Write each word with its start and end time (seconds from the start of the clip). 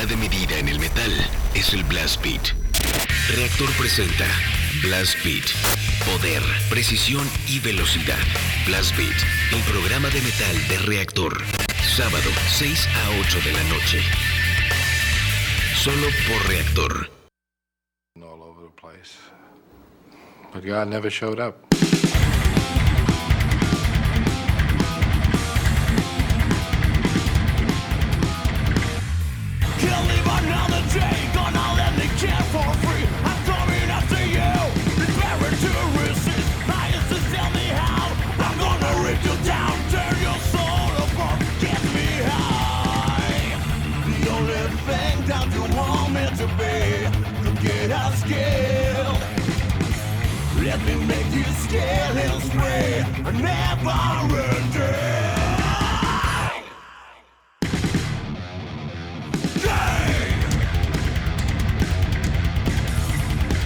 unidad 0.00 0.08
de 0.08 0.16
medida 0.16 0.58
en 0.58 0.68
el 0.68 0.78
metal 0.78 1.12
es 1.54 1.72
el 1.74 1.84
Blast 1.84 2.22
Beat. 2.22 2.54
Reactor 3.34 3.68
presenta 3.78 4.26
Blast 4.82 5.16
Beat. 5.24 5.44
Poder, 6.04 6.42
precisión 6.68 7.26
y 7.48 7.58
velocidad. 7.60 8.18
Blast 8.66 8.96
Beat, 8.96 9.16
el 9.52 9.62
programa 9.72 10.08
de 10.10 10.20
metal 10.22 10.68
de 10.68 10.78
Reactor. 10.86 11.42
Sábado, 11.96 12.30
6 12.48 12.86
a 12.86 13.20
8 13.20 13.38
de 13.44 13.52
la 13.52 13.62
noche. 13.64 14.00
Solo 15.76 16.08
por 16.28 16.48
Reactor. 16.48 17.10
all 18.22 18.42
over 18.42 18.62
the 18.62 18.80
place. 18.80 19.18
But 20.52 20.64
God 20.64 20.88
never 20.88 21.10
showed 21.10 21.40
up. 21.40 21.69
skin 51.70 52.16
is 52.18 52.50
free, 52.50 52.94
never 53.38 54.00
ending. 54.34 54.90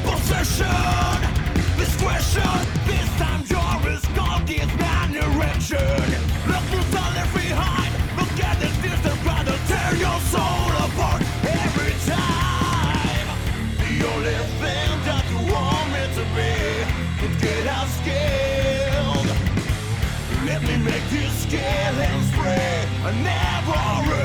Possession, 0.04 1.18
discretion, 1.78 2.56
this 2.86 3.08
time. 3.18 3.42
Look 6.46 6.64
who's 6.72 6.94
all 6.94 7.12
left 7.14 7.34
behind, 7.34 7.92
look 8.18 8.44
at 8.44 8.60
this 8.60 8.76
distant 8.82 9.22
brother, 9.22 9.56
tear 9.66 9.96
your 9.96 10.20
soul. 10.20 10.63
Make 21.56 21.62
this 21.62 21.94
scale 21.94 22.00
and 22.00 22.24
spray. 22.24 22.88
I 23.04 23.10
never 23.22 24.23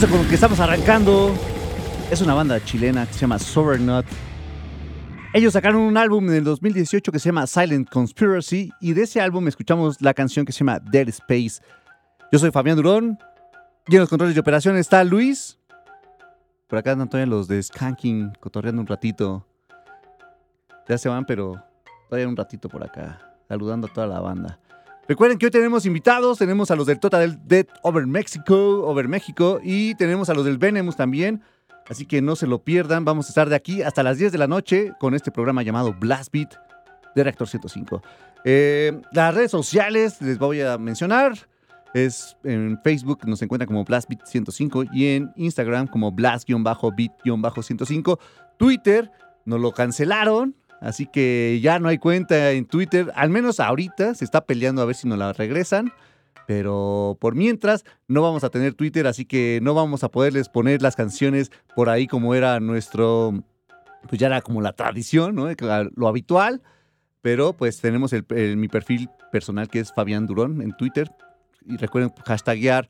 Con 0.00 0.22
lo 0.22 0.28
que 0.28 0.36
estamos 0.36 0.60
arrancando 0.60 1.34
es 2.08 2.20
una 2.20 2.32
banda 2.32 2.64
chilena 2.64 3.04
que 3.04 3.14
se 3.14 3.18
llama 3.18 3.36
Sobernut. 3.36 4.06
Ellos 5.34 5.54
sacaron 5.54 5.80
un 5.80 5.96
álbum 5.96 6.28
en 6.28 6.36
el 6.36 6.44
2018 6.44 7.10
que 7.10 7.18
se 7.18 7.30
llama 7.30 7.48
Silent 7.48 7.90
Conspiracy 7.90 8.70
y 8.80 8.92
de 8.92 9.02
ese 9.02 9.20
álbum 9.20 9.48
escuchamos 9.48 10.00
la 10.00 10.14
canción 10.14 10.46
que 10.46 10.52
se 10.52 10.60
llama 10.60 10.78
Dead 10.78 11.08
Space. 11.08 11.60
Yo 12.30 12.38
soy 12.38 12.52
Fabián 12.52 12.76
Durón 12.76 13.18
y 13.88 13.96
en 13.96 14.00
los 14.00 14.08
controles 14.08 14.36
de 14.36 14.40
operación 14.40 14.76
está 14.76 15.02
Luis. 15.02 15.58
Por 16.68 16.78
acá 16.78 16.92
andan 16.92 17.08
todavía 17.08 17.30
los 17.30 17.48
de 17.48 17.60
Skanking 17.60 18.34
cotorreando 18.38 18.80
un 18.80 18.86
ratito. 18.86 19.44
Ya 20.88 20.96
se 20.96 21.08
van, 21.08 21.26
pero 21.26 21.60
todavía 22.08 22.28
un 22.28 22.36
ratito 22.36 22.68
por 22.68 22.84
acá, 22.84 23.20
saludando 23.48 23.88
a 23.88 23.92
toda 23.92 24.06
la 24.06 24.20
banda. 24.20 24.60
Recuerden 25.08 25.38
que 25.38 25.46
hoy 25.46 25.50
tenemos 25.50 25.86
invitados, 25.86 26.36
tenemos 26.36 26.70
a 26.70 26.76
los 26.76 26.86
del 26.86 27.00
Total 27.00 27.40
Dead 27.48 27.64
Over 27.82 28.06
Mexico, 28.06 28.86
Over 28.86 29.08
México, 29.08 29.58
y 29.62 29.94
tenemos 29.94 30.28
a 30.28 30.34
los 30.34 30.44
del 30.44 30.58
Venemus 30.58 30.96
también. 30.96 31.42
Así 31.88 32.04
que 32.04 32.20
no 32.20 32.36
se 32.36 32.46
lo 32.46 32.62
pierdan, 32.62 33.06
vamos 33.06 33.24
a 33.24 33.30
estar 33.30 33.48
de 33.48 33.56
aquí 33.56 33.80
hasta 33.80 34.02
las 34.02 34.18
10 34.18 34.32
de 34.32 34.38
la 34.38 34.46
noche 34.46 34.92
con 35.00 35.14
este 35.14 35.30
programa 35.30 35.62
llamado 35.62 35.94
Blast 35.98 36.30
Beat 36.30 36.52
de 37.14 37.24
Reactor 37.24 37.48
105. 37.48 38.02
Eh, 38.44 39.00
las 39.12 39.34
redes 39.34 39.50
sociales 39.50 40.20
les 40.20 40.38
voy 40.38 40.60
a 40.60 40.76
mencionar. 40.76 41.32
Es 41.94 42.36
en 42.44 42.78
Facebook 42.84 43.26
nos 43.26 43.40
encuentran 43.40 43.66
como 43.66 43.84
Blast 43.84 44.10
Beat 44.10 44.26
105 44.26 44.84
y 44.92 45.06
en 45.06 45.32
Instagram 45.36 45.86
como 45.86 46.12
Blast-Beat-105. 46.12 48.18
Twitter 48.58 49.10
nos 49.46 49.58
lo 49.58 49.72
cancelaron, 49.72 50.54
así 50.80 51.06
que 51.06 51.60
ya 51.62 51.78
no 51.78 51.88
hay 51.88 51.98
cuenta 51.98 52.52
en 52.52 52.66
Twitter. 52.66 53.12
Al 53.14 53.30
menos 53.30 53.60
ahorita 53.60 54.14
se 54.14 54.24
está 54.24 54.44
peleando 54.46 54.82
a 54.82 54.84
ver 54.84 54.94
si 54.94 55.08
nos 55.08 55.18
la 55.18 55.32
regresan. 55.32 55.92
Pero 56.46 57.18
por 57.20 57.34
mientras 57.34 57.84
no 58.06 58.22
vamos 58.22 58.42
a 58.42 58.48
tener 58.48 58.72
Twitter, 58.72 59.06
así 59.06 59.26
que 59.26 59.60
no 59.62 59.74
vamos 59.74 60.02
a 60.02 60.08
poderles 60.08 60.48
poner 60.48 60.80
las 60.80 60.96
canciones 60.96 61.50
por 61.76 61.90
ahí 61.90 62.06
como 62.06 62.34
era 62.34 62.58
nuestro, 62.58 63.44
pues 64.08 64.18
ya 64.18 64.28
era 64.28 64.40
como 64.40 64.62
la 64.62 64.72
tradición, 64.72 65.34
¿no? 65.34 65.48
Lo 65.94 66.08
habitual. 66.08 66.62
Pero 67.20 67.52
pues 67.52 67.82
tenemos 67.82 68.14
mi 68.56 68.68
perfil 68.68 69.10
personal 69.30 69.68
que 69.68 69.80
es 69.80 69.92
Fabián 69.92 70.26
Durón 70.26 70.62
en 70.62 70.74
Twitter. 70.74 71.10
Y 71.66 71.76
recuerden 71.76 72.14
hashtaguear 72.24 72.88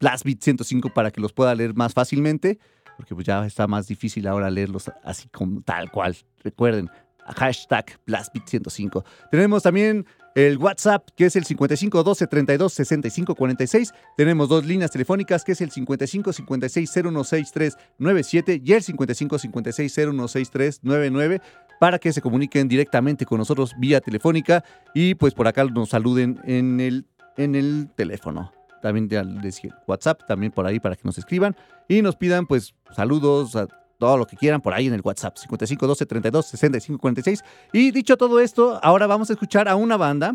BlastBeat105 0.00 0.92
para 0.92 1.12
que 1.12 1.20
los 1.20 1.32
pueda 1.32 1.54
leer 1.54 1.74
más 1.74 1.94
fácilmente. 1.94 2.58
Porque 2.96 3.14
pues 3.14 3.24
ya 3.24 3.46
está 3.46 3.68
más 3.68 3.86
difícil 3.86 4.26
ahora 4.26 4.50
leerlos 4.50 4.90
así 5.04 5.28
como 5.28 5.60
tal 5.60 5.92
cual. 5.92 6.16
Recuerden, 6.42 6.90
hashtag 7.36 7.86
BlastBeat105. 8.06 9.04
Tenemos 9.30 9.62
también 9.62 10.06
el 10.34 10.56
WhatsApp, 10.58 11.08
que 11.16 11.26
es 11.26 11.36
el 11.36 11.44
55 11.44 12.02
12 12.04 12.26
32 12.26 12.72
65 12.72 13.34
46. 13.34 13.92
Tenemos 14.16 14.48
dos 14.48 14.64
líneas 14.64 14.90
telefónicas, 14.90 15.42
que 15.44 15.52
es 15.52 15.60
el 15.60 15.70
55 15.70 16.32
56 16.32 16.90
0163 16.92 17.76
97 17.98 18.62
y 18.64 18.72
el 18.72 18.82
55 18.82 19.38
56 19.38 19.92
0163 19.94 20.80
99 20.84 21.40
para 21.80 21.98
que 21.98 22.12
se 22.12 22.20
comuniquen 22.20 22.68
directamente 22.68 23.24
con 23.24 23.38
nosotros 23.38 23.74
vía 23.78 24.00
telefónica 24.00 24.64
y 24.94 25.14
pues 25.14 25.34
por 25.34 25.46
acá 25.48 25.64
nos 25.64 25.90
saluden 25.90 26.40
en 26.44 26.80
el, 26.80 27.06
en 27.36 27.54
el 27.54 27.88
teléfono. 27.96 28.52
También 28.82 29.08
les 29.42 29.60
WhatsApp, 29.88 30.22
también 30.28 30.52
por 30.52 30.66
ahí 30.66 30.78
para 30.78 30.94
que 30.94 31.02
nos 31.04 31.18
escriban 31.18 31.56
y 31.88 32.00
nos 32.02 32.14
pidan 32.16 32.46
pues 32.46 32.74
saludos, 32.94 33.56
a- 33.56 33.66
todo 33.98 34.16
lo 34.16 34.26
que 34.26 34.36
quieran 34.36 34.60
por 34.60 34.72
ahí 34.72 34.86
en 34.86 34.94
el 34.94 35.02
WhatsApp, 35.02 35.36
55 35.36 35.86
12 35.86 36.06
32 36.06 36.46
65 36.46 36.98
46. 36.98 37.44
Y 37.72 37.90
dicho 37.90 38.16
todo 38.16 38.40
esto, 38.40 38.78
ahora 38.82 39.06
vamos 39.06 39.30
a 39.30 39.34
escuchar 39.34 39.68
a 39.68 39.76
una 39.76 39.96
banda. 39.96 40.34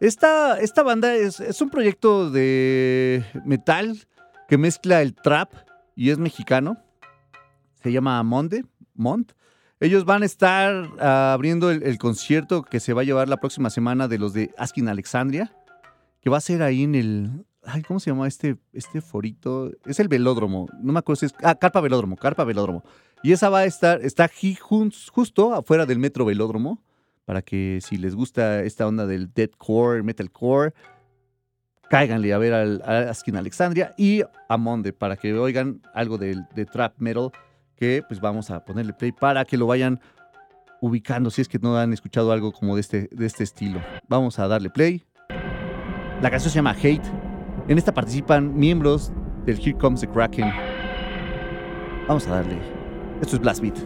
Esta, 0.00 0.58
esta 0.60 0.82
banda 0.82 1.14
es, 1.14 1.40
es 1.40 1.60
un 1.60 1.70
proyecto 1.70 2.30
de 2.30 3.24
metal 3.44 4.06
que 4.48 4.58
mezcla 4.58 5.02
el 5.02 5.14
trap 5.14 5.52
y 5.94 6.10
es 6.10 6.18
mexicano. 6.18 6.78
Se 7.82 7.92
llama 7.92 8.22
Monde, 8.22 8.64
Mont. 8.94 9.32
Ellos 9.78 10.04
van 10.06 10.22
a 10.22 10.26
estar 10.26 10.88
ah, 10.98 11.32
abriendo 11.34 11.70
el, 11.70 11.82
el 11.82 11.98
concierto 11.98 12.62
que 12.62 12.80
se 12.80 12.94
va 12.94 13.02
a 13.02 13.04
llevar 13.04 13.28
la 13.28 13.36
próxima 13.36 13.68
semana 13.68 14.08
de 14.08 14.18
los 14.18 14.32
de 14.32 14.54
Askin 14.56 14.88
Alexandria, 14.88 15.52
que 16.22 16.30
va 16.30 16.38
a 16.38 16.40
ser 16.40 16.62
ahí 16.62 16.82
en 16.82 16.94
el. 16.94 17.44
¿Cómo 17.86 18.00
se 18.00 18.10
llama 18.10 18.28
este, 18.28 18.56
este 18.72 19.00
forito? 19.00 19.70
Es 19.84 19.98
el 20.00 20.08
velódromo. 20.08 20.68
No 20.80 20.92
me 20.92 20.98
acuerdo 20.98 21.20
si 21.20 21.26
es. 21.26 21.34
Ah, 21.42 21.54
Carpa 21.54 21.80
Velódromo, 21.80 22.16
Carpa 22.16 22.44
Velódromo. 22.44 22.82
Y 23.22 23.32
esa 23.32 23.48
va 23.48 23.60
a 23.60 23.64
estar, 23.64 24.00
está 24.02 24.30
justo 24.60 25.54
afuera 25.54 25.86
del 25.86 25.98
Metro 25.98 26.24
Velódromo, 26.24 26.82
para 27.24 27.42
que 27.42 27.80
si 27.82 27.96
les 27.96 28.14
gusta 28.14 28.62
esta 28.62 28.86
onda 28.86 29.06
del 29.06 29.32
deathcore, 29.32 30.02
metalcore, 30.02 30.74
cáiganle 31.90 32.32
a 32.32 32.38
ver 32.38 32.52
al, 32.52 32.82
a 32.84 33.10
Askin 33.10 33.36
Alexandria 33.36 33.94
y 33.96 34.22
a 34.48 34.56
Monde 34.56 34.92
para 34.92 35.16
que 35.16 35.32
oigan 35.34 35.80
algo 35.94 36.18
del- 36.18 36.46
de, 36.54 36.66
trap 36.66 36.94
metal 36.98 37.30
que 37.74 38.02
pues 38.06 38.20
vamos 38.20 38.50
a 38.50 38.64
ponerle 38.64 38.92
play 38.92 39.12
para 39.12 39.44
que 39.44 39.56
lo 39.56 39.66
vayan 39.66 40.00
ubicando 40.80 41.30
si 41.30 41.42
es 41.42 41.48
que 41.48 41.58
no 41.58 41.76
han 41.76 41.92
escuchado 41.92 42.32
algo 42.32 42.52
como 42.52 42.74
de 42.74 42.80
este, 42.80 43.08
de 43.10 43.26
este 43.26 43.44
estilo. 43.44 43.80
Vamos 44.08 44.38
a 44.38 44.46
darle 44.46 44.70
play. 44.70 45.04
La 46.20 46.30
canción 46.30 46.50
se 46.50 46.56
llama 46.56 46.72
Hate. 46.72 47.25
En 47.68 47.78
esta 47.78 47.92
participan 47.92 48.56
miembros 48.56 49.10
del 49.44 49.58
Here 49.58 49.76
Comes 49.76 50.00
the 50.00 50.06
Kraken. 50.06 50.52
Vamos 52.06 52.24
a 52.28 52.36
darle. 52.36 52.58
Esto 53.20 53.36
es 53.36 53.42
Blast 53.42 53.60
Beat. 53.60 53.76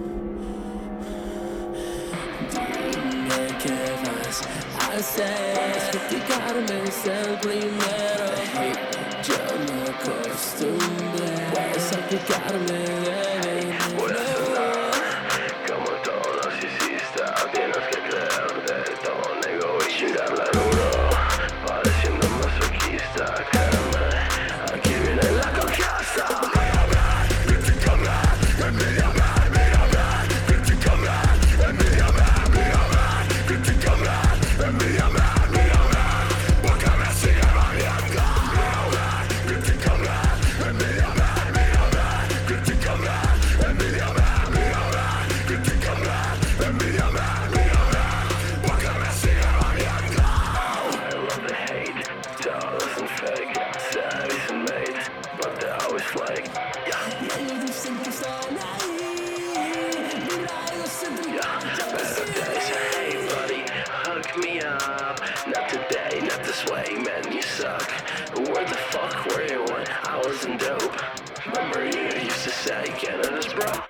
Me 64.40 64.60
up. 64.60 65.20
Not 65.46 65.68
today, 65.68 66.20
not 66.22 66.42
this 66.44 66.64
way, 66.66 66.86
man, 67.04 67.32
you 67.32 67.42
suck. 67.42 67.90
Where 68.36 68.64
the 68.64 68.78
fuck 68.90 69.26
were 69.26 69.46
you 69.46 69.62
when 69.64 69.86
I 70.04 70.22
was 70.24 70.44
in 70.44 70.56
dope? 70.56 70.96
Remember 71.46 71.84
you 71.84 72.20
used 72.20 72.44
to 72.44 72.50
say 72.50 72.84
Canada's 72.98 73.52
bro? 73.52 73.89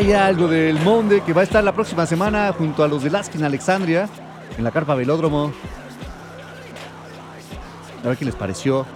Hay 0.00 0.14
algo 0.14 0.48
del 0.48 0.80
Monde 0.80 1.20
que 1.20 1.34
va 1.34 1.42
a 1.42 1.44
estar 1.44 1.62
la 1.62 1.74
próxima 1.74 2.06
semana 2.06 2.54
junto 2.54 2.82
a 2.82 2.88
los 2.88 3.02
de 3.04 3.10
Laskin 3.10 3.44
Alexandria 3.44 4.08
en 4.56 4.64
la 4.64 4.70
Carpa 4.70 4.94
Velódromo. 4.94 5.52
A 8.02 8.08
ver 8.08 8.16
qué 8.16 8.24
les 8.24 8.34
pareció. 8.34 8.86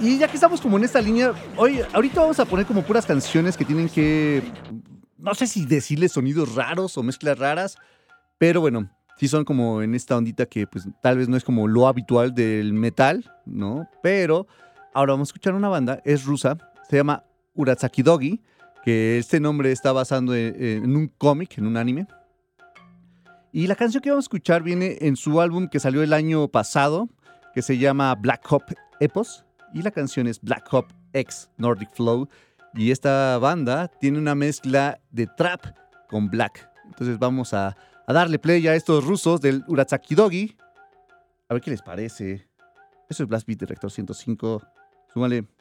Y 0.00 0.16
ya 0.16 0.26
que 0.26 0.36
estamos 0.36 0.62
como 0.62 0.78
en 0.78 0.84
esta 0.84 1.02
línea, 1.02 1.34
hoy, 1.58 1.82
ahorita 1.92 2.22
vamos 2.22 2.40
a 2.40 2.46
poner 2.46 2.64
como 2.64 2.80
puras 2.80 3.04
canciones 3.04 3.58
que 3.58 3.66
tienen 3.66 3.90
que, 3.90 4.42
no 5.18 5.34
sé 5.34 5.46
si 5.46 5.66
decirles 5.66 6.12
sonidos 6.12 6.54
raros 6.54 6.96
o 6.96 7.02
mezclas 7.02 7.38
raras, 7.38 7.76
pero 8.38 8.62
bueno, 8.62 8.88
sí 9.18 9.28
son 9.28 9.44
como 9.44 9.82
en 9.82 9.94
esta 9.94 10.16
ondita 10.16 10.46
que 10.46 10.66
pues 10.66 10.88
tal 11.02 11.18
vez 11.18 11.28
no 11.28 11.36
es 11.36 11.44
como 11.44 11.68
lo 11.68 11.86
habitual 11.86 12.32
del 12.32 12.72
metal, 12.72 13.30
¿no? 13.44 13.86
Pero 14.02 14.46
ahora 14.94 15.12
vamos 15.12 15.28
a 15.28 15.30
escuchar 15.30 15.52
una 15.52 15.68
banda, 15.68 16.00
es 16.06 16.24
rusa, 16.24 16.56
se 16.88 16.96
llama 16.96 17.22
Uratsaki 17.52 18.02
Dogi, 18.02 18.40
que 18.88 19.18
este 19.18 19.38
nombre 19.38 19.70
está 19.70 19.92
basado 19.92 20.34
en, 20.34 20.56
en 20.56 20.96
un 20.96 21.08
cómic, 21.08 21.58
en 21.58 21.66
un 21.66 21.76
anime. 21.76 22.06
Y 23.52 23.66
la 23.66 23.76
canción 23.76 24.02
que 24.02 24.08
vamos 24.08 24.24
a 24.24 24.28
escuchar 24.28 24.62
viene 24.62 24.96
en 25.02 25.14
su 25.14 25.42
álbum 25.42 25.68
que 25.68 25.78
salió 25.78 26.02
el 26.02 26.14
año 26.14 26.48
pasado, 26.48 27.10
que 27.52 27.60
se 27.60 27.76
llama 27.76 28.14
Black 28.14 28.50
Hop 28.50 28.62
Epos, 28.98 29.44
y 29.74 29.82
la 29.82 29.90
canción 29.90 30.26
es 30.26 30.40
Black 30.40 30.72
Hop 30.72 30.86
X 31.12 31.50
Nordic 31.58 31.90
Flow. 31.92 32.30
Y 32.72 32.90
esta 32.90 33.36
banda 33.36 33.88
tiene 33.88 34.18
una 34.18 34.34
mezcla 34.34 34.98
de 35.10 35.26
trap 35.26 35.66
con 36.08 36.30
black. 36.30 36.70
Entonces 36.86 37.18
vamos 37.18 37.52
a, 37.52 37.76
a 38.06 38.12
darle 38.14 38.38
play 38.38 38.66
a 38.68 38.74
estos 38.74 39.04
rusos 39.04 39.42
del 39.42 39.64
Uratsaki 39.68 40.14
Dogi. 40.14 40.56
A 41.50 41.52
ver 41.52 41.62
qué 41.62 41.72
les 41.72 41.82
parece. 41.82 42.48
Eso 43.10 43.22
es 43.22 43.28
Blast 43.28 43.46
Beat 43.46 43.60
Director 43.60 43.90
105. 43.90 44.62
Súmale. 45.12 45.57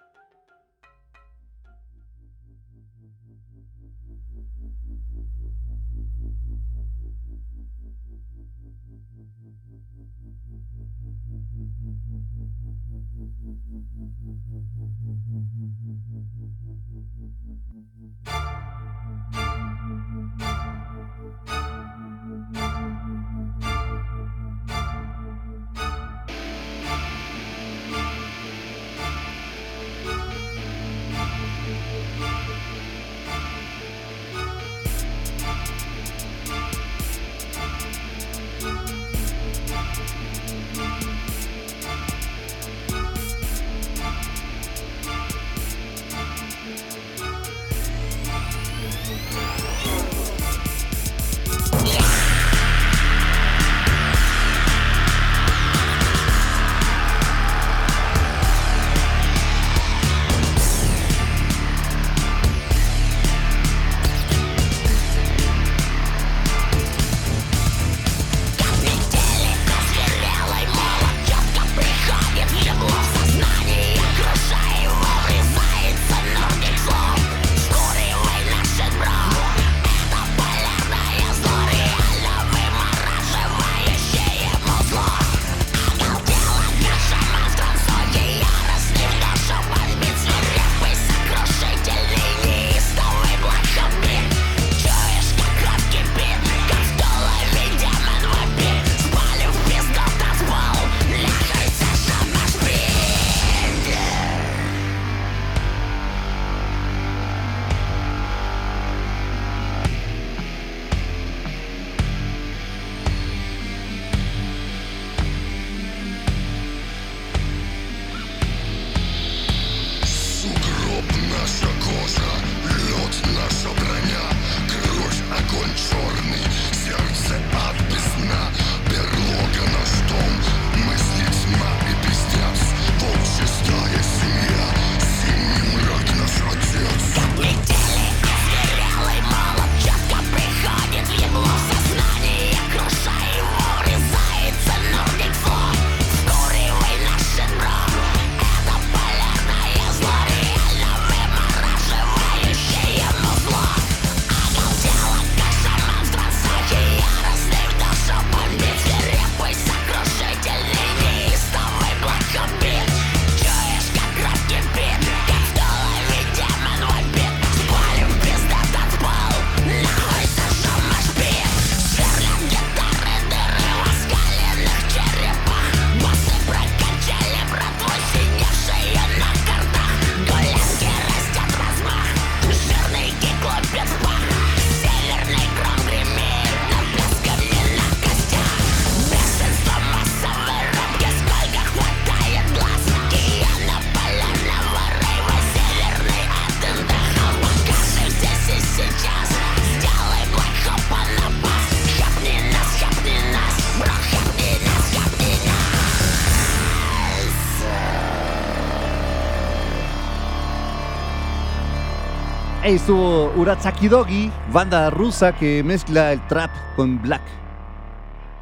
Ahí 212.68 212.76
estuvo 212.76 213.32
Uratsaki 213.38 213.88
Dogi, 213.88 214.30
banda 214.52 214.90
rusa 214.90 215.34
que 215.34 215.64
mezcla 215.64 216.12
el 216.12 216.28
trap 216.28 216.52
con 216.76 217.02
black. 217.02 217.22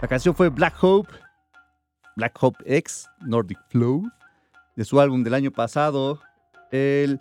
La 0.02 0.08
canción 0.08 0.34
fue 0.34 0.50
Black 0.50 0.74
Hope, 0.82 1.14
Black 2.16 2.36
Hope 2.42 2.58
X, 2.66 3.08
Nordic 3.22 3.60
Flow, 3.70 4.02
de 4.76 4.84
su 4.84 5.00
álbum 5.00 5.24
del 5.24 5.36
año 5.36 5.52
pasado. 5.52 6.20
El. 6.72 7.20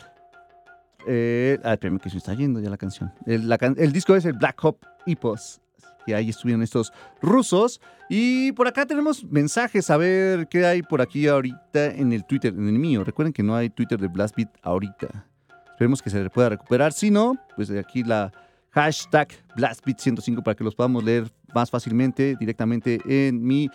ah, 1.62 1.74
espérame 1.74 1.98
que 1.98 2.08
se 2.08 2.16
está 2.16 2.32
yendo 2.32 2.58
ya 2.60 2.70
la 2.70 2.78
canción. 2.78 3.12
El, 3.26 3.92
disco 3.92 4.16
es 4.16 4.24
el 4.24 4.32
Black 4.32 4.64
Hope 4.64 4.86
Epos. 5.04 5.60
Y 6.06 6.14
ahí 6.14 6.30
estuvieron 6.30 6.62
estos 6.62 6.90
rusos. 7.20 7.82
Y 8.08 8.52
por 8.52 8.66
acá 8.66 8.86
tenemos 8.86 9.24
mensajes 9.24 9.90
a 9.90 9.98
ver 9.98 10.48
qué 10.48 10.64
hay 10.64 10.80
por 10.80 11.02
aquí 11.02 11.28
ahorita 11.28 11.84
en 11.84 12.14
el 12.14 12.24
Twitter, 12.24 12.54
en 12.54 12.66
el 12.66 12.78
mío. 12.78 13.04
Recuerden 13.04 13.34
que 13.34 13.42
no 13.42 13.54
hay 13.54 13.68
Twitter 13.68 14.00
de 14.00 14.08
Blast 14.08 14.34
Beat 14.34 14.56
ahorita. 14.62 15.26
Esperemos 15.74 16.00
que 16.00 16.08
se 16.08 16.30
pueda 16.30 16.50
recuperar. 16.50 16.92
Si 16.92 17.10
no, 17.10 17.36
pues 17.56 17.66
de 17.66 17.80
aquí 17.80 18.04
la 18.04 18.32
hashtag 18.70 19.26
BlastBeat105 19.56 20.44
para 20.44 20.54
que 20.54 20.62
los 20.62 20.76
podamos 20.76 21.02
leer 21.02 21.28
más 21.52 21.68
fácilmente 21.68 22.36
directamente 22.38 23.00
en 23.06 23.42
mi 23.42 23.68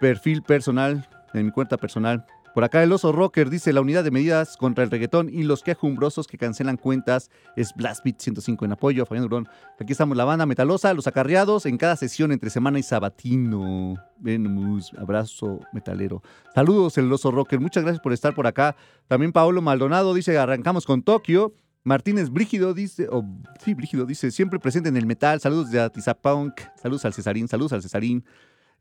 perfil 0.00 0.42
personal, 0.42 1.06
en 1.34 1.44
mi 1.44 1.52
cuenta 1.52 1.76
personal. 1.76 2.24
Por 2.56 2.64
acá 2.64 2.82
el 2.82 2.90
oso 2.90 3.12
rocker 3.12 3.50
dice 3.50 3.74
la 3.74 3.82
unidad 3.82 4.02
de 4.02 4.10
medidas 4.10 4.56
contra 4.56 4.82
el 4.82 4.90
reggaetón 4.90 5.28
y 5.28 5.42
los 5.42 5.62
quejumbrosos 5.62 6.26
que 6.26 6.38
cancelan 6.38 6.78
cuentas 6.78 7.30
es 7.54 7.74
BlastBeat105 7.74 8.64
en 8.64 8.72
apoyo 8.72 9.02
a 9.02 9.04
Fabián 9.04 9.24
Durón. 9.24 9.46
Aquí 9.78 9.92
estamos 9.92 10.16
la 10.16 10.24
banda 10.24 10.46
metalosa, 10.46 10.94
los 10.94 11.06
acarreados 11.06 11.66
en 11.66 11.76
cada 11.76 11.96
sesión 11.96 12.32
entre 12.32 12.48
semana 12.48 12.78
y 12.78 12.82
sabatino. 12.82 13.96
Venomous, 14.16 14.90
abrazo 14.96 15.60
metalero. 15.74 16.22
Saludos 16.54 16.96
el 16.96 17.12
oso 17.12 17.30
rocker, 17.30 17.60
muchas 17.60 17.82
gracias 17.82 18.02
por 18.02 18.14
estar 18.14 18.34
por 18.34 18.46
acá. 18.46 18.74
También 19.06 19.32
Paolo 19.32 19.60
Maldonado 19.60 20.14
dice 20.14 20.38
arrancamos 20.38 20.86
con 20.86 21.02
Tokio. 21.02 21.52
Martínez 21.84 22.30
Brígido 22.30 22.72
dice, 22.72 23.06
o 23.10 23.22
sí, 23.62 23.74
Brígido 23.74 24.06
dice, 24.06 24.30
siempre 24.30 24.58
presente 24.58 24.88
en 24.88 24.96
el 24.96 25.04
metal. 25.04 25.40
Saludos 25.40 25.70
de 25.70 25.80
Atizapunk, 25.80 26.58
saludos 26.80 27.04
al 27.04 27.12
Cesarín, 27.12 27.48
saludos 27.48 27.74
al 27.74 27.82
Cesarín. 27.82 28.24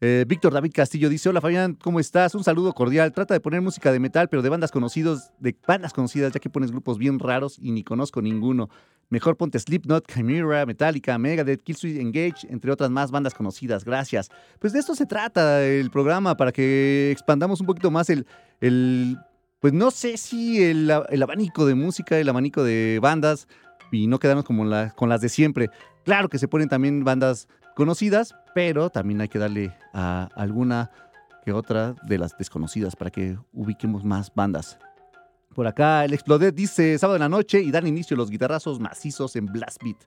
Eh, 0.02 0.26
Víctor 0.28 0.54
David 0.54 0.72
Castillo 0.74 1.10
dice, 1.10 1.30
hola 1.30 1.40
Fabián, 1.40 1.78
¿cómo 1.82 2.00
estás? 2.00 2.36
Un 2.36 2.44
saludo 2.44 2.74
cordial. 2.74 3.14
Trata 3.14 3.34
de 3.34 3.40
poner 3.40 3.62
música 3.62 3.92
de 3.92 4.00
metal, 4.00 4.28
pero 4.28 4.42
de 4.42 4.50
bandas 4.50 4.72
conocidos, 4.72 5.32
de 5.40 5.56
bandas 5.66 5.94
conocidas, 5.94 6.34
ya 6.34 6.40
que 6.40 6.50
pones 6.50 6.72
grupos 6.72 6.98
bien 6.98 7.18
raros 7.18 7.58
y 7.62 7.72
ni 7.72 7.84
conozco 7.84 8.22
ninguno. 8.22 8.70
Mejor 9.10 9.38
ponte 9.38 9.58
Slipknot, 9.58 10.12
Chimera, 10.12 10.66
Metallica, 10.66 11.18
Megadeth, 11.18 11.62
Killswitch 11.62 11.98
Engage, 12.00 12.48
entre 12.50 12.72
otras 12.72 12.90
más 12.90 13.12
bandas 13.12 13.34
conocidas. 13.34 13.86
Gracias. 13.86 14.30
Pues 14.60 14.74
de 14.74 14.80
esto 14.80 14.96
se 14.96 15.06
trata 15.06 15.64
el 15.64 15.90
programa, 15.92 16.36
para 16.36 16.52
que 16.52 17.12
expandamos 17.12 17.62
un 17.62 17.68
poquito 17.68 17.90
más 17.90 18.10
el, 18.10 18.26
el 18.62 19.18
pues 19.60 19.74
no 19.74 19.92
sé 19.92 20.18
si 20.18 20.62
el, 20.62 20.92
el 21.10 21.24
abanico 21.24 21.66
de 21.66 21.76
música, 21.76 22.18
el 22.18 22.28
abanico 22.28 22.64
de 22.64 23.00
bandas, 23.02 23.48
y 23.92 24.08
no 24.08 24.20
quedarnos 24.20 24.44
como 24.44 24.66
la- 24.66 24.90
con 24.92 25.08
las 25.08 25.22
de 25.22 25.30
siempre. 25.30 25.70
Claro 26.04 26.28
que 26.28 26.40
se 26.40 26.48
ponen 26.48 26.68
también 26.68 27.04
bandas 27.04 27.48
conocidas, 27.76 28.36
pero 28.56 28.90
también 28.90 29.22
hay 29.22 29.28
que 29.28 29.40
darle 29.40 29.76
a 29.94 30.30
alguna 30.36 30.90
que 31.44 31.52
otra 31.52 31.96
de 32.08 32.18
las 32.18 32.36
desconocidas 32.38 32.96
para 32.96 33.12
que 33.12 33.38
ubiquemos 33.54 34.04
más 34.04 34.32
bandas. 34.34 34.80
Por 35.54 35.68
acá 35.68 36.04
el 36.04 36.14
Explodet 36.14 36.54
dice 36.56 36.98
sábado 36.98 37.16
en 37.18 37.22
la 37.22 37.30
noche 37.30 37.62
y 37.62 37.72
dan 37.72 37.86
inicio 37.88 38.18
los 38.18 38.30
guitarrazos 38.30 38.80
macizos 38.80 39.36
en 39.36 39.46
Blast 39.46 39.82
Beat. 39.84 39.98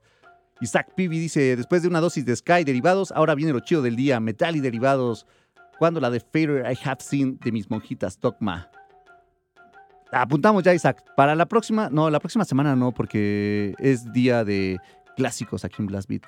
Isaac 0.60 0.92
Pibi 0.94 1.18
dice, 1.18 1.56
después 1.56 1.82
de 1.82 1.88
una 1.88 2.00
dosis 2.00 2.25
de 2.25 2.34
Sky 2.34 2.64
derivados, 2.64 3.12
ahora 3.12 3.34
viene 3.34 3.52
lo 3.52 3.60
chido 3.60 3.80
del 3.80 3.94
día, 3.94 4.18
metal 4.18 4.56
y 4.56 4.60
derivados. 4.60 5.26
Cuando 5.78 6.00
la 6.00 6.10
de 6.10 6.18
Fader 6.18 6.70
I 6.70 6.76
Have 6.84 7.00
Seen 7.00 7.38
de 7.38 7.52
mis 7.52 7.70
monjitas 7.70 8.18
Tokma. 8.18 8.68
Apuntamos 10.10 10.64
ya, 10.64 10.75
Isaac. 10.75 11.04
Para 11.16 11.37
la 11.37 11.46
próxima, 11.46 11.88
no, 11.90 12.10
la 12.10 12.18
próxima 12.18 12.44
semana 12.44 12.75
no, 12.75 12.92
porque 12.92 13.75
es 13.78 14.12
día 14.12 14.44
de 14.44 14.78
clásicos 15.16 15.64
aquí 15.64 15.76
en 15.78 15.87
Blast 15.87 16.08
Beat. 16.08 16.25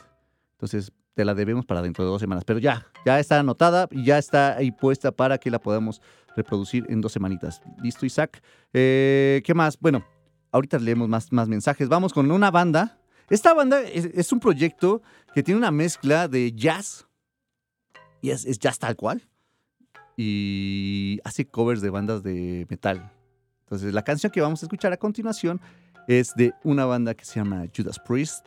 Entonces, 0.52 0.92
la 1.25 1.35
debemos 1.35 1.67
para 1.67 1.83
dentro 1.83 2.05
de 2.05 2.11
dos 2.11 2.21
semanas. 2.21 2.45
Pero 2.45 2.59
ya, 2.59 2.87
ya 3.05 3.19
está 3.19 3.39
anotada 3.39 3.89
y 3.91 4.05
ya 4.05 4.19
está 4.19 4.57
ahí 4.57 4.73
puesta 4.73 5.12
para 5.12 5.39
que 5.39 5.50
la 5.50 5.59
podamos 5.59 6.00
reproducir 6.37 6.87
en 6.89 7.00
dos 7.00 7.12
semanitas. 7.12 7.61
¿Listo, 7.83 8.07
Isaac? 8.07 8.43
Eh, 8.73 9.43
¿Qué 9.45 9.55
más? 9.55 9.79
Bueno, 9.79 10.05
ahorita 10.53 10.79
leemos 10.79 11.09
más, 11.09 11.33
más 11.33 11.49
mensajes. 11.49 11.89
Vamos 11.89 12.12
con 12.12 12.31
una 12.31 12.50
banda. 12.50 12.99
Esta 13.29 13.55
banda 13.55 13.81
es, 13.83 14.07
es 14.07 14.33
un 14.33 14.41
proyecto 14.41 15.03
que 15.35 15.43
tiene 15.43 15.59
una 15.59 15.71
mezcla 15.71 16.29
de 16.29 16.53
jazz. 16.53 17.07
Y 18.21 18.31
es, 18.31 18.45
es 18.45 18.59
jazz 18.59 18.79
tal 18.79 18.97
cual. 18.97 19.23
Y 20.17 21.21
hace 21.25 21.47
covers 21.47 21.81
de 21.81 21.91
bandas 21.91 22.23
de 22.23 22.67
metal. 22.69 23.12
Entonces, 23.65 23.95
la 23.95 24.03
canción 24.03 24.33
que 24.33 24.41
vamos 24.41 24.62
a 24.62 24.67
escuchar 24.67 24.93
a 24.93 24.97
continuación 24.97 25.61
es 26.09 26.35
de 26.35 26.53
una 26.65 26.85
banda 26.87 27.15
que 27.15 27.25
se 27.25 27.37
llama 27.37 27.67
Judas 27.75 27.99
Priest. 28.00 28.45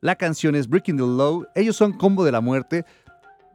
La 0.00 0.14
canción 0.14 0.54
es 0.54 0.68
Breaking 0.68 0.96
the 0.96 1.02
Law. 1.02 1.44
Ellos 1.56 1.74
son 1.74 1.92
Combo 1.92 2.24
de 2.24 2.30
la 2.30 2.40
Muerte. 2.40 2.84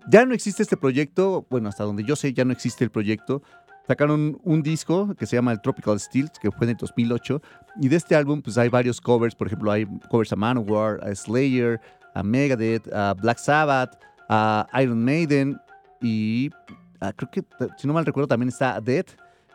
Ya 0.09 0.25
no 0.25 0.33
existe 0.33 0.61
este 0.61 0.75
proyecto. 0.75 1.47
Bueno, 1.49 1.69
hasta 1.69 1.85
donde 1.85 2.03
yo 2.03 2.17
sé, 2.17 2.33
ya 2.33 2.43
no 2.43 2.51
existe 2.51 2.83
el 2.83 2.91
proyecto. 2.91 3.41
Sacaron 3.87 4.37
un 4.43 4.61
disco 4.61 5.15
que 5.15 5.25
se 5.25 5.37
llama 5.37 5.55
Tropical 5.61 5.97
Steel, 6.01 6.29
que 6.41 6.51
fue 6.51 6.65
en 6.65 6.71
el 6.71 6.75
2008. 6.75 7.41
Y 7.81 7.87
de 7.87 7.95
este 7.95 8.13
álbum, 8.15 8.41
pues 8.41 8.57
hay 8.57 8.67
varios 8.67 8.99
covers. 8.99 9.35
Por 9.35 9.47
ejemplo, 9.47 9.71
hay 9.71 9.85
covers 10.09 10.33
a 10.33 10.35
Manowar, 10.35 10.99
a 11.01 11.15
Slayer, 11.15 11.79
a 12.13 12.21
Megadeth, 12.23 12.91
a 12.91 13.13
Black 13.13 13.37
Sabbath, 13.37 13.97
a 14.27 14.67
Iron 14.81 15.01
Maiden. 15.01 15.61
Y 16.01 16.51
ah, 16.99 17.13
creo 17.15 17.31
que, 17.31 17.45
si 17.77 17.87
no 17.87 17.93
mal 17.93 18.05
recuerdo, 18.05 18.27
también 18.27 18.49
está 18.49 18.81
Dead. 18.81 19.05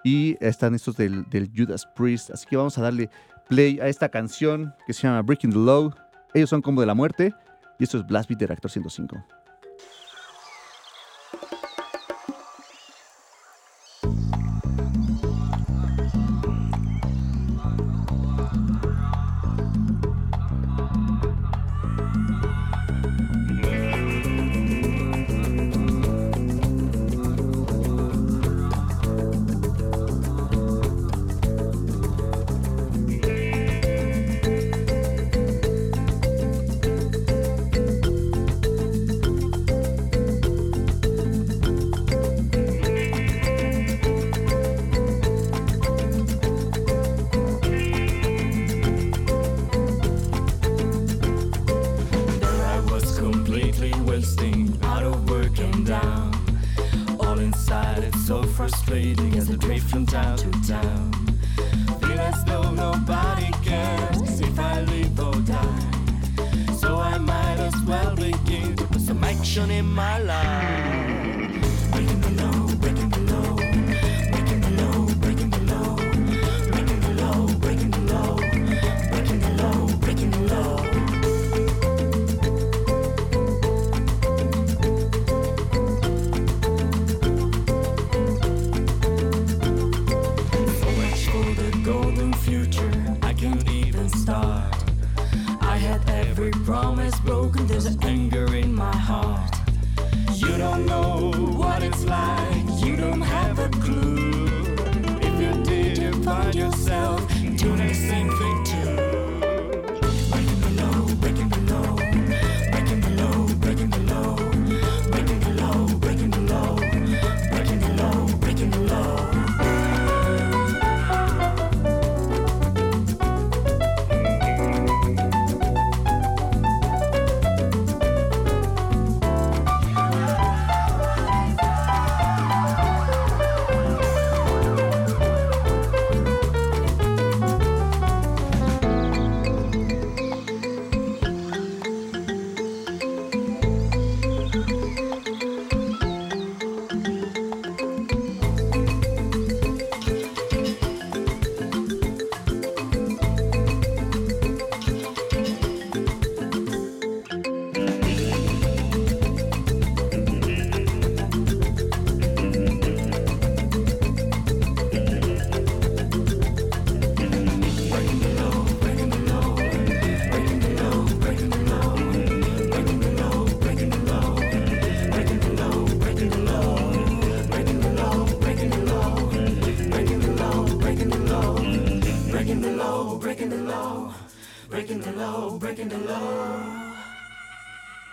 Y 0.05 0.39
están 0.41 0.75
estos 0.75 0.97
del, 0.97 1.29
del 1.29 1.51
Judas 1.55 1.87
Priest. 1.95 2.31
Así 2.31 2.47
que 2.47 2.57
vamos 2.57 2.79
a 2.79 2.81
darle 2.81 3.11
play 3.47 3.79
a 3.79 3.89
esta 3.89 4.09
canción 4.09 4.75
que 4.87 4.95
se 4.95 5.03
llama 5.03 5.21
Breaking 5.21 5.51
the 5.51 5.59
Law. 5.59 5.93
Ellos 6.35 6.51
son 6.51 6.63
como 6.63 6.81
de 6.81 6.87
la 6.87 6.95
muerte. 6.95 7.35
Y 7.79 7.85
esto 7.85 7.99
es 7.99 8.07
Blast 8.07 8.29
Beat 8.29 8.41
de 8.41 8.47
Reactor 8.49 8.71
105. 8.71 9.25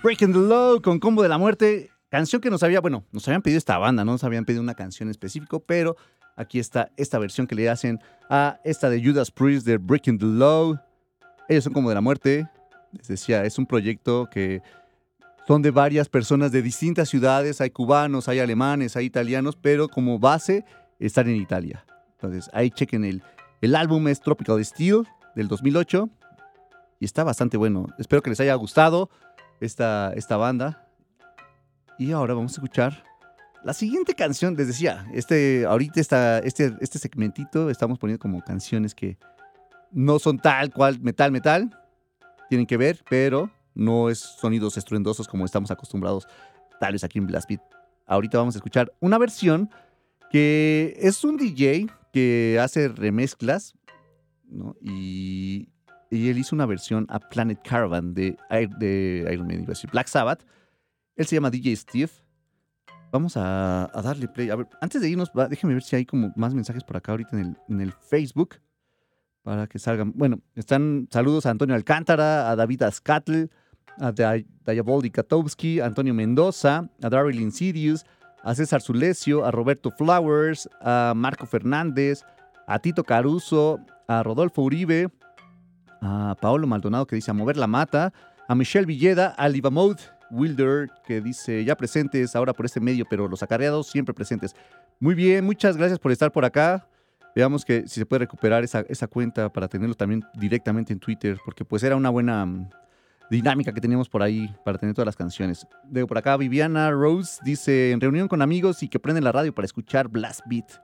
Breaking 0.06 0.34
the 0.34 0.38
Law 0.38 0.84
con 0.84 1.00
Combo 1.00 1.24
de 1.24 1.30
la 1.30 1.40
Muerte. 1.40 1.90
Canción 2.10 2.40
que 2.40 2.52
nos 2.52 2.62
había, 2.62 2.80
bueno, 2.80 3.04
nos 3.12 3.28
habían 3.28 3.42
pedido 3.42 3.58
esta 3.58 3.80
banda, 3.80 4.06
no 4.06 4.12
nos 4.12 4.24
habían 4.24 4.46
pedido 4.46 4.62
una 4.62 4.76
canción 4.76 5.10
específico, 5.10 5.62
pero 5.62 5.98
aquí 6.36 6.60
está 6.60 6.92
esta 6.96 7.18
versión 7.18 7.48
que 7.48 7.56
le 7.56 7.68
hacen 7.72 8.00
a 8.30 8.60
esta 8.64 8.92
de 8.92 9.04
Judas 9.04 9.32
Priest 9.32 9.66
de 9.66 9.80
Breaking 9.80 10.20
the 10.20 10.28
Law. 10.28 10.80
Ellos 11.50 11.64
son 11.64 11.74
Combo 11.74 11.90
de 11.90 11.96
la 11.96 12.02
Muerte. 12.02 12.48
Les 12.92 13.08
decía, 13.08 13.46
es 13.46 13.58
un 13.58 13.66
proyecto 13.66 14.30
que 14.32 14.62
son 15.48 15.64
de 15.64 15.72
varias 15.72 16.08
personas 16.08 16.52
de 16.52 16.62
distintas 16.62 17.10
ciudades. 17.10 17.60
Hay 17.60 17.72
cubanos, 17.72 18.28
hay 18.28 18.38
alemanes, 18.38 18.96
hay 18.96 19.06
italianos, 19.06 19.58
pero 19.60 19.90
como 19.90 20.20
base 20.20 20.66
están 21.00 21.30
en 21.30 21.38
Italia. 21.38 21.84
Entonces, 22.12 22.48
ahí 22.54 22.70
chequen 22.70 23.06
el, 23.06 23.24
el 23.60 23.76
álbum, 23.76 24.08
es 24.08 24.22
Tropical 24.22 24.64
Steel 24.64 25.08
del 25.36 25.48
2008 25.48 26.12
y 27.00 27.06
está 27.06 27.24
bastante 27.24 27.58
bueno. 27.58 27.88
Espero 27.98 28.22
que 28.22 28.30
les 28.30 28.40
haya 28.40 28.54
gustado 28.54 29.10
esta, 29.66 30.14
esta 30.14 30.38
banda. 30.38 30.88
Y 31.98 32.12
ahora 32.12 32.34
vamos 32.34 32.54
a 32.54 32.56
escuchar 32.56 33.04
la 33.64 33.74
siguiente 33.74 34.14
canción. 34.14 34.56
Les 34.56 34.68
decía, 34.68 35.08
este, 35.14 35.66
ahorita 35.66 36.00
está, 36.00 36.40
este, 36.40 36.74
este 36.82 37.00
segmentito 37.00 37.70
estamos 37.70 38.00
poniendo 38.00 38.22
como 38.22 38.42
canciones 38.42 38.94
que 38.94 39.18
no 39.92 40.20
son 40.20 40.40
tal 40.40 40.72
cual 40.72 41.00
metal, 41.02 41.32
metal. 41.32 41.78
Tienen 42.50 42.68
que 42.68 42.78
ver, 42.78 43.04
pero 43.10 43.50
no 43.74 44.10
es 44.10 44.20
sonidos 44.20 44.78
estruendosos 44.78 45.28
como 45.28 45.46
estamos 45.46 45.72
acostumbrados 45.72 46.28
tal 46.80 46.94
vez 46.94 47.04
aquí 47.04 47.20
en 47.20 47.28
Blast 47.28 47.50
Beat. 47.50 47.62
Ahorita 48.06 48.38
vamos 48.38 48.56
a 48.56 48.60
escuchar 48.60 48.94
una 49.00 49.18
versión 49.18 49.70
que 50.30 50.96
es 51.00 51.24
un 51.24 51.38
DJ 51.38 51.88
que 52.14 52.60
hace 52.62 52.88
remezclas, 52.88 53.76
¿no? 54.46 54.76
Y, 54.82 55.70
y 56.12 56.30
él 56.30 56.38
hizo 56.38 56.56
una 56.56 56.66
versión 56.66 57.06
a 57.10 57.20
Planet 57.20 57.60
Caravan 57.64 58.14
de, 58.14 58.38
Ir- 58.50 58.78
de 58.78 59.28
Iron 59.32 59.48
decir, 59.66 59.90
Black 59.92 60.08
Sabbath. 60.08 60.46
Él 61.16 61.26
se 61.26 61.36
llama 61.36 61.50
DJ 61.50 61.76
Steve. 61.76 62.12
Vamos 63.12 63.38
a, 63.38 63.90
darle 64.04 64.28
play. 64.28 64.50
A 64.50 64.56
ver, 64.58 64.68
antes 64.82 65.02
de 65.02 65.10
irnos, 65.10 65.32
déjenme 65.50 65.74
ver 65.74 65.84
si 65.84 65.96
hay 65.96 66.06
como 66.06 66.32
más 66.36 66.54
mensajes 66.54 66.84
por 66.84 66.98
acá 66.98 67.14
ahorita 67.14 67.40
en 67.40 67.82
el, 67.82 67.94
Facebook 67.94 68.56
para 69.44 69.68
que 69.68 69.80
salgan. 69.80 70.12
Bueno, 70.16 70.40
están 70.56 71.08
saludos 71.12 71.46
a 71.46 71.52
Antonio 71.52 71.76
Alcántara, 71.76 72.50
a 72.50 72.56
David 72.56 72.84
Ascatl, 72.84 73.46
a 74.00 74.12
Di- 74.12 74.46
Diaboldi 74.66 75.12
Katowski, 75.12 75.80
a 75.80 75.86
Antonio 75.86 76.14
Mendoza, 76.14 76.90
a 77.02 77.10
Daryl 77.10 77.40
Insidious, 77.40 78.06
a 78.44 78.54
César 78.54 78.82
Zulesio, 78.82 79.46
a 79.46 79.52
Roberto 79.52 79.92
Flowers, 79.92 80.68
a 80.82 81.14
Marco 81.16 81.46
Fernández, 81.46 82.24
a 82.68 82.80
Tito 82.80 83.04
Caruso, 83.04 83.80
a 84.08 84.24
Rodolfo 84.24 84.62
Uribe, 84.64 85.10
a 86.06 86.36
Paolo 86.36 86.68
Maldonado 86.68 87.08
que 87.08 87.16
dice 87.16 87.32
a 87.32 87.34
mover 87.34 87.58
la 87.58 87.68
mata, 87.68 88.14
a 88.48 88.56
Michelle 88.56 88.86
Villeda, 88.86 89.34
a 89.38 89.50
Livamode 89.50 90.02
Wilder 90.32 90.90
que 91.06 91.22
dice 91.22 91.64
ya 91.64 91.76
presentes 91.76 92.36
ahora 92.36 92.54
por 92.54 92.66
este 92.66 92.80
medio, 92.80 93.06
pero 93.10 93.28
los 93.28 93.44
acarreados 93.44 93.88
siempre 93.88 94.14
presentes. 94.14 94.56
Muy 95.00 95.16
bien, 95.16 95.44
muchas 95.46 95.78
gracias 95.78 96.00
por 96.00 96.12
estar 96.12 96.32
por 96.32 96.46
acá. 96.46 96.88
Veamos 97.36 97.66
que 97.66 97.88
si 97.88 98.00
se 98.00 98.06
puede 98.06 98.20
recuperar 98.20 98.64
esa, 98.64 98.86
esa 98.88 99.08
cuenta 99.08 99.52
para 99.52 99.68
tenerlo 99.68 99.96
también 99.96 100.24
directamente 100.36 100.94
en 100.94 101.00
Twitter, 101.00 101.38
porque 101.44 101.66
pues 101.66 101.84
era 101.84 101.98
una 101.98 102.10
buena 102.10 102.46
mm, 102.46 102.70
dinámica 103.30 103.74
que 103.74 103.82
teníamos 103.82 104.08
por 104.08 104.24
ahí 104.24 104.50
para 104.64 104.78
tener 104.78 104.96
todas 104.96 105.08
las 105.08 105.18
canciones. 105.18 105.68
Veo 105.84 106.08
por 106.08 106.18
acá 106.18 106.38
Viviana 106.38 106.92
Rose 106.92 107.40
dice 107.44 107.92
en 107.92 108.00
reunión 108.00 108.28
con 108.28 108.42
amigos 108.42 108.84
y 108.84 108.88
que 108.88 109.00
prenden 109.00 109.24
la 109.24 109.32
radio 109.32 109.54
para 109.54 109.66
escuchar 109.66 110.08
Blast 110.08 110.42
Beat. 110.46 110.82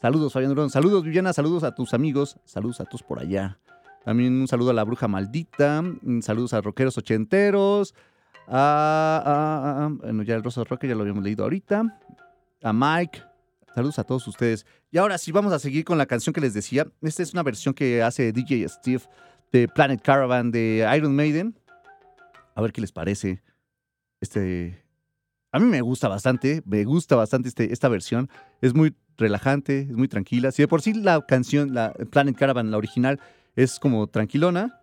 Saludos, 0.00 0.32
Fabián 0.32 0.50
Durón. 0.50 0.68
Saludos, 0.68 1.04
Viviana. 1.04 1.32
Saludos 1.32 1.62
a 1.62 1.72
tus 1.72 1.94
amigos. 1.94 2.36
Saludos 2.44 2.80
a 2.80 2.84
todos 2.84 3.04
por 3.04 3.20
allá. 3.20 3.58
También 4.04 4.32
un 4.40 4.48
saludo 4.48 4.70
a 4.70 4.74
la 4.74 4.84
bruja 4.84 5.08
maldita. 5.08 5.82
mm, 5.82 6.20
Saludos 6.22 6.52
a 6.54 6.60
rockeros 6.60 6.98
ochenteros. 6.98 7.94
A, 8.48 9.22
a- 9.24 9.84
a- 9.84 9.88
bueno, 9.88 10.22
ya 10.24 10.34
el 10.34 10.42
Rosa 10.42 10.64
Rocker 10.64 10.90
ya 10.90 10.96
lo 10.96 11.02
habíamos 11.02 11.22
leído 11.24 11.44
ahorita. 11.44 12.00
A 12.62 12.72
Mike. 12.72 13.22
Saludos 13.74 13.98
a 13.98 14.04
todos 14.04 14.26
ustedes. 14.28 14.66
Y 14.90 14.98
ahora 14.98 15.16
sí, 15.18 15.32
vamos 15.32 15.52
a 15.52 15.58
seguir 15.58 15.84
con 15.84 15.96
la 15.98 16.06
canción 16.06 16.32
que 16.32 16.40
les 16.40 16.52
decía. 16.52 16.86
Esta 17.00 17.22
es 17.22 17.32
una 17.32 17.42
versión 17.42 17.72
que 17.74 18.02
hace 18.02 18.32
DJ 18.32 18.68
Steve 18.68 19.02
de 19.52 19.68
Planet 19.68 20.02
Caravan 20.02 20.50
de 20.50 20.86
Iron 20.96 21.14
Maiden. 21.16 21.58
A 22.54 22.60
ver 22.60 22.72
qué 22.72 22.80
les 22.80 22.92
parece. 22.92 23.42
Este. 24.20 24.84
A 25.52 25.58
mí 25.58 25.66
me 25.66 25.80
gusta 25.80 26.08
bastante. 26.08 26.62
Me 26.66 26.84
gusta 26.84 27.16
bastante 27.16 27.48
este, 27.48 27.72
esta 27.72 27.88
versión. 27.88 28.28
Es 28.60 28.74
muy 28.74 28.94
relajante, 29.16 29.80
es 29.82 29.92
muy 29.96 30.08
tranquila. 30.08 30.50
Si 30.52 30.62
de 30.62 30.68
por 30.68 30.82
sí 30.82 30.92
la 30.94 31.20
canción, 31.26 31.72
la 31.74 31.92
Planet 31.92 32.36
Caravan, 32.36 32.70
la 32.70 32.76
original, 32.78 33.20
es 33.56 33.78
como 33.78 34.06
tranquilona, 34.06 34.80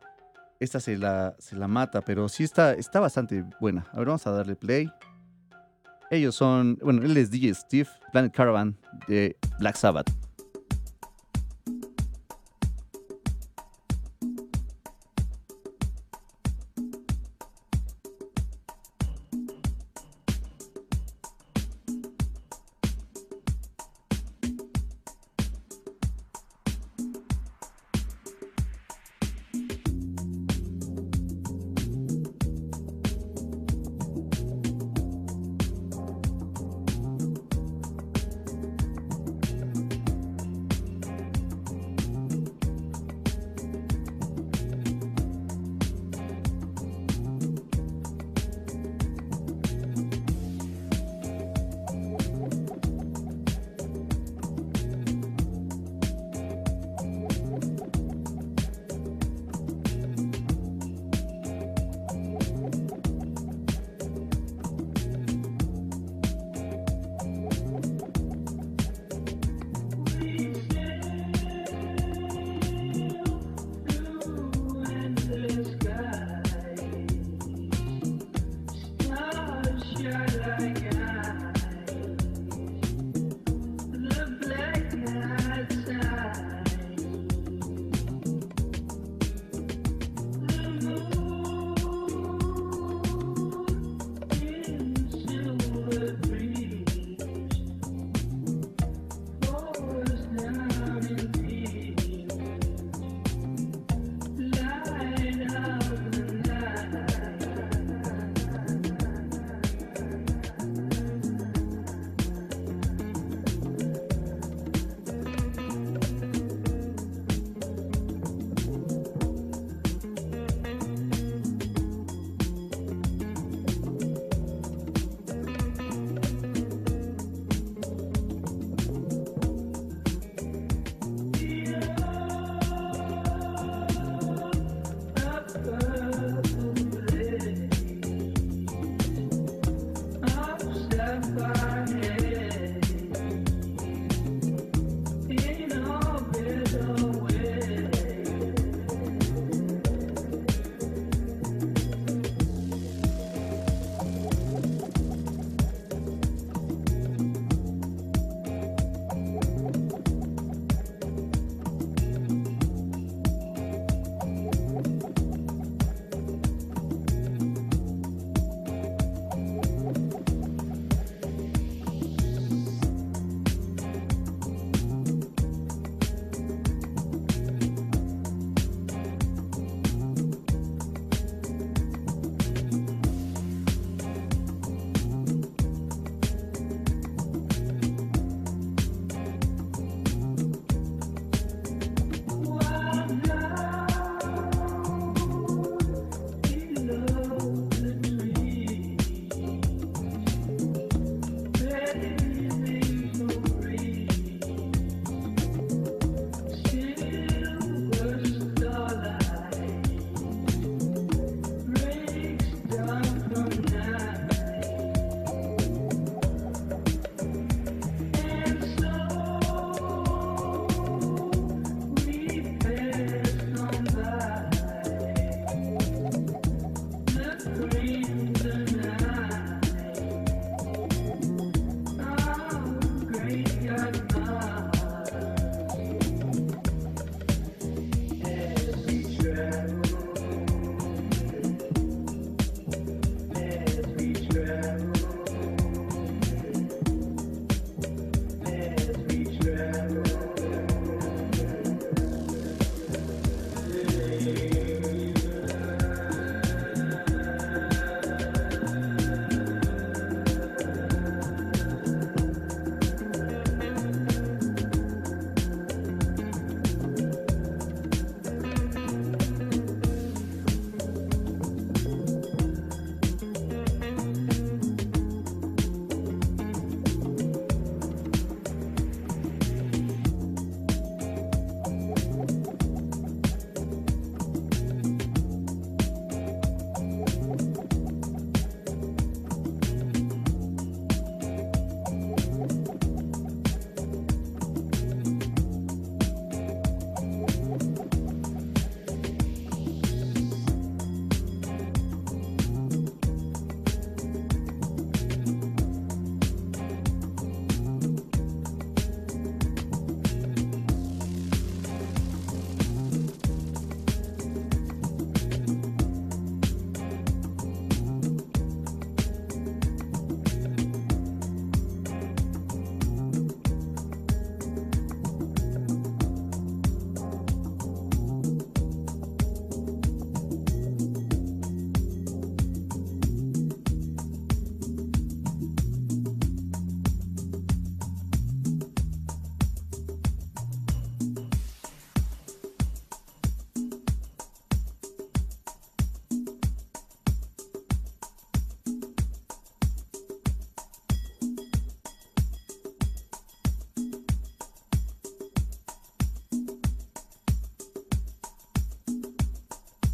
esta 0.60 0.80
se 0.80 0.98
la, 0.98 1.36
se 1.40 1.56
la 1.56 1.68
mata, 1.68 2.02
pero 2.02 2.28
sí 2.30 2.44
está, 2.44 2.74
está 2.74 3.00
bastante 3.00 3.46
buena. 3.60 3.88
A 3.94 3.98
ver, 3.98 4.08
vamos 4.08 4.28
a 4.28 4.32
darle 4.32 4.56
play. 4.56 4.92
Ellos 6.12 6.36
son, 6.36 6.78
bueno, 6.82 7.04
él 7.04 7.16
es 7.18 7.32
DJ 7.32 7.54
Steve, 7.54 7.90
Planet 8.12 8.34
Caravan 8.34 8.76
de 9.08 9.38
Black 9.60 9.76
Sabbath. 9.76 10.10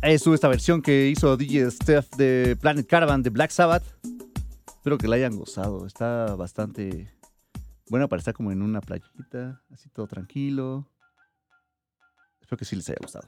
Eso, 0.05 0.35
esta 0.35 0.47
versión 0.47 0.83
que 0.83 1.09
hizo 1.09 1.35
DJ 1.35 1.71
Steph 1.71 2.11
de 2.11 2.55
Planet 2.61 2.85
Caravan 2.85 3.23
de 3.23 3.31
Black 3.31 3.49
Sabbath. 3.49 3.83
Espero 4.67 4.99
que 4.99 5.07
la 5.07 5.15
hayan 5.15 5.35
gozado. 5.35 5.87
Está 5.87 6.35
bastante 6.35 7.11
buena 7.89 8.07
para 8.07 8.19
estar 8.19 8.35
como 8.35 8.51
en 8.51 8.61
una 8.61 8.81
playita, 8.81 9.63
así 9.71 9.89
todo 9.89 10.05
tranquilo. 10.05 10.87
Espero 12.39 12.55
que 12.55 12.65
sí 12.65 12.75
les 12.75 12.87
haya 12.87 12.99
gustado. 13.01 13.27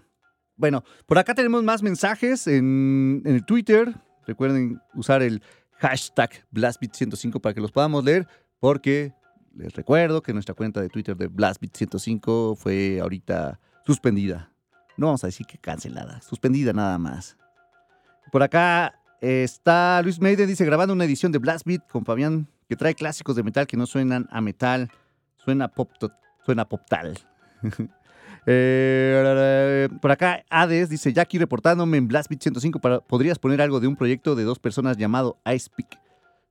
Bueno, 0.56 0.84
por 1.08 1.18
acá 1.18 1.34
tenemos 1.34 1.63
más 1.63 1.82
mensajes 1.82 2.46
en, 2.46 3.24
en 3.26 3.34
el 3.34 3.44
Twitter. 3.44 3.96
Recuerden 4.28 4.80
usar 4.94 5.24
el 5.24 5.42
hashtag 5.80 6.46
BlastBeat105 6.54 7.42
para 7.42 7.56
que 7.56 7.62
los 7.62 7.72
podamos 7.72 8.04
leer, 8.04 8.28
porque 8.60 9.16
les 9.56 9.74
recuerdo 9.74 10.22
que 10.22 10.32
nuestra 10.32 10.54
cuenta 10.54 10.80
de 10.80 10.90
Twitter 10.90 11.18
de 11.18 11.28
BlastBeat105 11.28 12.56
fue 12.56 13.00
ahorita 13.02 13.60
suspendida. 13.84 14.52
No 14.98 15.06
vamos 15.08 15.24
a 15.24 15.28
decir 15.28 15.46
que 15.46 15.58
cancelada, 15.58 16.22
suspendida 16.22 16.74
nada 16.74 16.98
más. 16.98 17.38
Por 18.32 18.44
acá 18.44 19.00
está 19.22 20.02
Luis 20.04 20.20
Maiden, 20.20 20.48
dice, 20.48 20.66
grabando 20.66 20.94
una 20.94 21.06
edición 21.06 21.32
de 21.32 21.38
Blast 21.40 21.66
Beat 21.66 21.88
con 21.88 22.04
Fabián, 22.04 22.48
que 22.68 22.76
trae 22.76 22.94
clásicos 22.96 23.36
de 23.36 23.44
metal 23.44 23.68
que 23.68 23.78
no 23.78 23.86
suenan 23.86 24.28
a 24.32 24.42
metal, 24.42 24.90
suena 25.38 25.68
pop, 25.70 25.90
suena 26.46 26.68
pop 26.68 26.82
tal. 26.90 27.18
Eh, 28.50 29.90
por 30.02 30.10
acá, 30.10 30.46
Hades 30.50 30.88
dice, 30.90 31.12
ya 31.12 31.28
reportándome 31.30 31.98
en 31.98 32.08
Blast 32.08 32.30
Beat 32.30 32.42
105, 32.44 32.80
para, 32.80 33.02
¿podrías 33.02 33.38
poner 33.40 33.62
algo 33.62 33.82
de 33.82 33.88
un 33.88 33.98
proyecto 33.98 34.36
de 34.36 34.46
dos 34.46 34.58
personas 34.58 34.96
llamado 34.96 35.38
Icepeak? 35.46 36.00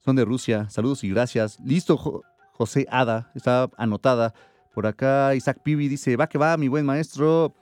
Son 0.05 0.15
de 0.15 0.27
Rusia, 0.27 0.69
saludos 0.69 1.03
y 1.05 1.09
gracias. 1.09 1.59
Listo, 1.65 1.97
Jo- 1.97 2.23
José 2.53 2.87
Ada, 2.91 3.31
está 3.35 3.71
anotada. 3.79 4.35
Por 4.75 4.87
acá, 4.87 5.35
Isaac 5.35 5.61
Pibi 5.63 5.89
dice, 5.89 6.17
va 6.17 6.27
que 6.27 6.37
va, 6.37 6.59
mi 6.59 6.69
buen 6.69 6.85
maestro, 6.85 7.55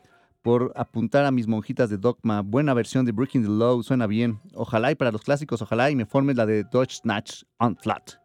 por 0.44 0.74
apuntar 0.76 1.24
a 1.24 1.30
mis 1.30 1.48
monjitas 1.48 1.88
de 1.88 1.96
Dogma. 1.96 2.42
Buena 2.42 2.74
versión 2.74 3.06
de 3.06 3.12
Breaking 3.12 3.44
the 3.44 3.48
Law, 3.48 3.82
suena 3.82 4.06
bien. 4.06 4.38
Ojalá 4.52 4.92
y 4.92 4.94
para 4.94 5.10
los 5.10 5.22
clásicos, 5.22 5.62
ojalá 5.62 5.90
y 5.90 5.96
me 5.96 6.04
formes 6.04 6.36
la 6.36 6.44
de 6.44 6.64
Dodge 6.64 6.96
Snatch 6.96 7.44
on 7.56 7.74
Flat, 7.78 8.16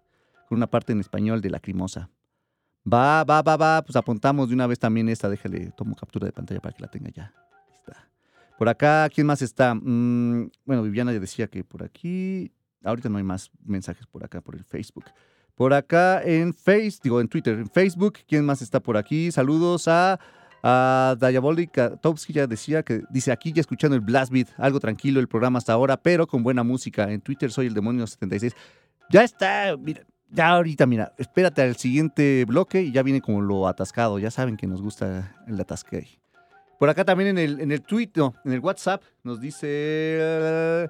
con 0.50 0.58
una 0.58 0.68
parte 0.68 0.92
en 0.92 1.00
español 1.00 1.40
de 1.40 1.50
Lacrimosa. 1.50 2.10
Va, 2.86 3.24
va, 3.24 3.42
va, 3.42 3.56
va, 3.56 3.82
pues 3.84 3.96
apuntamos 3.96 4.50
de 4.50 4.56
una 4.56 4.68
vez 4.68 4.78
también 4.78 5.08
esta, 5.08 5.30
déjale, 5.30 5.72
tomo 5.78 5.96
captura 5.96 6.26
de 6.26 6.34
pantalla 6.34 6.60
para 6.60 6.76
que 6.76 6.82
la 6.82 6.90
tenga 6.90 7.10
ya. 7.10 7.34
Está. 7.74 8.10
Por 8.58 8.68
acá, 8.68 9.08
¿quién 9.16 9.26
más 9.26 9.42
está? 9.42 9.74
Mm, 9.74 10.52
bueno, 10.66 10.84
Viviana 10.84 11.14
ya 11.14 11.22
decía 11.22 11.48
que 11.48 11.64
por 11.64 11.84
aquí, 11.84 12.52
ahorita 12.84 13.08
no 13.08 13.18
hay 13.18 13.24
más 13.24 13.50
mensajes 13.64 14.06
por 14.08 14.26
acá, 14.26 14.42
por 14.42 14.56
el 14.56 14.66
Facebook. 14.66 15.06
Por 15.56 15.74
acá 15.74 16.22
en 16.22 16.54
Face, 16.54 17.00
digo 17.02 17.22
en 17.22 17.30
Twitter, 17.30 17.58
en 17.60 17.70
Facebook, 17.70 18.18
¿quién 18.28 18.44
más 18.44 18.62
está 18.62 18.82
por 18.82 18.98
aquí? 18.98 19.32
Saludos 19.32 19.88
a, 19.88 20.20
a 20.64 21.16
Diabolic 21.20 22.00
ya 22.30 22.48
decía 22.48 22.84
que 22.84 23.04
dice 23.10 23.32
aquí 23.32 23.52
ya 23.52 23.62
escuchando 23.62 23.96
el 23.96 24.02
Blast 24.02 24.32
Beat, 24.32 24.48
algo 24.58 24.80
tranquilo 24.80 25.20
el 25.20 25.28
programa 25.28 25.58
hasta 25.58 25.74
ahora, 25.74 25.98
pero 25.98 26.28
con 26.28 26.44
buena 26.44 26.64
música. 26.64 27.12
En 27.12 27.22
Twitter 27.22 27.52
soy 27.52 27.68
el 27.68 27.74
demonio 27.74 28.06
76. 28.06 28.56
Ya 29.10 29.24
está, 29.24 29.76
mira, 29.78 30.04
ya 30.30 30.50
ahorita, 30.50 30.86
mira, 30.86 31.14
espérate 31.18 31.62
al 31.62 31.76
siguiente 31.76 32.46
bloque 32.46 32.82
y 32.84 32.92
ya 32.92 33.04
viene 33.04 33.22
como 33.22 33.42
lo 33.42 33.68
atascado. 33.68 34.20
Ya 34.20 34.32
saben 34.32 34.58
que 34.58 34.68
nos 34.68 34.82
gusta 34.82 35.36
el 35.48 35.60
atasque. 35.60 36.08
Por 36.78 36.90
acá 36.90 37.04
también 37.04 37.32
en 37.32 37.38
el, 37.38 37.60
en 37.60 37.72
el 37.72 37.84
en 37.90 38.52
el 38.52 38.60
WhatsApp, 38.60 39.04
nos 39.24 39.42
dice 39.42 40.90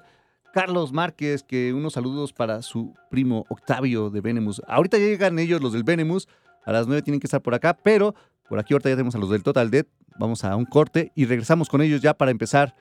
Carlos 0.52 0.92
Márquez 0.92 1.42
que 1.42 1.72
unos 1.72 1.94
saludos 1.94 2.32
para 2.32 2.62
su 2.62 2.94
primo 3.10 3.44
Octavio 3.48 4.10
de 4.10 4.20
Venemus. 4.20 4.62
Ahorita 4.68 4.98
llegan 4.98 5.38
ellos, 5.38 5.60
los 5.60 5.72
del 5.72 5.82
Venemus. 5.84 6.28
A 6.64 6.72
las 6.72 6.86
9 6.86 7.02
tienen 7.02 7.20
que 7.20 7.26
estar 7.26 7.40
por 7.40 7.54
acá, 7.54 7.74
pero 7.74 8.14
por 8.50 8.58
aquí 8.58 8.74
ahorita 8.74 8.88
ya 8.88 8.96
tenemos 8.96 9.14
a 9.14 9.18
los 9.18 9.30
del 9.30 9.44
Total 9.44 9.70
Dead. 9.70 9.86
Vamos 10.18 10.42
a 10.42 10.56
un 10.56 10.64
corte 10.64 11.12
y 11.14 11.24
regresamos 11.24 11.68
con 11.68 11.82
ellos 11.82 12.02
ya 12.02 12.14
para 12.14 12.32
empezar 12.32 12.74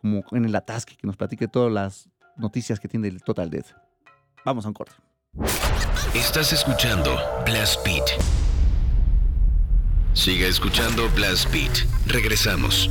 como 0.00 0.22
en 0.30 0.44
el 0.44 0.54
atasque, 0.54 0.96
que 0.96 1.04
nos 1.04 1.16
platique 1.16 1.48
todas 1.48 1.72
las 1.72 2.08
noticias 2.36 2.78
que 2.78 2.86
tiene 2.86 3.08
el 3.08 3.20
Total 3.24 3.50
Dead. 3.50 3.64
Vamos 4.44 4.64
a 4.64 4.68
un 4.68 4.74
corte. 4.74 4.94
Estás 6.14 6.52
escuchando 6.52 7.18
Blast 7.44 7.84
Beat. 7.84 8.04
Siga 10.14 10.46
escuchando 10.46 11.10
Blast 11.16 11.52
Beat. 11.52 11.72
Regresamos. 12.06 12.88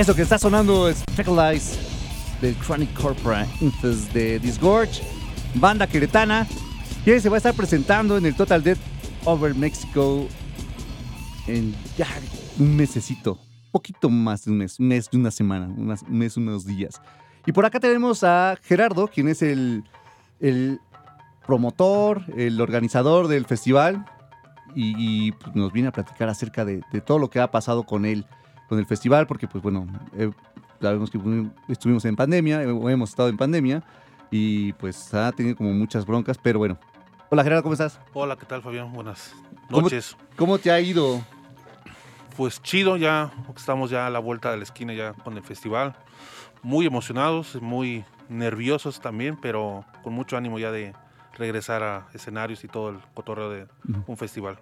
Eso 0.00 0.14
que 0.16 0.22
está 0.22 0.38
sonando 0.38 0.88
es 0.88 1.04
Lies 1.14 1.78
del 2.40 2.56
Chronic 2.56 2.90
Corpora 2.94 3.46
Infest 3.60 4.10
de 4.14 4.38
Disgorge, 4.38 5.02
banda 5.56 5.86
queretana, 5.86 6.46
que 7.04 7.20
se 7.20 7.28
va 7.28 7.36
a 7.36 7.36
estar 7.36 7.52
presentando 7.52 8.16
en 8.16 8.24
el 8.24 8.34
Total 8.34 8.62
Death 8.62 8.78
Over 9.26 9.54
Mexico 9.54 10.26
en 11.46 11.74
ya 11.98 12.06
un 12.58 12.76
mesecito, 12.76 13.38
poquito 13.70 14.08
más 14.08 14.46
de 14.46 14.52
un 14.52 14.56
mes, 14.56 14.80
un 14.80 14.88
mes 14.88 15.10
de 15.10 15.18
una 15.18 15.30
semana, 15.30 15.66
un 15.66 15.94
mes, 16.08 16.34
unos 16.38 16.64
días. 16.64 17.02
Y 17.44 17.52
por 17.52 17.66
acá 17.66 17.78
tenemos 17.78 18.24
a 18.24 18.56
Gerardo, 18.62 19.06
quien 19.06 19.28
es 19.28 19.42
el, 19.42 19.84
el 20.40 20.80
promotor, 21.46 22.24
el 22.38 22.58
organizador 22.62 23.28
del 23.28 23.44
festival, 23.44 24.06
y, 24.74 25.32
pues, 25.32 25.54
nos 25.54 25.74
viene 25.74 25.88
a 25.88 25.92
platicar 25.92 26.30
acerca 26.30 26.64
de 26.64 26.80
todo 27.04 27.18
lo 27.18 27.28
que 27.28 27.38
ha 27.38 27.50
pasado 27.50 27.82
con 27.82 28.06
él, 28.06 28.24
con 28.70 28.78
el 28.78 28.86
festival, 28.86 29.26
porque 29.26 29.48
pues 29.48 29.60
bueno, 29.64 29.84
eh, 30.16 30.30
sabemos 30.80 31.10
que 31.10 31.18
estuvimos 31.66 32.04
en 32.04 32.14
pandemia, 32.14 32.62
eh, 32.62 32.68
hemos 32.68 33.10
estado 33.10 33.28
en 33.28 33.36
pandemia, 33.36 33.82
y 34.30 34.72
pues 34.74 35.12
ha 35.12 35.32
tenido 35.32 35.56
como 35.56 35.72
muchas 35.72 36.06
broncas, 36.06 36.38
pero 36.38 36.60
bueno. 36.60 36.78
Hola 37.30 37.42
Gerardo, 37.42 37.64
¿cómo 37.64 37.72
estás? 37.72 37.98
Hola, 38.14 38.36
¿qué 38.36 38.46
tal 38.46 38.62
Fabián? 38.62 38.92
Buenas 38.92 39.34
¿Cómo- 39.68 39.82
noches. 39.82 40.16
¿Cómo 40.36 40.56
te 40.58 40.70
ha 40.70 40.80
ido? 40.80 41.20
Pues 42.36 42.62
chido, 42.62 42.96
ya 42.96 43.32
estamos 43.56 43.90
ya 43.90 44.06
a 44.06 44.10
la 44.10 44.20
vuelta 44.20 44.52
de 44.52 44.58
la 44.58 44.62
esquina 44.62 44.94
ya 44.94 45.14
con 45.14 45.36
el 45.36 45.42
festival. 45.42 45.96
Muy 46.62 46.86
emocionados, 46.86 47.60
muy 47.60 48.04
nerviosos 48.28 49.00
también, 49.00 49.36
pero 49.42 49.84
con 50.04 50.12
mucho 50.12 50.36
ánimo 50.36 50.60
ya 50.60 50.70
de 50.70 50.94
regresar 51.36 51.82
a 51.82 52.06
escenarios 52.14 52.62
y 52.62 52.68
todo 52.68 52.90
el 52.90 52.98
cotorreo 53.14 53.50
de 53.50 53.66
un 54.06 54.16
festival. 54.16 54.60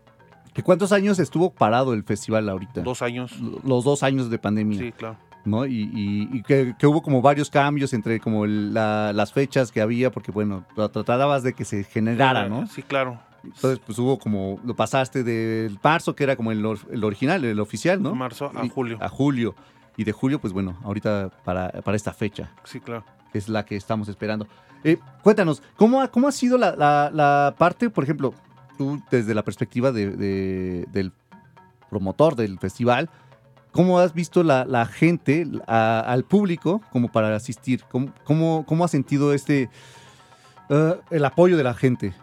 ¿Que 0.59 0.65
¿Cuántos 0.65 0.91
años 0.91 1.21
estuvo 1.21 1.51
parado 1.51 1.95
el 1.95 2.03
festival 2.03 2.49
ahorita? 2.49 2.81
Dos 2.81 3.01
años, 3.03 3.33
Los 3.65 3.85
dos 3.85 4.03
años 4.03 4.29
de 4.29 4.41
pandemia. 4.41 4.77
sí, 4.81 4.91
claro. 4.91 5.17
¿no? 5.45 5.65
Y, 5.67 5.83
y- 5.95 6.29
y 6.37 6.43
que, 6.43 6.75
que 6.77 6.85
hubo 6.89 7.01
como 7.01 7.23
varios 7.23 7.49
cambios 7.49 7.93
entre 7.95 8.19
como 8.19 8.45
el- 8.45 8.75
la- 8.75 9.13
las 9.13 9.33
fechas 9.33 9.71
que 9.71 9.81
había, 9.81 10.11
porque 10.11 10.33
bueno, 10.33 10.65
tra- 10.75 10.91
tratabas 10.91 11.45
de 11.45 11.53
que 11.53 11.65
se 11.65 11.85
generara, 11.85 12.49
¿no? 12.49 12.67
Sí, 12.67 12.83
claro. 12.83 13.21
Entonces, 13.45 13.79
pues 13.87 13.97
hubo 14.01 14.19
como, 14.19 14.59
lo 14.65 14.75
pasaste 14.75 15.23
del 15.23 15.79
marzo, 15.81 16.17
que 16.17 16.25
era 16.25 16.35
como 16.35 16.51
el, 16.51 16.67
or- 16.67 16.81
el 16.91 17.05
original, 17.05 17.45
el 17.45 17.61
oficial, 17.61 18.03
¿no? 18.03 18.17
Marzo 18.17 18.51
a 18.53 18.67
Y- 18.67 18.69
julio. 18.69 18.99
A 19.01 19.09
julio. 19.09 19.55
Y 19.97 20.03
de 20.03 20.11
julio, 20.11 20.41
pues 20.41 20.53
bueno, 20.53 20.77
ahorita 20.83 21.31
para, 21.45 21.71
para 21.71 21.97
esta 21.97 22.13
fecha, 22.13 22.51
Sí, 22.65 22.81
claro. 22.81 23.05
que 23.33 23.39
es 23.39 23.49
la 23.49 23.65
que 23.65 23.77
estamos 23.77 24.09
esperando. 24.09 24.49
Eh, 24.83 24.99
cuéntanos, 25.23 25.63
¿cómo 25.77 26.01
ha, 26.03 26.09
cómo 26.09 26.27
ha 26.27 26.33
sido 26.33 26.59
la, 26.59 26.75
la- 26.75 27.11
la 27.15 27.55
parte, 27.57 27.91
por 27.91 28.03
ejemplo, 28.03 28.35
tú 28.79 29.03
desde 29.11 29.35
la 29.35 29.43
perspectiva 29.43 29.93
de- 29.93 30.17
de- 30.17 30.87
del 30.93 31.13
promotor 31.91 32.37
del 32.37 32.59
festival, 32.59 33.11
¿cómo 33.73 33.99
has 33.99 34.15
visto 34.15 34.43
la, 34.43 34.65
la 34.65 34.87
gente, 34.87 35.47
a- 35.67 36.01
al 36.01 36.25
público, 36.25 36.81
como 36.91 37.11
para 37.13 37.35
asistir? 37.37 37.83
¿Cómo, 37.91 38.13
cómo, 38.25 38.65
cómo 38.67 38.85
has 38.85 38.91
sentido 38.91 39.35
este, 39.35 39.69
eh, 40.71 40.95
el 41.11 41.25
apoyo 41.25 41.57
de 41.57 41.65
la 41.65 41.75
gente? 41.75 42.15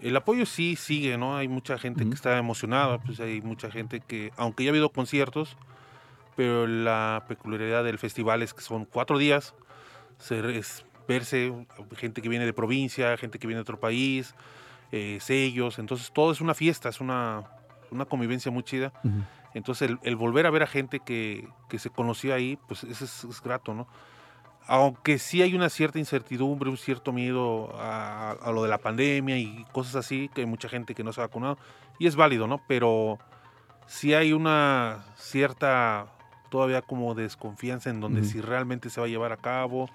El 0.00 0.14
apoyo 0.16 0.46
sí 0.46 0.76
sigue, 0.76 1.16
¿no? 1.18 1.36
Hay 1.36 1.48
mucha 1.48 1.78
gente 1.78 2.02
Ujú. 2.02 2.10
que 2.10 2.14
está 2.14 2.36
emocionada, 2.38 2.98
pues 2.98 3.18
hay 3.18 3.40
mucha 3.40 3.70
gente 3.70 4.00
que, 4.00 4.30
aunque 4.36 4.64
ya 4.64 4.70
ha 4.70 4.72
habido 4.72 4.90
conciertos, 4.90 5.56
pero 6.36 6.66
la 6.66 7.24
peculiaridad 7.28 7.82
del 7.82 7.98
festival 7.98 8.42
es 8.42 8.52
que 8.52 8.60
son 8.60 8.84
cuatro 8.84 9.16
días, 9.18 9.54
se 10.18 10.58
es 10.58 10.84
verse 11.08 11.52
gente 11.96 12.20
que 12.20 12.28
viene 12.28 12.44
de 12.44 12.52
provincia, 12.52 13.16
gente 13.16 13.38
que 13.38 13.46
viene 13.46 13.58
de 13.58 13.62
otro 13.62 13.80
país, 13.80 14.34
eh, 14.92 15.18
sellos, 15.20 15.78
entonces 15.78 16.10
todo 16.12 16.32
es 16.32 16.40
una 16.40 16.54
fiesta, 16.54 16.88
es 16.88 17.00
una, 17.00 17.44
una 17.90 18.04
convivencia 18.04 18.50
muy 18.50 18.62
chida. 18.62 18.92
Ujú. 19.04 19.22
Entonces 19.54 19.88
el, 19.88 19.98
el 20.02 20.16
volver 20.16 20.46
a 20.46 20.50
ver 20.50 20.62
a 20.62 20.66
gente 20.66 21.00
que, 21.00 21.48
que 21.68 21.78
se 21.78 21.90
conocía 21.90 22.34
ahí, 22.34 22.58
pues 22.68 22.84
eso 22.84 23.04
es, 23.04 23.24
es 23.24 23.40
grato, 23.40 23.72
¿no? 23.74 23.86
Aunque 24.68 25.18
sí 25.18 25.42
hay 25.42 25.54
una 25.54 25.70
cierta 25.70 25.98
incertidumbre, 25.98 26.68
un 26.68 26.76
cierto 26.76 27.12
miedo 27.12 27.72
a, 27.78 28.32
a 28.32 28.50
lo 28.50 28.64
de 28.64 28.68
la 28.68 28.78
pandemia 28.78 29.38
y 29.38 29.64
cosas 29.72 29.94
así, 29.94 30.28
que 30.34 30.40
hay 30.42 30.46
mucha 30.46 30.68
gente 30.68 30.94
que 30.94 31.04
no 31.04 31.12
se 31.12 31.20
ha 31.20 31.26
vacunado, 31.26 31.56
y 31.98 32.06
es 32.06 32.16
válido, 32.16 32.46
¿no? 32.48 32.60
Pero 32.66 33.18
sí 33.86 34.12
hay 34.12 34.32
una 34.32 35.04
cierta 35.16 36.06
todavía 36.50 36.82
como 36.82 37.14
desconfianza 37.14 37.90
en 37.90 38.00
donde 38.00 38.20
Ujú. 38.20 38.30
si 38.30 38.40
realmente 38.40 38.90
se 38.90 39.00
va 39.00 39.06
a 39.06 39.08
llevar 39.08 39.32
a 39.32 39.36
cabo. 39.36 39.88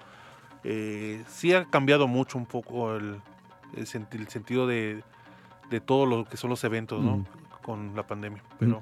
Eh, 0.64 1.22
sí 1.28 1.52
ha 1.52 1.66
cambiado 1.66 2.06
mucho 2.08 2.38
un 2.38 2.46
poco 2.46 2.94
el, 2.96 3.20
el 3.76 3.86
el 4.12 4.28
sentido 4.28 4.66
de, 4.66 5.02
de 5.70 5.80
todo 5.80 6.06
lo 6.06 6.24
que 6.24 6.36
son 6.36 6.50
los 6.50 6.62
eventos, 6.64 7.02
¿no? 7.02 7.16
Ujú. 7.16 7.26
Con 7.62 7.94
la 7.94 8.06
pandemia, 8.06 8.42
pero 8.58 8.80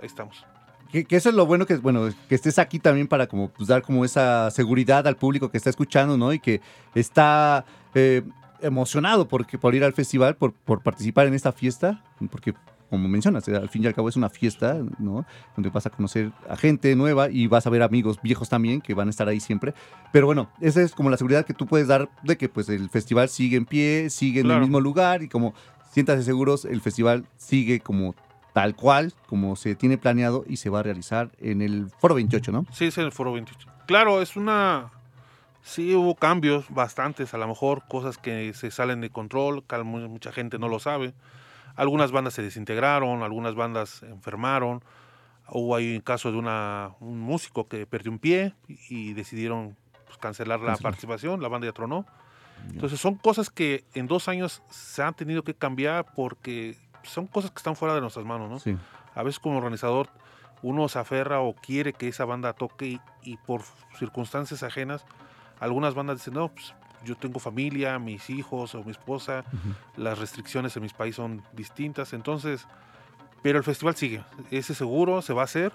ahí 0.00 0.06
estamos. 0.06 0.44
Que, 0.90 1.04
que 1.04 1.16
eso 1.16 1.30
es 1.30 1.34
lo 1.34 1.46
bueno 1.46 1.66
que 1.66 1.76
bueno 1.76 2.08
que 2.28 2.34
estés 2.34 2.58
aquí 2.58 2.78
también 2.78 3.08
para 3.08 3.26
como 3.26 3.48
pues, 3.48 3.68
dar 3.68 3.82
como 3.82 4.04
esa 4.04 4.50
seguridad 4.50 5.06
al 5.08 5.16
público 5.16 5.50
que 5.50 5.56
está 5.56 5.70
escuchando, 5.70 6.18
¿no? 6.18 6.32
Y 6.32 6.38
que 6.38 6.60
está 6.94 7.64
eh, 7.94 8.22
emocionado 8.64 9.28
porque, 9.28 9.58
por 9.58 9.74
ir 9.74 9.84
al 9.84 9.92
festival, 9.92 10.36
por, 10.36 10.52
por 10.52 10.82
participar 10.82 11.26
en 11.26 11.34
esta 11.34 11.52
fiesta, 11.52 12.02
porque 12.30 12.54
como 12.94 13.08
mencionas, 13.08 13.46
eh, 13.48 13.56
al 13.56 13.68
fin 13.68 13.82
y 13.84 13.86
al 13.86 13.94
cabo 13.94 14.08
es 14.08 14.16
una 14.16 14.30
fiesta, 14.30 14.78
¿no? 14.98 15.24
Donde 15.56 15.70
vas 15.70 15.86
a 15.86 15.90
conocer 15.90 16.32
a 16.48 16.56
gente 16.56 16.94
nueva 16.96 17.30
y 17.30 17.46
vas 17.46 17.66
a 17.66 17.70
ver 17.70 17.82
amigos 17.82 18.18
viejos 18.22 18.48
también 18.48 18.80
que 18.80 18.94
van 18.94 19.08
a 19.08 19.10
estar 19.10 19.28
ahí 19.28 19.40
siempre. 19.40 19.74
Pero 20.12 20.26
bueno, 20.26 20.48
esa 20.60 20.80
es 20.82 20.92
como 20.94 21.10
la 21.10 21.16
seguridad 21.16 21.44
que 21.44 21.54
tú 21.54 21.66
puedes 21.66 21.88
dar 21.88 22.08
de 22.22 22.36
que 22.36 22.48
pues 22.48 22.68
el 22.68 22.88
festival 22.90 23.28
sigue 23.28 23.56
en 23.56 23.66
pie, 23.66 24.10
sigue 24.10 24.40
en 24.40 24.46
el 24.46 24.50
Claro. 24.52 24.60
mismo 24.62 24.80
lugar 24.80 25.22
y 25.22 25.28
como 25.28 25.54
siéntase 25.92 26.22
seguros, 26.22 26.64
el 26.64 26.80
festival 26.80 27.24
sigue 27.36 27.80
como 27.80 28.14
tal 28.52 28.76
cual, 28.76 29.12
como 29.28 29.56
se 29.56 29.74
tiene 29.74 29.98
planeado 29.98 30.44
y 30.48 30.56
se 30.58 30.70
va 30.70 30.80
a 30.80 30.82
realizar 30.84 31.30
en 31.40 31.60
el 31.62 31.88
Foro 32.00 32.14
28, 32.14 32.52
¿no? 32.52 32.64
Sí, 32.72 32.86
es 32.86 32.98
en 32.98 33.04
el 33.04 33.12
Foro 33.12 33.32
28. 33.32 33.68
Claro, 33.86 34.22
es 34.22 34.36
una... 34.36 34.90
Sí, 35.62 35.94
hubo 35.94 36.14
cambios 36.14 36.66
bastantes, 36.68 37.32
a 37.32 37.38
lo 37.38 37.48
mejor 37.48 37.82
cosas 37.88 38.18
que 38.18 38.52
se 38.52 38.70
salen 38.70 39.00
de 39.00 39.08
control, 39.10 39.64
que 39.64 39.82
mu- 39.82 40.08
mucha 40.08 40.30
gente 40.30 40.58
no 40.58 40.68
lo 40.68 40.78
sabe. 40.78 41.14
Algunas 41.76 42.12
bandas 42.12 42.34
se 42.34 42.42
desintegraron, 42.42 43.22
algunas 43.22 43.54
bandas 43.54 44.02
enfermaron. 44.02 44.82
Hubo 45.48 45.74
ahí 45.76 45.94
un 45.96 46.00
caso 46.00 46.32
de 46.32 46.38
una, 46.38 46.92
un 47.00 47.20
músico 47.20 47.68
que 47.68 47.86
perdió 47.86 48.10
un 48.12 48.18
pie 48.18 48.54
y, 48.68 48.78
y 48.88 49.12
decidieron 49.14 49.76
pues, 50.06 50.16
cancelar 50.18 50.60
la 50.60 50.66
Cancelar. 50.66 50.92
participación, 50.92 51.42
la 51.42 51.48
banda 51.48 51.66
ya 51.66 51.72
tronó. 51.72 52.06
Entonces 52.70 52.98
son 52.98 53.16
cosas 53.16 53.50
que 53.50 53.84
en 53.94 54.06
dos 54.06 54.26
años 54.28 54.62
se 54.70 55.02
han 55.02 55.12
tenido 55.12 55.42
que 55.42 55.54
cambiar 55.54 56.06
porque 56.14 56.78
son 57.02 57.26
cosas 57.26 57.50
que 57.50 57.58
están 57.58 57.76
fuera 57.76 57.94
de 57.94 58.00
nuestras 58.00 58.24
manos, 58.24 58.48
¿no? 58.48 58.58
Sí. 58.58 58.76
a 59.14 59.22
veces 59.22 59.38
como 59.38 59.58
organizador 59.58 60.08
uno 60.62 60.88
se 60.88 60.98
aferra 60.98 61.40
o 61.40 61.54
quiere 61.54 61.92
que 61.92 62.08
esa 62.08 62.24
banda 62.24 62.54
toque 62.54 62.86
y, 62.86 63.00
y 63.22 63.36
por 63.36 63.60
circunstancias 63.98 64.62
ajenas, 64.62 65.04
algunas 65.60 65.94
bandas 65.94 66.16
dicen, 66.18 66.32
no, 66.34 66.48
pues 66.48 66.74
yo 67.04 67.16
tengo 67.16 67.38
familia, 67.38 67.98
mis 67.98 68.30
hijos 68.30 68.74
o 68.74 68.82
mi 68.82 68.90
esposa, 68.90 69.44
las 69.96 70.18
restricciones 70.18 70.76
en 70.76 70.82
mis 70.82 70.92
países 70.92 71.16
son 71.16 71.42
distintas, 71.52 72.12
entonces, 72.12 72.66
pero 73.42 73.58
el 73.58 73.64
festival 73.64 73.94
sigue, 73.96 74.24
ese 74.50 74.74
seguro 74.74 75.22
se 75.22 75.32
va 75.32 75.42
a 75.42 75.44
hacer 75.44 75.72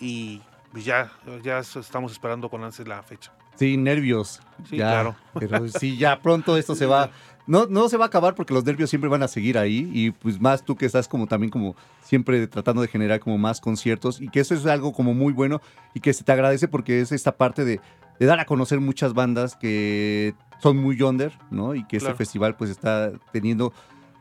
y 0.00 0.40
pues, 0.72 0.84
ya, 0.84 1.12
ya 1.42 1.58
estamos 1.58 2.12
esperando 2.12 2.48
con 2.48 2.64
ansias 2.64 2.88
la 2.88 3.02
fecha. 3.02 3.32
Sí, 3.56 3.76
nervios. 3.76 4.40
Sí, 4.68 4.76
Ya, 4.76 4.90
claro. 4.90 5.16
Pero 5.38 5.68
sí, 5.68 5.96
ya 5.98 6.20
pronto 6.20 6.56
esto 6.56 6.74
se 6.74 6.86
va. 6.86 7.10
No, 7.46 7.66
no 7.66 7.88
se 7.88 7.96
va 7.96 8.04
a 8.04 8.06
acabar 8.06 8.34
porque 8.34 8.54
los 8.54 8.64
nervios 8.64 8.88
siempre 8.88 9.10
van 9.10 9.22
a 9.22 9.28
seguir 9.28 9.58
ahí 9.58 9.90
y 9.92 10.12
pues 10.12 10.40
más 10.40 10.64
tú 10.64 10.76
que 10.76 10.86
estás 10.86 11.08
como 11.08 11.26
también 11.26 11.50
como 11.50 11.74
siempre 12.02 12.46
tratando 12.46 12.82
de 12.82 12.88
generar 12.88 13.18
como 13.18 13.36
más 13.36 13.60
conciertos 13.60 14.20
y 14.20 14.28
que 14.28 14.40
eso 14.40 14.54
es 14.54 14.64
algo 14.66 14.92
como 14.92 15.12
muy 15.12 15.32
bueno 15.32 15.60
y 15.92 16.00
que 16.00 16.12
se 16.12 16.22
te 16.22 16.30
agradece 16.30 16.68
porque 16.68 17.00
es 17.00 17.10
esta 17.10 17.36
parte 17.36 17.64
de, 17.64 17.80
de 18.22 18.28
dar 18.28 18.38
a 18.38 18.44
conocer 18.44 18.78
muchas 18.78 19.14
bandas 19.14 19.56
que 19.56 20.34
son 20.60 20.76
muy 20.76 21.02
under, 21.02 21.32
¿no? 21.50 21.74
Y 21.74 21.82
que 21.82 21.96
este 21.96 22.06
Claro. 22.06 22.16
festival 22.18 22.54
pues 22.56 22.70
está 22.70 23.10
teniendo 23.32 23.72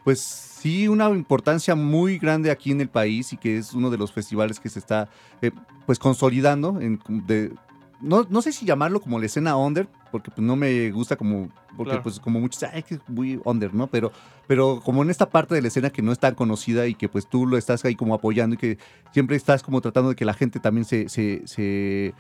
pues 0.04 0.20
sí 0.20 0.88
una 0.88 1.08
importancia 1.12 1.76
muy 1.76 2.18
grande 2.18 2.50
aquí 2.50 2.72
en 2.72 2.82
el 2.82 2.90
país 2.90 3.32
y 3.32 3.38
que 3.38 3.60
es 3.60 3.74
uno 3.76 3.92
de 3.92 4.00
los 4.00 4.12
festivales 4.12 4.60
que 4.60 4.70
se 4.70 4.80
está 4.80 5.08
eh, 5.44 5.52
pues 5.86 6.00
consolidando 6.00 6.82
en, 6.82 7.00
de, 7.28 7.54
no, 8.02 8.26
no 8.28 8.42
sé 8.42 8.54
si 8.54 8.66
llamarlo 8.66 9.02
como 9.02 9.20
la 9.20 9.28
escena 9.28 9.56
under, 9.56 9.88
porque 10.12 10.32
pues, 10.32 10.44
no 10.44 10.56
me 10.56 10.90
gusta 10.90 11.16
como, 11.16 11.50
porque 11.78 11.92
Claro. 11.92 12.02
pues 12.04 12.20
como 12.20 12.40
muchos, 12.40 12.64
ay, 12.64 12.82
que 12.82 12.96
es 12.96 13.02
muy 13.08 13.40
under, 13.46 13.72
¿no? 13.76 13.86
Pero, 13.86 14.12
pero 14.48 14.82
como 14.84 15.04
en 15.04 15.12
esta 15.12 15.30
parte 15.30 15.54
de 15.54 15.62
la 15.62 15.68
escena 15.68 15.92
que 15.92 16.02
no 16.02 16.12
es 16.12 16.18
tan 16.18 16.34
conocida 16.34 16.88
y 16.88 16.96
que 16.96 17.08
pues 17.08 17.28
tú 17.30 17.46
lo 17.46 17.56
estás 17.56 17.86
ahí 17.86 17.94
como 17.96 18.16
apoyando 18.16 18.56
y 18.56 18.58
que 18.58 18.80
siempre 19.14 19.36
estás 19.36 19.62
como 19.62 19.80
tratando 19.82 20.10
de 20.10 20.16
que 20.16 20.26
la 20.26 20.34
gente 20.34 20.60
también 20.60 20.86
se, 20.86 21.08
se, 21.10 21.44
se 21.46 22.16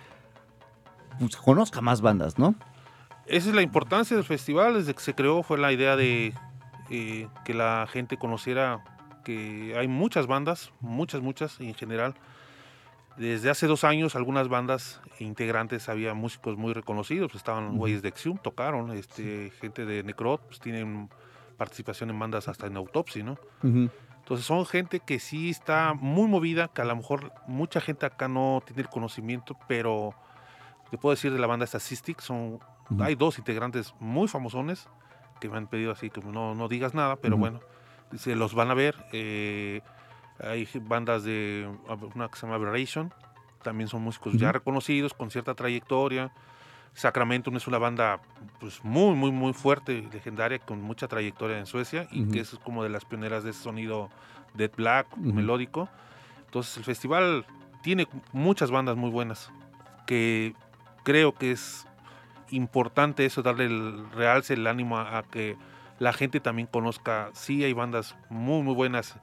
pues, 1.30 1.38
conozca 1.38 1.82
más 1.82 2.02
bandas, 2.02 2.38
¿no? 2.38 2.56
Esa 3.28 3.50
es 3.50 3.56
la 3.56 3.62
importancia 3.62 4.16
del 4.16 4.26
festival, 4.26 4.74
desde 4.74 4.94
que 4.94 5.02
se 5.02 5.14
creó 5.14 5.44
fue 5.44 5.58
la 5.58 5.72
idea 5.72 5.96
de 5.96 6.34
eh, 6.90 7.28
que 7.46 7.54
la 7.54 7.88
gente 7.92 8.18
conociera 8.18 8.84
que 9.24 9.76
hay 9.78 9.88
muchas 9.88 10.28
bandas, 10.28 10.74
muchas, 10.82 11.22
muchas 11.22 11.60
en 11.60 11.74
general. 11.74 12.16
Desde 13.18 13.50
hace 13.50 13.68
dos 13.68 13.84
años 13.84 14.16
algunas 14.16 14.48
bandas 14.48 15.02
integrantes 15.20 15.90
había 15.90 16.14
músicos 16.14 16.58
muy 16.58 16.74
reconocidos, 16.74 17.36
estaban 17.36 17.78
güeyes 17.78 18.02
de 18.02 18.10
Exhum, 18.10 18.38
tocaron, 18.38 18.92
este, 18.92 19.52
gente 19.62 19.86
de 19.86 20.04
Necrot, 20.04 20.42
pues 20.48 20.60
tienen 20.60 21.10
participación 21.58 22.10
en 22.10 22.18
bandas 22.18 22.48
hasta 22.48 22.68
en 22.68 22.78
Autopsy, 22.78 23.22
¿no? 23.22 23.38
Entonces 23.62 24.46
son 24.46 24.66
gente 24.66 25.00
que 25.00 25.20
sí 25.20 25.50
está 25.50 25.94
muy 25.94 26.28
movida, 26.28 26.70
que 26.70 26.82
a 26.82 26.86
lo 26.86 26.96
mejor 26.96 27.32
mucha 27.48 27.82
gente 27.82 28.06
acá 28.06 28.28
no 28.28 28.64
tiene 28.66 28.82
el 28.82 28.90
conocimiento, 28.90 29.58
pero 29.68 30.16
te 30.92 30.98
puedo 30.98 31.16
decir 31.16 31.32
de 31.34 31.40
la 31.40 31.48
banda 31.48 31.66
Statistic, 31.66 32.20
son, 32.22 32.60
Ujú. 32.90 33.02
hay 33.04 33.16
dos 33.16 33.40
integrantes 33.40 33.96
muy 34.00 34.28
famosones 34.28 34.88
que 35.40 35.50
me 35.50 35.58
han 35.58 35.68
pedido 35.68 35.92
así 35.92 36.10
como 36.12 36.32
no, 36.32 36.54
no 36.54 36.68
digas 36.68 36.94
nada, 36.94 37.16
pero 37.16 37.36
Ujú. 37.36 37.40
bueno, 37.42 37.60
se 38.18 38.36
los 38.36 38.54
van 38.54 38.70
a 38.70 38.74
ver. 38.76 38.96
eh, 39.14 39.82
hay 40.40 40.68
bandas 40.82 41.24
de 41.24 41.70
una 42.16 42.28
que 42.28 42.36
se 42.36 42.46
llama 42.46 42.56
Aberration, 42.56 43.14
también 43.64 43.88
son 43.88 44.02
músicos 44.02 44.34
ya 44.34 44.48
Ujú. 44.50 44.54
reconocidos, 44.54 45.14
con 45.14 45.32
cierta 45.32 45.54
trayectoria. 45.56 46.32
Sacramento 46.94 47.50
es 47.56 47.68
una 47.68 47.78
banda 47.78 48.20
pues 48.60 48.84
muy, 48.84 49.16
muy, 49.16 49.32
muy 49.32 49.54
fuerte, 49.54 50.10
legendaria, 50.12 50.60
con 50.60 50.82
mucha 50.82 51.08
trayectoria 51.08 51.58
en 51.58 51.66
Suecia 51.68 52.08
y 52.12 52.24
Ujú. 52.24 52.32
que 52.34 52.40
es 52.42 52.50
como 52.66 52.84
de 52.84 52.90
las 52.90 53.06
pioneras 53.06 53.44
de 53.46 53.52
ese 53.52 53.62
sonido 53.64 54.10
dead 54.56 54.72
black, 54.76 55.08
Ujú. 55.16 55.32
melódico. 55.34 55.88
Entonces 56.46 56.76
el 56.78 56.84
festival 56.84 57.46
tiene 57.82 58.08
muchas 58.34 58.72
bandas 58.72 58.98
muy 58.98 59.10
buenas 59.10 59.52
que 60.06 60.54
creo 61.04 61.34
que 61.34 61.52
es 61.52 61.86
importante 62.50 63.26
eso, 63.26 63.42
darle 63.42 63.66
el 63.66 64.10
realce, 64.12 64.54
el 64.54 64.68
ánimo 64.68 64.98
a, 64.98 65.24
que 65.24 65.58
la 66.00 66.14
gente 66.14 66.40
también 66.40 66.68
conozca. 66.68 67.30
Sí 67.34 67.64
hay 67.64 67.74
bandas 67.74 68.16
muy, 68.30 68.62
muy 68.62 68.74
buenas 68.74 69.16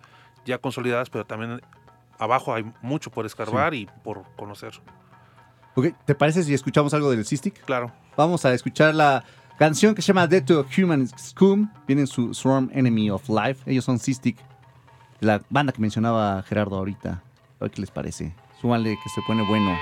ya 0.44 0.58
consolidadas, 0.58 1.10
pero 1.10 1.26
también 1.26 1.60
abajo 2.18 2.54
hay 2.54 2.70
mucho 2.82 3.10
por 3.10 3.26
escarbar 3.26 3.74
y 3.74 3.88
por 4.02 4.24
conocer. 4.36 4.72
Ok, 5.74 5.88
¿Te 6.04 6.14
parece 6.14 6.42
si 6.42 6.54
escuchamos 6.54 6.92
algo 6.94 7.10
del 7.10 7.24
Cystic? 7.24 7.62
Claro. 7.64 7.92
Vamos 8.16 8.44
a 8.44 8.52
escuchar 8.52 8.94
la 8.94 9.24
canción 9.58 9.94
que 9.94 10.02
se 10.02 10.08
llama 10.08 10.26
Death 10.26 10.46
to 10.46 10.60
a 10.60 10.66
Human 10.76 11.06
Scum. 11.06 11.70
Viene 11.86 12.02
en 12.02 12.06
su 12.06 12.34
Swarm 12.34 12.70
Enemy 12.72 13.10
of 13.10 13.28
Life. 13.28 13.70
Ellos 13.70 13.84
son 13.84 14.00
Cystic, 14.00 14.38
la 15.20 15.40
banda 15.50 15.72
que 15.72 15.80
mencionaba 15.80 16.42
Gerardo 16.42 16.76
ahorita. 16.76 17.22
A 17.60 17.64
ver 17.64 17.70
qué 17.70 17.80
les 17.80 17.90
parece. 17.90 18.34
Súbanle 18.60 18.98
que 19.02 19.08
se 19.10 19.20
pone 19.26 19.46
bueno. 19.46 19.76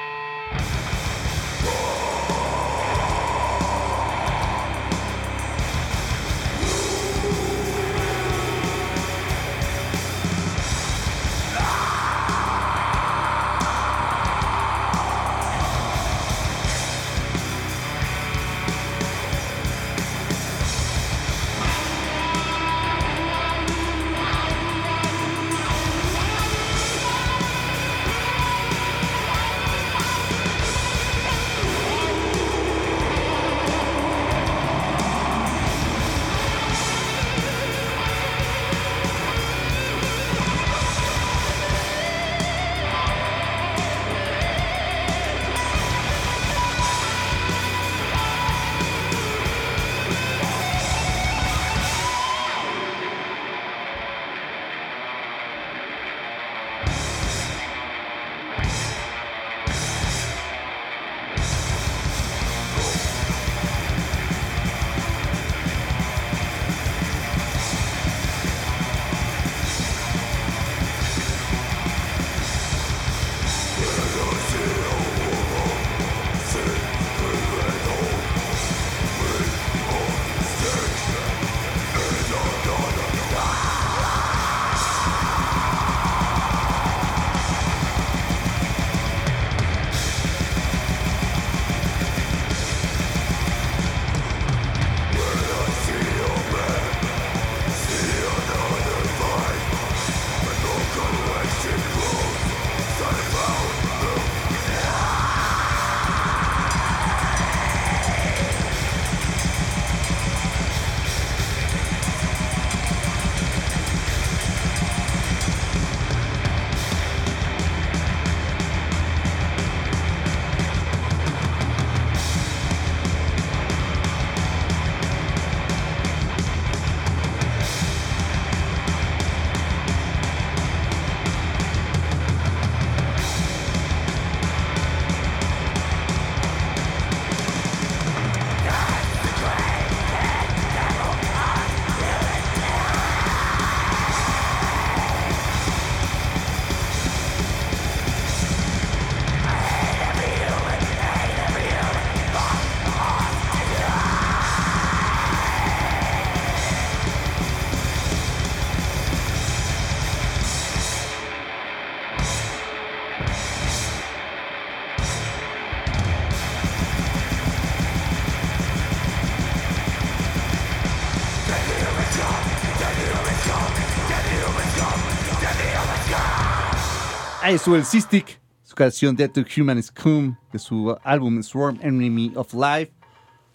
Ahí 177.46 177.54
estuvo 177.54 177.76
el 177.76 177.84
Cystic, 177.84 178.40
su 178.64 178.74
canción 178.74 179.14
Death 179.14 179.34
to 179.34 179.42
Human 179.56 179.80
Scum, 179.80 180.34
de 180.50 180.58
su 180.58 180.96
álbum 181.04 181.40
Swarm 181.44 181.78
Enemy 181.80 182.32
of 182.34 182.52
Life, 182.52 182.92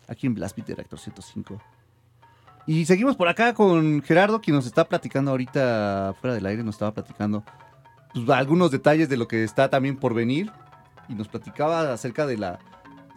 aquí 0.08 0.28
en 0.28 0.34
Blast 0.34 0.56
Beat 0.56 0.70
de 0.70 0.76
Reactor 0.76 0.98
105. 0.98 1.62
Y 2.68 2.86
seguimos 2.86 3.18
por 3.18 3.28
acá 3.28 3.54
con 3.54 4.02
Gerardo, 4.02 4.40
quien 4.40 4.56
nos 4.56 4.66
está 4.66 4.86
platicando 4.86 5.32
ahorita 5.32 6.16
fuera 6.22 6.34
del 6.34 6.46
aire, 6.46 6.64
nos 6.64 6.76
estaba 6.76 6.94
platicando 6.94 7.44
pues, 8.14 8.30
algunos 8.30 8.72
detalles 8.72 9.10
de 9.10 9.18
lo 9.18 9.28
que 9.28 9.44
está 9.44 9.70
también 9.70 9.98
por 9.98 10.14
venir. 10.14 10.50
Y 11.10 11.14
nos 11.14 11.28
platicaba 11.28 11.92
acerca 11.92 12.26
de 12.26 12.38
la. 12.38 12.60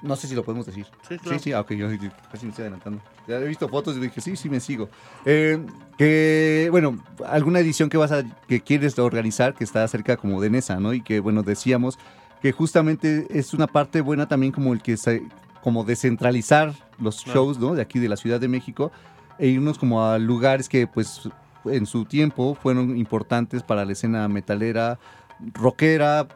No 0.04 0.16
sé 0.16 0.28
si 0.28 0.34
lo 0.34 0.44
podemos 0.44 0.66
decir. 0.66 0.86
Sí, 1.08 1.14
Sí, 1.14 1.18
claro. 1.18 1.38
sí, 1.38 1.52
ah, 1.52 1.60
ok, 1.60 1.72
yo 1.72 1.88
casi 2.30 2.44
me 2.44 2.50
estoy 2.50 2.62
adelantando. 2.64 3.00
Ya 3.26 3.38
he 3.38 3.48
visto 3.48 3.68
fotos 3.68 3.96
y 3.96 4.00
dije, 4.00 4.20
sí, 4.20 4.36
sí, 4.36 4.50
me 4.50 4.60
sigo. 4.60 4.88
Eh, 5.24 5.58
que, 5.96 6.68
bueno, 6.70 7.02
alguna 7.26 7.60
edición 7.60 7.88
que 7.88 7.96
vas 7.96 8.12
a, 8.12 8.22
que 8.46 8.60
quieres 8.60 8.98
organizar 8.98 9.54
que 9.54 9.64
está 9.64 9.86
cerca 9.88 10.16
como 10.16 10.40
de 10.40 10.50
Nesa, 10.50 10.78
¿no? 10.78 10.92
Y 10.92 11.00
que, 11.00 11.20
bueno, 11.20 11.42
decíamos 11.42 11.98
que 12.42 12.52
justamente 12.52 13.26
es 13.30 13.54
una 13.54 13.66
parte 13.66 14.02
buena 14.02 14.28
también 14.28 14.52
como 14.52 14.74
el 14.74 14.82
que 14.82 14.96
se, 14.98 15.22
como 15.62 15.84
descentralizar 15.84 16.74
los 17.00 17.24
shows, 17.24 17.58
¿no? 17.58 17.74
De 17.74 17.80
aquí 17.80 17.98
de 17.98 18.08
la 18.08 18.16
Ciudad 18.18 18.38
de 18.38 18.48
México 18.48 18.92
e 19.38 19.48
irnos 19.48 19.78
como 19.78 20.04
a 20.04 20.18
lugares 20.18 20.68
que, 20.68 20.86
pues, 20.86 21.22
en 21.64 21.86
su 21.86 22.04
tiempo 22.04 22.54
fueron 22.54 22.96
importantes 22.96 23.62
para 23.62 23.84
la 23.86 23.92
escena 23.92 24.28
metalera, 24.28 24.98
rockera, 25.52 26.28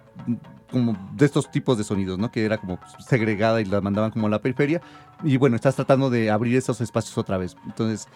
como 0.71 0.97
de 1.13 1.25
estos 1.25 1.51
tipos 1.51 1.79
de 1.79 1.85
sonidos, 1.85 2.19
¿no? 2.19 2.31
Que 2.31 2.45
era 2.45 2.59
como 2.59 2.79
segregada 2.99 3.61
y 3.61 3.65
la 3.65 3.81
mandaban 3.81 4.11
como 4.11 4.27
a 4.27 4.31
la 4.31 4.41
periferia. 4.41 4.81
Y 5.23 5.37
bueno, 5.37 5.57
estás 5.57 5.77
tratando 5.77 6.11
de 6.11 6.31
abrir 6.31 6.57
esos 6.57 6.81
espacios 6.81 7.17
otra 7.19 7.39
vez. 7.39 7.57
Entonces, 7.65 8.09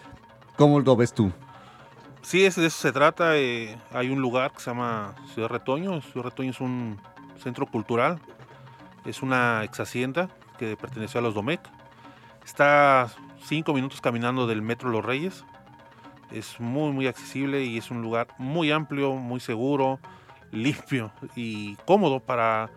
¿cómo 0.55 0.79
lo 0.79 0.95
ves 0.95 1.13
tú? 1.13 1.31
Sí, 2.21 2.45
es, 2.45 2.55
de 2.55 2.67
eso 2.67 2.77
se 2.79 2.91
trata. 2.91 3.37
eh, 3.37 3.77
hay 3.91 4.09
un 4.09 4.21
lugar 4.21 4.51
que 4.51 4.59
se 4.59 4.69
llama 4.69 5.13
Ciudad 5.33 5.49
Retoño. 5.49 6.01
Ciudad 6.01 6.25
Retoño 6.25 6.51
es 6.51 6.61
un 6.61 6.99
centro 7.41 7.65
cultural. 7.65 8.19
Es 9.05 9.21
una 9.21 9.63
ex 9.63 9.79
hacienda 9.79 10.29
que 10.57 10.77
perteneció 10.77 11.19
a 11.19 11.23
los 11.23 11.33
Domecq. 11.33 11.61
Está 12.45 13.09
cinco 13.43 13.73
minutos 13.73 13.99
caminando 13.99 14.47
del 14.47 14.61
Metro 14.61 14.89
Los 14.89 15.03
Reyes. 15.03 15.43
Es 16.31 16.59
muy, 16.59 16.91
muy 16.91 17.07
accesible 17.07 17.63
y 17.65 17.77
es 17.77 17.91
un 17.91 18.01
lugar 18.01 18.27
muy 18.37 18.71
amplio, 18.71 19.13
muy 19.13 19.39
seguro, 19.39 19.99
limpio 20.53 21.11
y 21.35 21.75
cómodo 21.85 22.19
para 22.19 22.69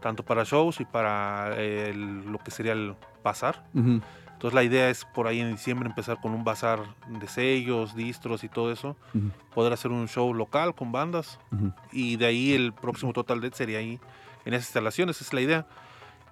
tanto 0.00 0.22
para 0.24 0.44
shows 0.44 0.80
y 0.80 0.84
para 0.84 1.54
eh, 1.56 1.90
el- 1.90 2.26
lo 2.30 2.38
que 2.38 2.50
sería 2.50 2.72
el 2.72 2.94
bazar. 3.24 3.64
Ujú. 3.74 4.00
Entonces 4.32 4.54
la 4.54 4.62
idea 4.62 4.90
es 4.90 5.04
por 5.06 5.26
ahí 5.26 5.40
en 5.40 5.50
diciembre 5.52 5.88
empezar 5.88 6.20
con 6.20 6.32
un 6.32 6.44
bazar 6.44 6.80
de 7.08 7.26
sellos, 7.26 7.96
distros 7.96 8.44
y 8.44 8.48
todo 8.48 8.70
eso. 8.70 8.96
Ujú. 9.14 9.30
Poder 9.54 9.72
hacer 9.72 9.90
un 9.90 10.06
show 10.08 10.32
local 10.34 10.74
con 10.74 10.92
bandas. 10.92 11.38
Ujú. 11.50 11.72
Y 11.90 12.16
de 12.16 12.26
ahí 12.26 12.52
el 12.52 12.72
próximo 12.74 13.12
Total 13.12 13.40
Dead 13.40 13.52
sería 13.54 13.78
ahí 13.78 13.98
en 14.44 14.54
esas 14.54 14.68
instalaciones. 14.68 15.16
Esa 15.16 15.24
es 15.24 15.32
la 15.32 15.40
idea. 15.40 15.66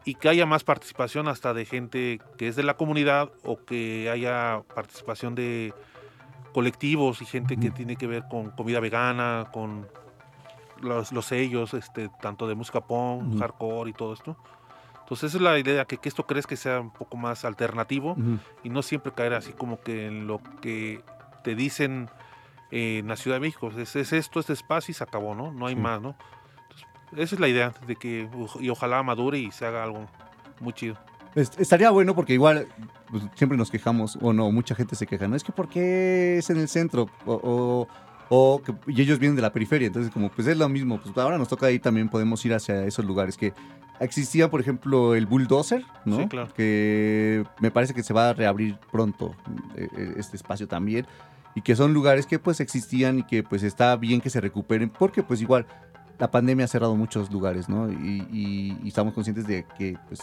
Y 0.05 0.14
que 0.16 0.28
haya 0.28 0.45
más 0.45 0.62
participación 0.64 1.28
hasta 1.28 1.55
de 1.55 1.64
gente 1.64 2.20
que 2.36 2.47
es 2.49 2.57
de 2.57 2.62
la 2.62 2.76
comunidad 2.76 3.30
o 3.42 3.57
que 3.64 4.11
haya 4.11 4.61
participación 4.74 5.34
de 5.34 5.72
colectivos 6.53 7.22
y 7.22 7.24
gente 7.24 7.57
que 7.57 7.70
tiene 7.70 7.97
que 7.97 8.07
ver 8.07 8.24
con 8.30 8.51
comida 8.51 8.80
vegana, 8.80 9.47
con 9.53 9.88
los, 10.85 11.12
los 11.12 11.24
sellos, 11.26 11.74
este, 11.74 12.11
tanto 12.20 12.47
de 12.47 12.55
música 12.55 12.80
punk, 12.80 13.39
hardcore 13.41 13.91
y 13.91 13.93
todo 13.93 14.12
esto. 14.14 14.37
Entonces 15.01 15.28
esa 15.30 15.37
es 15.39 15.43
la 15.43 15.59
idea, 15.59 15.85
que, 15.85 15.99
que 15.99 16.09
esto 16.09 16.26
crees 16.26 16.47
que 16.47 16.57
sea 16.57 16.80
un 16.80 16.91
poco 16.91 17.16
más 17.16 17.45
alternativo 17.45 18.16
y 18.62 18.70
no 18.70 18.80
siempre 18.82 19.12
caer 19.12 19.35
así 19.35 19.53
como 19.53 19.80
que 19.80 20.07
en 20.07 20.26
lo 20.26 20.41
que 20.62 21.03
te 21.43 21.55
dicen 21.55 22.09
eh, 22.70 22.99
en 23.01 23.09
la 23.09 23.16
Ciudad 23.16 23.37
de 23.37 23.41
México. 23.41 23.70
Es, 23.76 23.95
es 23.97 24.12
esto, 24.14 24.41
este 24.41 24.55
espacio 24.55 24.93
y 24.93 24.95
se 24.95 25.05
acabó, 25.05 25.35
¿no? 25.35 25.53
No 25.53 25.66
hay 25.66 25.74
Sí. 25.74 25.80
más, 25.80 26.01
¿no? 26.01 26.16
Entonces, 26.62 26.87
esa 27.18 27.35
es 27.35 27.41
la 27.41 27.49
idea, 27.49 27.72
de 27.87 27.97
que 27.97 28.28
y 28.61 28.68
ojalá 28.70 29.03
madure 29.03 29.39
y 29.39 29.51
se 29.53 29.66
haga 29.66 29.85
algo 29.85 30.07
muy 30.61 30.72
chido. 30.72 30.97
Es- 31.35 31.53
Estaría 31.59 31.91
bueno 31.91 32.14
porque 32.14 32.32
igual 32.32 32.66
pues, 33.11 33.24
siempre 33.35 33.59
nos 33.59 33.70
quejamos, 33.70 34.16
o 34.22 34.32
no, 34.32 34.51
mucha 34.53 34.74
gente 34.74 34.97
se 34.97 35.07
queja, 35.07 35.28
no 35.28 35.37
es 35.37 35.45
que 35.45 35.53
¿por 35.53 35.68
qué 35.68 36.39
es 36.39 36.49
en 36.49 36.59
el 36.59 36.68
centro? 36.68 37.09
O, 37.26 37.35
o- 37.43 37.89
o 38.37 38.61
que, 38.62 38.74
y 38.89 39.01
ellos 39.01 39.18
vienen 39.20 39.37
de 39.37 39.43
la 39.43 39.53
periferia, 39.53 39.87
entonces 39.87 40.12
como 40.12 40.28
pues 40.30 40.49
es 40.49 40.57
lo 40.57 40.68
mismo, 40.68 41.01
pues 41.01 41.16
ahora 41.16 41.39
nos 41.39 41.49
toca 41.49 41.66
ahí 41.66 41.78
también 41.78 42.09
podemos 42.09 42.45
ir 42.45 42.53
hacia 42.55 42.85
esos 42.85 43.05
lugares 43.05 43.37
que 43.37 43.53
existía, 44.01 44.51
por 44.51 44.61
ejemplo, 44.61 45.14
el 45.14 45.26
Bulldozer, 45.26 45.85
¿no? 46.05 46.16
Sí, 46.18 46.26
claro. 46.26 46.53
Que 46.55 47.45
me 47.61 47.70
parece 47.70 47.95
que 47.95 48.03
se 48.03 48.12
va 48.12 48.30
a 48.30 48.32
reabrir 48.32 48.76
pronto 48.91 49.37
eh, 49.76 49.89
eh, 49.97 50.14
este 50.16 50.37
espacio 50.37 50.66
también 50.66 51.07
y 51.55 51.61
que 51.62 51.76
son 51.76 51.95
lugares 51.95 52.26
que 52.26 52.41
pues 52.41 52.59
existían 52.61 53.20
y 53.20 53.22
que 53.22 53.45
pues 53.45 53.62
está 53.62 53.95
bien 53.97 54.20
que 54.20 54.30
se 54.30 54.41
recuperen 54.41 54.91
porque 54.91 55.22
pues 55.22 55.41
igual 55.41 55.66
la 56.18 56.30
pandemia 56.30 56.64
ha 56.64 56.68
cerrado 56.68 56.97
muchos 56.97 57.30
lugares, 57.30 57.68
¿no? 57.68 57.89
Y, 57.93 58.26
y- 58.32 58.78
y 58.82 58.89
estamos 58.89 59.14
conscientes 59.14 59.47
de 59.47 59.64
que 59.78 59.97
pues 60.09 60.20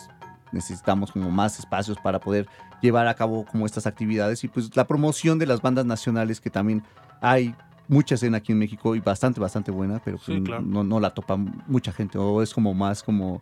necesitamos 0.52 1.12
como 1.14 1.32
más 1.32 1.60
espacios 1.60 1.98
para 2.04 2.20
poder 2.20 2.48
llevar 2.82 3.08
a 3.08 3.14
cabo 3.14 3.46
como 3.46 3.66
estas 3.66 3.88
actividades 3.88 4.44
y 4.44 4.48
pues 4.50 4.76
la 4.76 4.86
promoción 4.86 5.40
de 5.40 5.46
las 5.46 5.62
bandas 5.62 5.86
nacionales 5.86 6.42
que 6.42 6.50
también 6.50 6.84
hay 7.22 7.56
mucha 7.88 8.16
escena 8.16 8.38
aquí 8.38 8.52
en 8.52 8.60
México 8.60 8.96
y 8.96 9.00
bastante, 9.00 9.40
bastante 9.40 9.72
buena, 9.72 10.00
pero 10.04 10.18
pues, 10.18 10.28
Sí, 10.38 10.42
claro. 10.44 10.64
no, 10.64 10.84
no 10.84 11.00
la 11.00 11.14
topa 11.14 11.36
mucha 11.38 11.92
gente 11.92 12.18
o 12.18 12.42
es 12.42 12.54
como 12.54 12.74
más 12.74 13.04
como... 13.04 13.42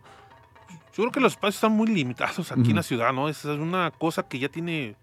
Yo 0.92 1.04
creo 1.04 1.12
que 1.12 1.20
los 1.20 1.32
espacios 1.34 1.56
están 1.56 1.72
muy 1.72 1.86
limitados 1.86 2.50
aquí 2.50 2.60
Ujú. 2.62 2.70
en 2.70 2.76
la 2.76 2.82
ciudad, 2.82 3.12
¿no? 3.12 3.28
Es 3.28 3.44
una 3.44 3.90
cosa 3.92 4.24
que 4.24 4.38
ya 4.40 4.48
tiene, 4.48 4.96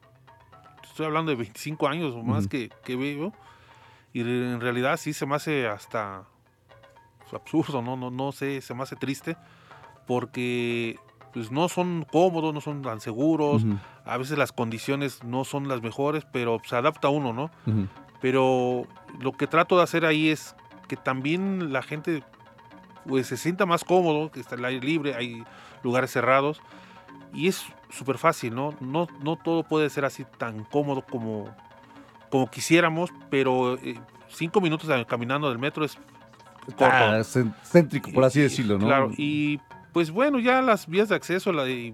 estoy 0.83 1.05
hablando 1.05 1.29
de 1.31 1.37
25 1.37 1.87
años 1.87 2.13
o 2.13 2.23
más 2.23 2.47
que, 2.47 2.69
que 2.83 2.95
veo, 2.97 3.31
y 4.13 4.21
en 4.21 4.59
realidad 4.59 4.97
sí 4.97 5.13
se 5.13 5.25
me 5.25 5.35
hace 5.35 5.67
hasta 5.67 6.23
absurdo, 7.31 7.81
¿no? 7.81 7.95
No, 7.95 8.11
no 8.11 8.31
sé, 8.31 8.61
se 8.61 8.73
me 8.73 8.83
hace 8.83 8.95
triste, 8.95 9.37
porque 10.05 10.97
pues 11.33 11.51
no 11.51 11.69
son 11.69 12.05
cómodos, 12.11 12.53
no 12.53 12.61
son 12.61 12.81
tan 12.81 12.99
seguros, 12.99 13.63
a 14.05 14.17
veces 14.17 14.37
las 14.37 14.51
condiciones 14.51 15.23
no 15.23 15.43
son 15.45 15.67
las 15.67 15.81
mejores, 15.81 16.25
pero 16.31 16.59
se 16.65 16.75
adapta 16.75 17.09
uno, 17.09 17.33
¿no? 17.33 17.51
ujú, 17.65 17.87
pero 18.21 18.85
lo 19.19 19.31
que 19.31 19.47
trato 19.47 19.77
de 19.77 19.83
hacer 19.83 20.05
ahí 20.05 20.29
es 20.29 20.55
que 20.87 20.95
también 20.95 21.71
la 21.73 21.81
gente 21.81 22.23
pues 23.05 23.27
se 23.27 23.37
sienta 23.37 23.65
más 23.65 23.83
cómodo, 23.83 24.31
que 24.31 24.39
está 24.39 24.55
el 24.55 24.65
aire 24.65 24.85
libre, 24.85 25.15
hay 25.15 25.43
lugares 25.83 26.11
cerrados 26.11 26.61
y 27.33 27.47
es 27.47 27.65
súper 27.89 28.17
fácil, 28.17 28.53
¿no? 28.53 28.75
¿no? 28.79 29.07
No 29.21 29.35
todo 29.37 29.63
puede 29.63 29.89
ser 29.89 30.05
así 30.05 30.25
tan 30.37 30.63
cómodo 30.65 31.01
como, 31.01 31.49
como 32.29 32.49
quisiéramos, 32.49 33.11
pero 33.29 33.75
eh, 33.75 33.99
cinco 34.27 34.61
minutos 34.61 34.89
caminando 35.07 35.49
del 35.49 35.59
metro 35.59 35.85
es 35.85 35.97
corto. 36.75 36.85
Ah, 36.89 37.21
céntrico, 37.63 38.11
por 38.11 38.23
así 38.23 38.41
decirlo, 38.41 38.77
¿no? 38.77 38.85
Claro, 38.87 39.11
y 39.17 39.59
pues 39.93 40.11
bueno, 40.11 40.39
ya 40.39 40.61
las 40.61 40.87
vías 40.87 41.09
de 41.09 41.15
acceso, 41.15 41.53
la 41.53 41.63
de 41.63 41.93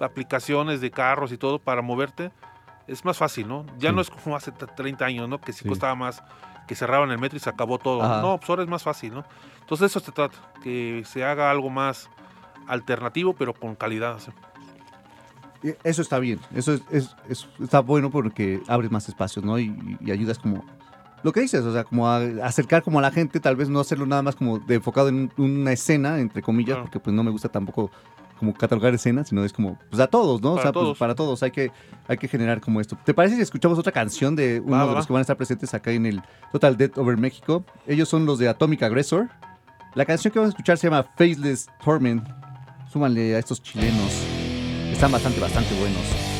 aplicaciones 0.00 0.80
de 0.80 0.90
carros 0.90 1.32
y 1.32 1.38
todo 1.38 1.58
para 1.58 1.82
moverte, 1.82 2.30
es 2.86 3.04
más 3.04 3.16
fácil, 3.18 3.48
¿no? 3.48 3.64
Ya 3.78 3.90
Sí. 3.90 3.96
no 3.96 4.00
es 4.02 4.10
como 4.10 4.36
hace 4.36 4.52
t- 4.52 4.66
30 4.66 5.04
años, 5.06 5.28
¿no? 5.28 5.40
Que 5.40 5.52
sí, 5.52 5.60
Sí. 5.62 5.68
costaba 5.68 5.94
más, 5.94 6.22
que 6.66 6.74
cerraban 6.74 7.10
el 7.10 7.18
metro 7.18 7.36
y 7.36 7.40
se 7.40 7.50
acabó 7.50 7.78
todo. 7.78 8.02
Ajá. 8.02 8.20
No, 8.22 8.38
pues 8.38 8.48
ahora 8.50 8.62
es 8.62 8.68
más 8.68 8.82
fácil, 8.82 9.12
¿no? 9.14 9.24
Entonces 9.60 9.90
eso 9.90 10.00
se 10.00 10.12
trata, 10.12 10.36
que 10.62 11.02
se 11.06 11.24
haga 11.24 11.50
algo 11.50 11.70
más 11.70 12.08
alternativo, 12.66 13.34
pero 13.34 13.52
con 13.54 13.74
calidad. 13.74 14.18
Eso 15.82 16.02
está 16.02 16.18
bien, 16.18 16.40
eso 16.54 16.74
es, 16.74 16.82
es- 16.90 17.16
es- 17.28 17.48
está 17.58 17.80
bueno 17.80 18.10
porque 18.10 18.62
abres 18.68 18.90
más 18.90 19.08
espacios, 19.08 19.42
¿no? 19.44 19.58
Y, 19.58 19.96
y 20.00 20.10
ayudas 20.10 20.38
como 20.38 20.62
lo 21.22 21.32
que 21.32 21.40
dices, 21.40 21.64
o 21.64 21.72
sea, 21.72 21.84
como 21.84 22.06
a 22.06 22.18
acercar 22.42 22.82
como 22.82 22.98
a 22.98 23.02
la 23.02 23.10
gente, 23.10 23.40
tal 23.40 23.56
vez 23.56 23.70
no 23.70 23.80
hacerlo 23.80 24.04
nada 24.04 24.20
más 24.20 24.36
como 24.36 24.58
de 24.58 24.74
enfocado 24.74 25.08
en 25.08 25.30
un- 25.38 25.42
una 25.42 25.72
escena, 25.72 26.18
entre 26.18 26.42
comillas, 26.42 26.74
Claro. 26.74 26.82
porque 26.82 27.00
pues 27.00 27.16
no 27.16 27.24
me 27.24 27.30
gusta 27.30 27.48
tampoco 27.48 27.90
como 28.44 28.54
catalogar 28.58 28.92
escenas, 28.94 29.28
sino 29.28 29.44
es 29.44 29.52
como, 29.52 29.78
pues 29.90 30.00
a 30.00 30.06
todos, 30.06 30.42
¿no? 30.42 30.52
o 30.52 30.54
Para 30.56 30.62
sea, 30.64 30.72
pues, 30.72 30.82
todos. 30.84 30.98
para 30.98 31.14
todos 31.14 31.42
hay 31.42 31.50
que, 31.50 31.70
hay 32.06 32.16
que 32.18 32.28
generar 32.28 32.60
como 32.60 32.80
esto. 32.80 32.96
¿Te 33.04 33.14
parece 33.14 33.36
si 33.36 33.42
escuchamos 33.42 33.78
otra 33.78 33.92
canción 33.92 34.36
de 34.36 34.60
uno 34.60 34.72
Va, 34.76 34.82
de 34.82 34.88
va, 34.90 34.94
los 34.96 35.06
que 35.06 35.12
van 35.12 35.20
a 35.20 35.22
estar 35.22 35.36
presentes 35.36 35.72
acá 35.74 35.90
en 35.92 36.06
el 36.06 36.22
Total 36.52 36.76
Dead 36.76 36.90
Over 36.98 37.16
México? 37.16 37.64
Ellos 37.86 38.08
son 38.08 38.26
los 38.26 38.38
de 38.38 38.48
Atomic 38.48 38.82
Aggressor. 38.82 39.28
La 39.94 40.04
canción 40.04 40.32
que 40.32 40.38
vamos 40.38 40.52
a 40.52 40.54
escuchar 40.56 40.76
se 40.76 40.88
llama 40.88 41.04
Faceless 41.16 41.68
Torment. 41.82 42.26
Súmanle 42.92 43.34
a 43.34 43.38
estos 43.38 43.62
chilenos. 43.62 44.12
Están 44.92 45.10
bastante, 45.10 45.40
bastante 45.40 45.74
buenos. 45.78 46.33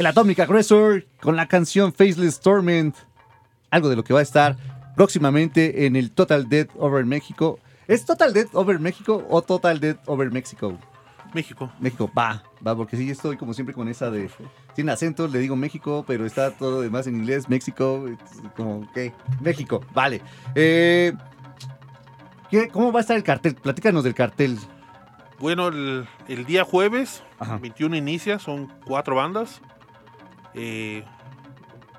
El 0.00 0.06
Atomic 0.06 0.40
Aggressor 0.40 1.04
con 1.20 1.36
la 1.36 1.46
canción 1.46 1.92
Faceless 1.92 2.40
Torment. 2.40 2.96
Algo 3.70 3.90
de 3.90 3.96
lo 3.96 4.02
que 4.02 4.14
va 4.14 4.20
a 4.20 4.22
estar 4.22 4.56
próximamente 4.96 5.84
en 5.84 5.94
el 5.94 6.10
Total 6.10 6.48
Dead 6.48 6.68
Over 6.78 7.04
México. 7.04 7.58
¿Es 7.86 8.06
Total 8.06 8.32
Dead 8.32 8.46
Over 8.54 8.78
México 8.78 9.26
o 9.28 9.42
Total 9.42 9.78
Dead 9.78 9.98
Over 10.06 10.30
México? 10.30 10.78
México. 11.34 11.70
México, 11.80 12.10
va, 12.18 12.42
va, 12.66 12.74
porque 12.74 12.96
sí 12.96 13.10
estoy 13.10 13.36
como 13.36 13.52
siempre 13.52 13.74
con 13.74 13.88
esa 13.88 14.10
de. 14.10 14.30
Tiene 14.74 14.90
acento, 14.90 15.28
le 15.28 15.38
digo 15.38 15.54
México, 15.54 16.02
pero 16.06 16.24
está 16.24 16.50
todo 16.52 16.80
demás 16.80 17.06
en 17.06 17.16
inglés, 17.16 17.50
México, 17.50 18.06
como 18.56 18.90
que. 18.94 19.12
México, 19.42 19.84
vale. 19.92 20.22
Eh, 20.54 21.12
¿qué- 22.50 22.68
¿Cómo 22.68 22.90
va 22.90 23.00
a 23.00 23.02
estar 23.02 23.18
el 23.18 23.22
cartel? 23.22 23.54
Platícanos 23.54 24.02
del 24.02 24.14
cartel. 24.14 24.58
Bueno, 25.38 25.68
el, 25.68 26.08
el 26.26 26.46
día 26.46 26.64
jueves, 26.64 27.22
Ajá. 27.38 27.58
21 27.58 27.96
inicia, 27.96 28.38
son 28.38 28.72
cuatro 28.86 29.16
bandas. 29.16 29.60
Eh, 30.54 31.04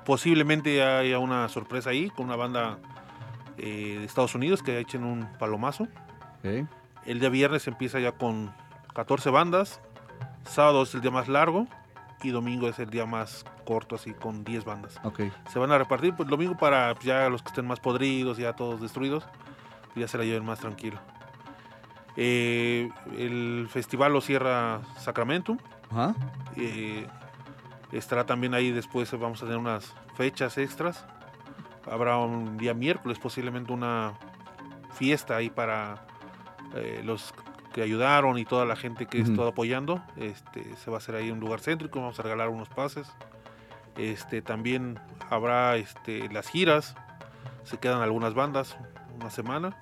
posiblemente 0.04 0.82
haya 0.82 1.18
una 1.18 1.48
sorpresa 1.48 1.90
ahí 1.90 2.10
con 2.10 2.26
una 2.26 2.36
banda 2.36 2.78
eh, 3.58 3.96
de 3.98 4.04
Estados 4.04 4.34
Unidos 4.34 4.62
que 4.62 4.78
echen 4.78 5.04
un 5.04 5.28
palomazo. 5.38 5.88
El 7.04 7.20
día 7.20 7.28
viernes 7.28 7.66
empieza 7.68 8.00
ya 8.00 8.12
con 8.12 8.52
14 8.94 9.30
bandas. 9.30 9.80
Sábado 10.44 10.82
es 10.82 10.94
el 10.94 11.00
día 11.00 11.10
más 11.10 11.28
largo 11.28 11.66
y 12.22 12.30
domingo 12.30 12.68
es 12.68 12.78
el 12.78 12.90
día 12.90 13.06
más 13.06 13.44
corto, 13.64 13.96
así 13.96 14.12
con 14.12 14.44
10 14.44 14.64
bandas. 14.64 15.00
Se 15.50 15.58
van 15.58 15.70
a 15.72 15.78
repartir 15.78 16.14
pues, 16.14 16.26
el 16.26 16.30
domingo 16.30 16.56
para 16.56 16.94
pues, 16.94 17.04
ya 17.04 17.28
los 17.28 17.42
que 17.42 17.48
estén 17.48 17.66
más 17.66 17.80
podridos, 17.80 18.38
ya 18.38 18.54
todos 18.54 18.80
destruidos, 18.80 19.24
ya 19.94 20.08
se 20.08 20.18
la 20.18 20.24
lleven 20.24 20.44
más 20.44 20.60
tranquilo. 20.60 20.98
Eh, 22.16 22.90
el 23.16 23.66
festival 23.70 24.12
lo 24.12 24.20
cierra 24.20 24.80
Sacramento. 24.98 25.56
Eh, 26.56 27.06
estará 27.92 28.24
también 28.26 28.54
ahí 28.54 28.70
después, 28.70 29.10
vamos 29.12 29.42
a 29.42 29.46
tener 29.46 29.58
unas 29.58 29.94
fechas 30.14 30.58
extras. 30.58 31.04
Habrá 31.90 32.16
un 32.18 32.56
día 32.58 32.74
miércoles 32.74 33.18
posiblemente 33.18 33.72
una 33.72 34.14
fiesta 34.94 35.36
ahí 35.36 35.50
para 35.50 36.06
eh, 36.74 37.02
los 37.04 37.34
que 37.72 37.82
ayudaron 37.82 38.38
y 38.38 38.44
toda 38.44 38.64
la 38.66 38.76
gente 38.76 39.06
que 39.06 39.20
Ujú. 39.22 39.30
estuvo 39.30 39.46
apoyando. 39.46 40.02
Este, 40.16 40.76
se 40.76 40.90
va 40.90 40.96
a 40.96 40.98
hacer 40.98 41.14
ahí 41.14 41.30
un 41.30 41.40
lugar 41.40 41.60
céntrico, 41.60 42.00
vamos 42.00 42.18
a 42.20 42.22
regalar 42.22 42.48
unos 42.48 42.68
pases. 42.68 43.10
Este, 43.96 44.42
también 44.42 44.98
habrá 45.30 45.76
este, 45.76 46.28
las 46.30 46.48
giras, 46.48 46.94
se 47.64 47.78
quedan 47.78 48.00
algunas 48.00 48.34
bandas, 48.34 48.76
una 49.20 49.30
semana. 49.30 49.76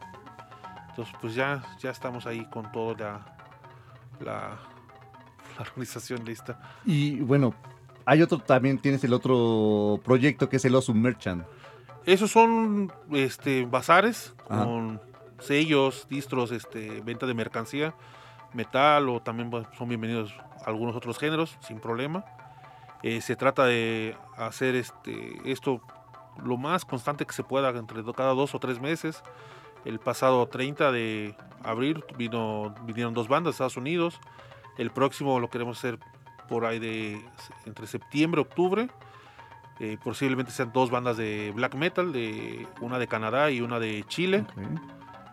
Entonces, 0.88 1.14
pues 1.20 1.34
ya, 1.34 1.62
ya 1.80 1.90
estamos 1.90 2.26
ahí 2.26 2.44
con 2.50 2.70
toda 2.72 2.94
la, 4.20 4.24
la, 4.24 4.48
la 5.56 5.60
organización 5.60 6.24
lista. 6.24 6.60
Y 6.84 7.20
bueno, 7.20 7.54
hay 8.10 8.22
otro 8.22 8.38
también, 8.38 8.76
tienes 8.76 9.04
el 9.04 9.12
otro 9.12 10.00
proyecto 10.02 10.48
que 10.48 10.56
es 10.56 10.64
el 10.64 10.74
Awesome 10.74 10.98
Merchant. 10.98 11.44
Esos 12.06 12.32
son 12.32 12.92
este, 13.12 13.66
bazares 13.66 14.34
Ajá. 14.48 14.64
con 14.64 15.00
sellos, 15.38 16.08
distros, 16.10 16.50
este, 16.50 17.02
venta 17.02 17.24
de 17.26 17.34
mercancía, 17.34 17.94
metal 18.52 19.08
o 19.08 19.22
también 19.22 19.48
son 19.78 19.88
bienvenidos 19.88 20.34
algunos 20.66 20.96
otros 20.96 21.20
géneros 21.20 21.56
sin 21.60 21.78
problema. 21.78 22.24
Eh, 23.04 23.20
se 23.20 23.36
trata 23.36 23.64
de 23.64 24.16
hacer 24.36 24.74
este, 24.74 25.40
esto 25.44 25.80
lo 26.44 26.56
más 26.56 26.84
constante 26.84 27.24
que 27.24 27.32
se 27.32 27.44
pueda 27.44 27.68
entre 27.70 28.02
cada 28.12 28.34
dos 28.34 28.56
o 28.56 28.58
tres 28.58 28.80
meses. 28.80 29.22
El 29.84 30.00
pasado 30.00 30.44
30 30.48 30.90
de 30.90 31.36
abril 31.62 32.02
vino, 32.18 32.74
vinieron 32.86 33.14
dos 33.14 33.28
bandas 33.28 33.52
de 33.52 33.54
Estados 33.54 33.76
Unidos. 33.76 34.18
El 34.78 34.90
próximo 34.90 35.38
lo 35.38 35.48
queremos 35.48 35.78
hacer 35.78 36.00
por 36.50 36.66
ahí 36.66 36.78
de 36.78 37.24
entre 37.64 37.86
septiembre 37.86 38.42
octubre. 38.42 38.90
Eh, 39.78 39.96
posiblemente 40.04 40.52
sean 40.52 40.72
dos 40.74 40.90
bandas 40.90 41.16
de 41.16 41.52
black 41.54 41.74
metal, 41.74 42.12
de 42.12 42.66
una 42.82 42.98
de 42.98 43.06
Canadá 43.06 43.50
y 43.50 43.62
una 43.62 43.78
de 43.78 44.04
Chile. 44.08 44.44
Ok. 44.50 44.80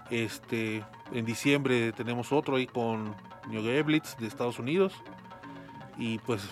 Este, 0.10 0.86
en 1.12 1.26
diciembre 1.26 1.92
tenemos 1.92 2.32
otro 2.32 2.56
ahí 2.56 2.66
con 2.68 3.14
New 3.50 3.84
Blitz 3.84 4.16
de 4.18 4.28
Estados 4.28 4.58
Unidos. 4.60 4.94
Y 5.98 6.20
pues 6.20 6.48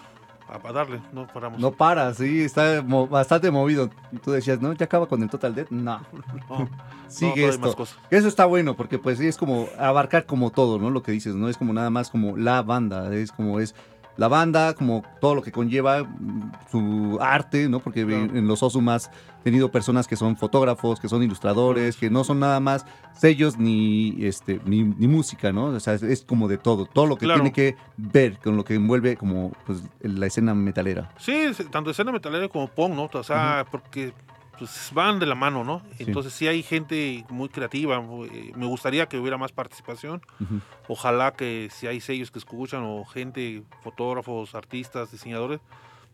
a, 0.49 0.71
darle, 0.73 0.99
no 1.13 1.25
paramos. 1.27 1.59
No 1.59 1.71
para, 1.71 2.13
sí, 2.13 2.41
está 2.41 2.81
mo- 2.85 3.07
bastante 3.07 3.49
movido. 3.49 3.89
Tú 4.23 4.31
decías, 4.31 4.59
¿no? 4.59 4.73
¿Ya 4.73 4.85
acaba 4.85 5.07
con 5.07 5.21
el 5.23 5.29
Total 5.29 5.53
Death? 5.55 5.69
No. 5.69 6.01
No, 6.49 6.69
Sigue 7.07 7.45
más 7.45 7.55
esto. 7.55 7.75
cosas. 7.75 7.97
Eso 8.09 8.27
está 8.27 8.45
bueno, 8.45 8.75
porque 8.75 8.97
pues 8.97 9.19
sí 9.19 9.27
es 9.27 9.37
como 9.37 9.69
abarcar 9.77 10.25
como 10.25 10.49
todo, 10.51 10.79
¿no? 10.79 10.89
Lo 10.89 11.01
que 11.03 11.11
dices, 11.11 11.35
no 11.35 11.47
es 11.49 11.55
como 11.57 11.71
nada 11.71 11.89
más 11.91 12.09
como 12.09 12.35
la 12.35 12.61
banda, 12.63 13.13
es 13.15 13.31
como 13.31 13.59
es 13.59 13.75
la 14.17 14.27
banda, 14.27 14.73
como 14.73 15.03
todo 15.19 15.35
lo 15.35 15.41
que 15.41 15.51
conlleva 15.51 16.03
mm, 16.03 16.51
su 16.71 17.17
arte, 17.21 17.67
¿no? 17.69 17.79
Porque 17.79 18.05
Claro. 18.05 18.23
en 18.37 18.47
los 18.47 18.63
Osum 18.63 18.87
has 18.89 19.11
tenido 19.43 19.69
personas 19.69 20.07
que 20.07 20.15
son 20.15 20.37
fotógrafos, 20.37 20.99
que 20.99 21.07
son 21.09 21.21
ilustradores, 21.21 21.97
que 21.97 22.09
no 22.09 22.23
son 22.23 22.39
nada 22.39 22.59
más 22.59 22.85
sellos 23.13 23.57
ni 23.59 24.15
este 24.25 24.59
ni, 24.65 24.83
ni 24.83 25.07
música, 25.07 25.51
¿no? 25.51 25.65
O 25.65 25.79
sea, 25.79 25.93
es, 25.93 26.03
es 26.03 26.23
como 26.23 26.47
de 26.47 26.57
todo, 26.57 26.85
todo 26.85 27.05
lo 27.05 27.15
que 27.17 27.25
Claro. 27.25 27.41
tiene 27.41 27.53
que 27.53 27.75
ver 27.97 28.39
con 28.39 28.55
lo 28.57 28.63
que 28.63 28.75
envuelve 28.75 29.17
como 29.17 29.51
pues 29.65 29.83
la 30.01 30.25
escena 30.27 30.55
metalera. 30.55 31.11
Sí, 31.17 31.51
tanto 31.71 31.91
escena 31.91 32.11
metalera 32.11 32.47
como 32.49 32.67
punk, 32.67 32.93
¿no? 32.95 33.09
O 33.13 33.23
sea, 33.23 33.65
porque 33.69 34.13
pues, 34.57 34.91
van 34.93 35.19
de 35.19 35.25
la 35.25 35.35
mano, 35.35 35.63
¿no? 35.63 35.81
Entonces 35.99 36.33
sí 36.33 36.47
hay 36.47 36.63
gente 36.63 37.25
muy 37.29 37.49
creativa. 37.49 37.97
eh, 38.31 38.51
Me 38.55 38.65
gustaría 38.65 39.07
que 39.07 39.17
hubiera 39.17 39.37
más 39.37 39.51
participación. 39.51 40.21
Ojalá 40.87 41.33
que 41.33 41.69
si 41.71 41.87
hay 41.87 41.99
sellos 42.01 42.31
que 42.31 42.39
escuchan 42.39 42.83
o 42.83 43.05
gente, 43.05 43.63
fotógrafos, 43.81 44.55
artistas, 44.55 45.11
diseñadores, 45.11 45.59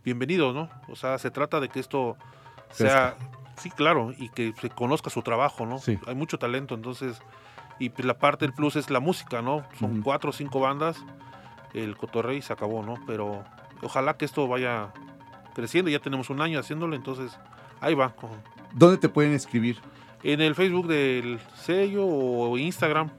bienvenidos, 0.04 0.54
¿no? 0.56 0.70
O 0.88 0.96
sea, 0.96 1.18
se 1.20 1.32
trata 1.32 1.60
de 1.60 1.70
que 1.70 1.80
esto 1.80 2.18
sea, 2.72 3.16
sí, 3.58 3.70
claro, 3.70 4.14
y 4.18 4.30
que 4.30 4.54
se 4.60 4.70
conozca 4.70 5.10
su 5.10 5.22
trabajo, 5.22 5.66
¿no? 5.66 5.80
Sí. 5.80 6.00
Hay 6.08 6.16
mucho 6.16 6.38
talento, 6.40 6.74
entonces, 6.76 7.22
y 7.80 7.90
pues 7.90 8.06
la 8.06 8.18
parte 8.18 8.46
del 8.46 8.54
plus 8.54 8.76
es 8.76 8.90
la 8.90 9.00
música, 9.00 9.42
¿no? 9.42 9.64
Son 9.80 10.02
cuatro 10.02 10.30
o 10.30 10.34
cinco 10.34 10.60
bandas, 10.60 11.04
el 11.74 11.98
cotorrey 11.98 12.42
se 12.42 12.54
acabó, 12.54 12.84
¿no? 12.84 12.96
Pero 13.06 13.44
ojalá 13.82 14.16
que 14.18 14.26
esto 14.26 14.48
vaya 14.48 14.92
creciendo, 15.54 15.92
ya 15.92 16.00
tenemos 16.00 16.30
un 16.30 16.42
año 16.42 16.60
haciéndolo, 16.60 16.96
entonces 16.96 17.38
ahí 17.82 17.94
va. 17.94 18.14
¿Dónde 18.74 18.98
te 18.98 19.10
pueden 19.10 19.34
escribir? 19.34 19.78
En 20.24 20.40
el 20.40 20.56
Facebook 20.56 20.88
del 20.88 21.40
sello 21.56 22.06
o 22.06 22.58
Instagram, 22.58 23.10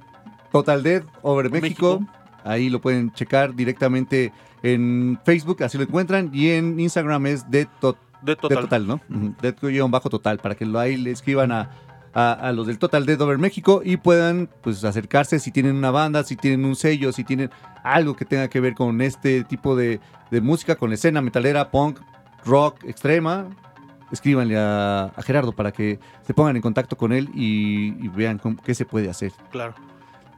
Total 0.50 0.82
Dead 0.82 1.02
Over 1.22 1.50
México. 1.50 1.98
México. 2.00 2.18
Ahí 2.44 2.70
lo 2.70 2.80
pueden 2.80 3.12
checar 3.12 3.54
directamente 3.54 4.32
en 4.62 5.18
Facebook, 5.24 5.62
así 5.62 5.76
lo 5.78 5.84
encuentran. 5.84 6.30
Y 6.32 6.50
en 6.50 6.78
Instagram 6.80 7.26
es 7.26 7.50
Dead, 7.50 7.66
Tot- 7.80 7.96
de 8.22 8.32
Dead 8.32 8.36
total. 8.38 8.58
Total, 8.62 8.86
¿no? 8.86 9.00
Ujú, 9.10 9.34
Dead 9.40 9.54
guion 9.60 9.90
bajo 9.90 10.08
total, 10.10 10.38
para 10.38 10.54
que 10.54 10.64
lo 10.66 10.78
ahí 10.78 10.96
le 10.96 11.10
escriban 11.10 11.50
a, 11.52 11.70
a- 12.14 12.32
a 12.32 12.52
los 12.52 12.66
del 12.66 12.78
Total 12.78 13.04
Dead 13.06 13.20
Over 13.20 13.38
México 13.38 13.80
y 13.84 13.96
puedan 13.96 14.48
pues 14.62 14.82
acercarse 14.84 15.38
si 15.40 15.50
tienen 15.50 15.76
una 15.76 15.90
banda, 15.90 16.22
si 16.24 16.36
tienen 16.36 16.64
un 16.64 16.76
sello, 16.76 17.12
si 17.12 17.24
tienen 17.24 17.50
algo 17.82 18.14
que 18.14 18.24
tenga 18.24 18.48
que 18.48 18.60
ver 18.60 18.74
con 18.74 19.00
este 19.00 19.42
tipo 19.44 19.74
de, 19.74 20.00
de 20.30 20.40
música, 20.40 20.76
con 20.76 20.92
escena 20.92 21.20
metalera, 21.22 21.70
punk, 21.70 21.98
rock, 22.44 22.84
extrema. 22.84 23.46
Escríbanle 24.12 24.56
a, 24.58 25.04
a 25.06 25.22
Gerardo 25.22 25.52
para 25.52 25.72
que 25.72 25.98
se 26.26 26.34
pongan 26.34 26.54
en 26.56 26.62
contacto 26.62 26.96
con 26.96 27.12
él 27.12 27.30
y, 27.34 27.88
y 28.04 28.08
vean 28.08 28.38
cómo- 28.38 28.56
qué 28.62 28.74
se 28.74 28.84
puede 28.84 29.08
hacer. 29.10 29.32
Claro. 29.50 29.74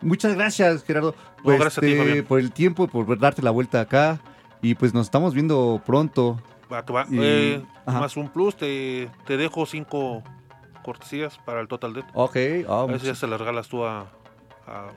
Muchas 0.00 0.34
gracias, 0.34 0.84
Gerardo, 0.84 1.14
pues, 1.42 1.58
gracias 1.58 1.78
a 1.78 1.80
ti, 1.80 1.92
este, 1.92 1.98
Fabián. 2.06 2.24
por 2.26 2.38
el 2.40 2.52
tiempo, 2.52 2.86
por 2.88 3.18
darte 3.18 3.42
la 3.42 3.50
vuelta 3.50 3.80
acá. 3.80 4.20
Y 4.62 4.74
pues 4.76 4.94
nos 4.94 5.06
estamos 5.06 5.34
viendo 5.34 5.82
pronto. 5.84 6.40
Va, 6.72 6.84
que 6.84 6.92
va. 6.92 7.04
Y- 7.10 7.18
Eh, 7.20 7.62
más 7.86 8.16
un 8.16 8.28
plus, 8.28 8.56
te, 8.56 9.10
te 9.26 9.36
dejo 9.36 9.66
cinco 9.66 10.22
cortesías 10.82 11.38
para 11.44 11.60
el 11.60 11.68
Total 11.68 11.92
Dead. 11.92 12.04
Ok, 12.14 12.36
ah, 12.68 12.82
A 12.82 12.86
ver 12.86 13.00
si 13.00 13.06
ya 13.06 13.14
se 13.14 13.26
las 13.26 13.38
regalas 13.40 13.68
tú 13.68 13.84
a, 13.84 14.06
a- 14.66 14.90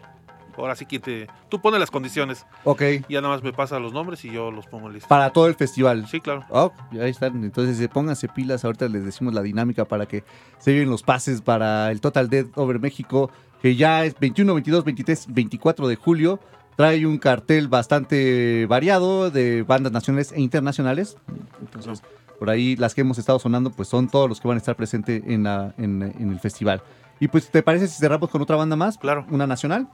Ahora 0.58 0.76
sí 0.76 0.86
que 0.86 0.99
te... 0.99 1.28
Tú 1.49 1.62
pones 1.62 1.80
las 1.80 1.91
condiciones. 1.91 2.45
ok, 2.64 2.82
Ya 3.10 3.22
nada 3.22 3.36
más 3.36 3.43
me 3.43 3.53
pasa 3.53 3.80
los 3.80 3.93
nombres 3.93 4.24
y 4.26 4.32
yo 4.32 4.51
los 4.51 4.66
pongo 4.68 4.89
lista. 4.89 5.08
para 5.08 5.32
todo 5.32 5.47
el 5.47 5.55
festival. 5.55 6.08
Sí, 6.08 6.20
claro. 6.20 6.43
Oh, 6.49 6.72
ahí 6.93 7.10
están. 7.12 7.43
Entonces, 7.43 7.88
pónganse 7.89 8.28
pilas. 8.28 8.66
Ahorita 8.66 8.88
les 8.88 9.05
decimos 9.05 9.34
la 9.34 9.41
dinámica 9.41 9.86
para 9.86 10.05
que 10.05 10.24
se 10.60 10.74
lleven 10.74 10.89
los 10.89 11.03
pases 11.03 11.41
para 11.41 11.91
el 11.91 12.01
Total 12.01 12.30
Dead 12.30 12.45
Over 12.55 12.80
México, 12.80 13.30
que 13.62 13.76
ya 13.76 14.03
es 14.05 14.18
21, 14.20 14.53
22, 14.53 14.84
23, 14.84 15.26
24 15.34 15.88
de 15.88 15.95
julio. 15.95 16.39
Trae 16.76 17.05
un 17.08 17.18
cartel 17.18 17.68
bastante 17.68 18.66
variado 18.68 19.32
de 19.32 19.64
bandas 19.64 19.91
nacionales 19.91 20.32
e 20.32 20.41
internacionales. 20.41 21.18
Entonces, 21.60 22.03
por 22.39 22.49
ahí 22.51 22.76
las 22.76 22.93
que 22.93 23.01
hemos 23.01 23.18
estado 23.18 23.39
sonando, 23.39 23.72
pues 23.72 23.88
son 23.88 24.08
todos 24.10 24.30
los 24.30 24.39
que 24.39 24.47
van 24.47 24.55
a 24.55 24.60
estar 24.60 24.76
presentes 24.76 25.24
en, 25.26 25.43
la- 25.43 25.74
en- 25.80 26.03
en 26.03 26.32
el 26.32 26.39
festival. 26.39 26.84
Y 27.20 27.30
pues, 27.30 27.49
¿te 27.49 27.64
parece 27.64 27.88
si 27.88 27.99
cerramos 27.99 28.30
con 28.30 28.43
otra 28.43 28.55
banda 28.58 28.76
más? 28.76 28.99
Claro. 28.99 29.26
Una 29.32 29.47
nacional. 29.47 29.88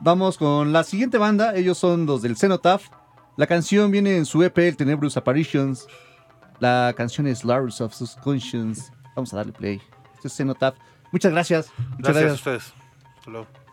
Vamos 0.00 0.38
con 0.38 0.72
la 0.72 0.84
siguiente 0.84 1.18
banda. 1.18 1.54
Ellos 1.54 1.78
son 1.78 2.06
los 2.06 2.22
del 2.22 2.36
Cenotaph. 2.36 2.88
La 3.36 3.46
canción 3.46 3.90
viene 3.90 4.16
en 4.16 4.24
su 4.24 4.42
EP, 4.42 4.58
el 4.58 4.76
Tenebrous 4.76 5.16
Apparitions. 5.16 5.86
La 6.58 6.94
canción 6.96 7.26
es 7.26 7.44
Lars 7.44 7.80
of 7.80 7.94
Subconscience. 7.94 8.92
Vamos 9.14 9.32
a 9.34 9.38
darle 9.38 9.52
play. 9.52 9.82
Esto 10.14 10.28
es 10.28 10.36
Cenotaph. 10.36 10.76
Muchas 11.12 11.32
gracias. 11.32 11.72
Muchas 11.98 12.14
Gracias, 12.14 12.30
a 12.30 12.34
ustedes. 12.34 12.74
Hasta 13.18 13.30
luego. 13.30 13.65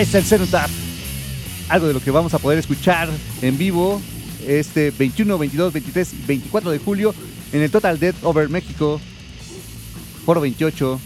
Ahí 0.00 0.04
está 0.04 0.16
el 0.16 0.24
Cenotaph. 0.24 0.70
Algo 1.68 1.86
de 1.86 1.92
lo 1.92 2.00
que 2.00 2.10
vamos 2.10 2.32
a 2.32 2.38
poder 2.38 2.58
escuchar 2.58 3.10
en 3.42 3.58
vivo 3.58 4.00
este 4.46 4.92
21, 4.92 5.36
22, 5.36 5.74
23 5.74 6.12
y 6.14 6.26
24 6.26 6.70
de 6.70 6.78
julio 6.78 7.14
en 7.52 7.60
el 7.60 7.70
Total 7.70 8.00
Death 8.00 8.16
Over 8.22 8.48
México, 8.48 8.98
Foro 10.24 10.40
28. 10.40 10.98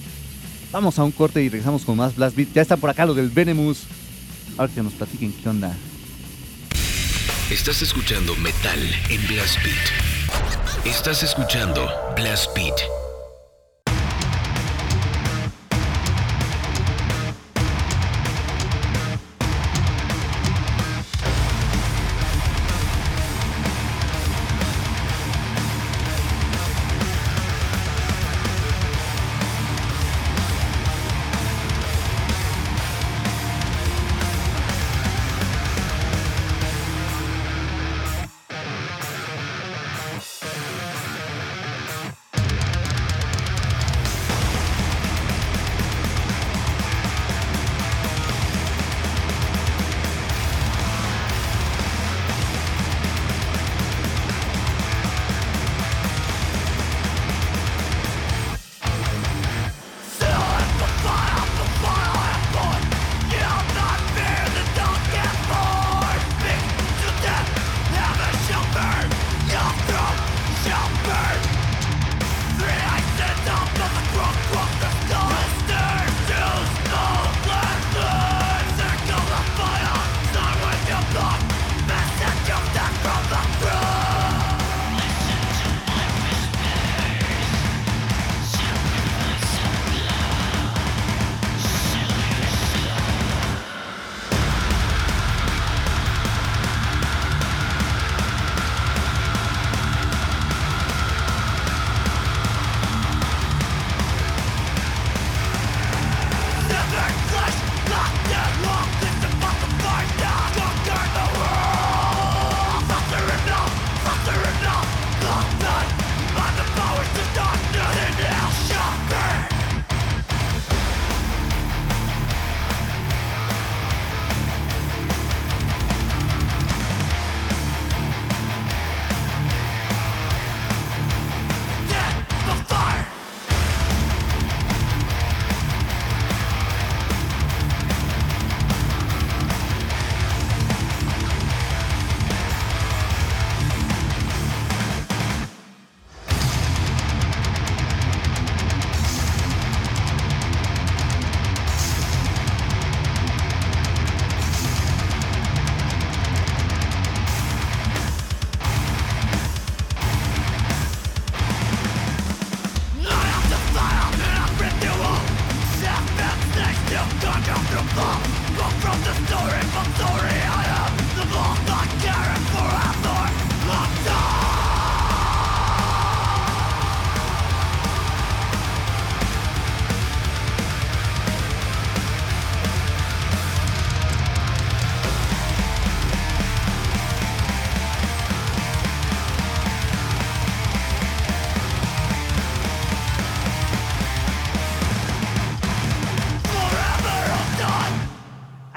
Vamos 0.70 0.96
a 1.00 1.02
un 1.02 1.10
corte 1.10 1.42
y 1.42 1.48
regresamos 1.48 1.84
con 1.84 1.96
más 1.96 2.14
Blast 2.14 2.36
Beat. 2.36 2.52
Ya 2.54 2.62
está 2.62 2.76
por 2.76 2.88
acá 2.88 3.04
lo 3.04 3.14
del 3.14 3.30
Venemus. 3.30 3.82
Ahora 4.56 4.72
que 4.72 4.80
nos 4.80 4.92
platiquen 4.92 5.32
qué 5.32 5.48
onda. 5.48 5.76
Estás 7.50 7.82
escuchando 7.82 8.36
Metal 8.36 8.78
en 9.10 9.26
Blast 9.26 9.56
Beat. 9.64 10.86
Estás 10.86 11.24
escuchando 11.24 11.90
Blast 12.14 12.54
Beat. 12.54 13.03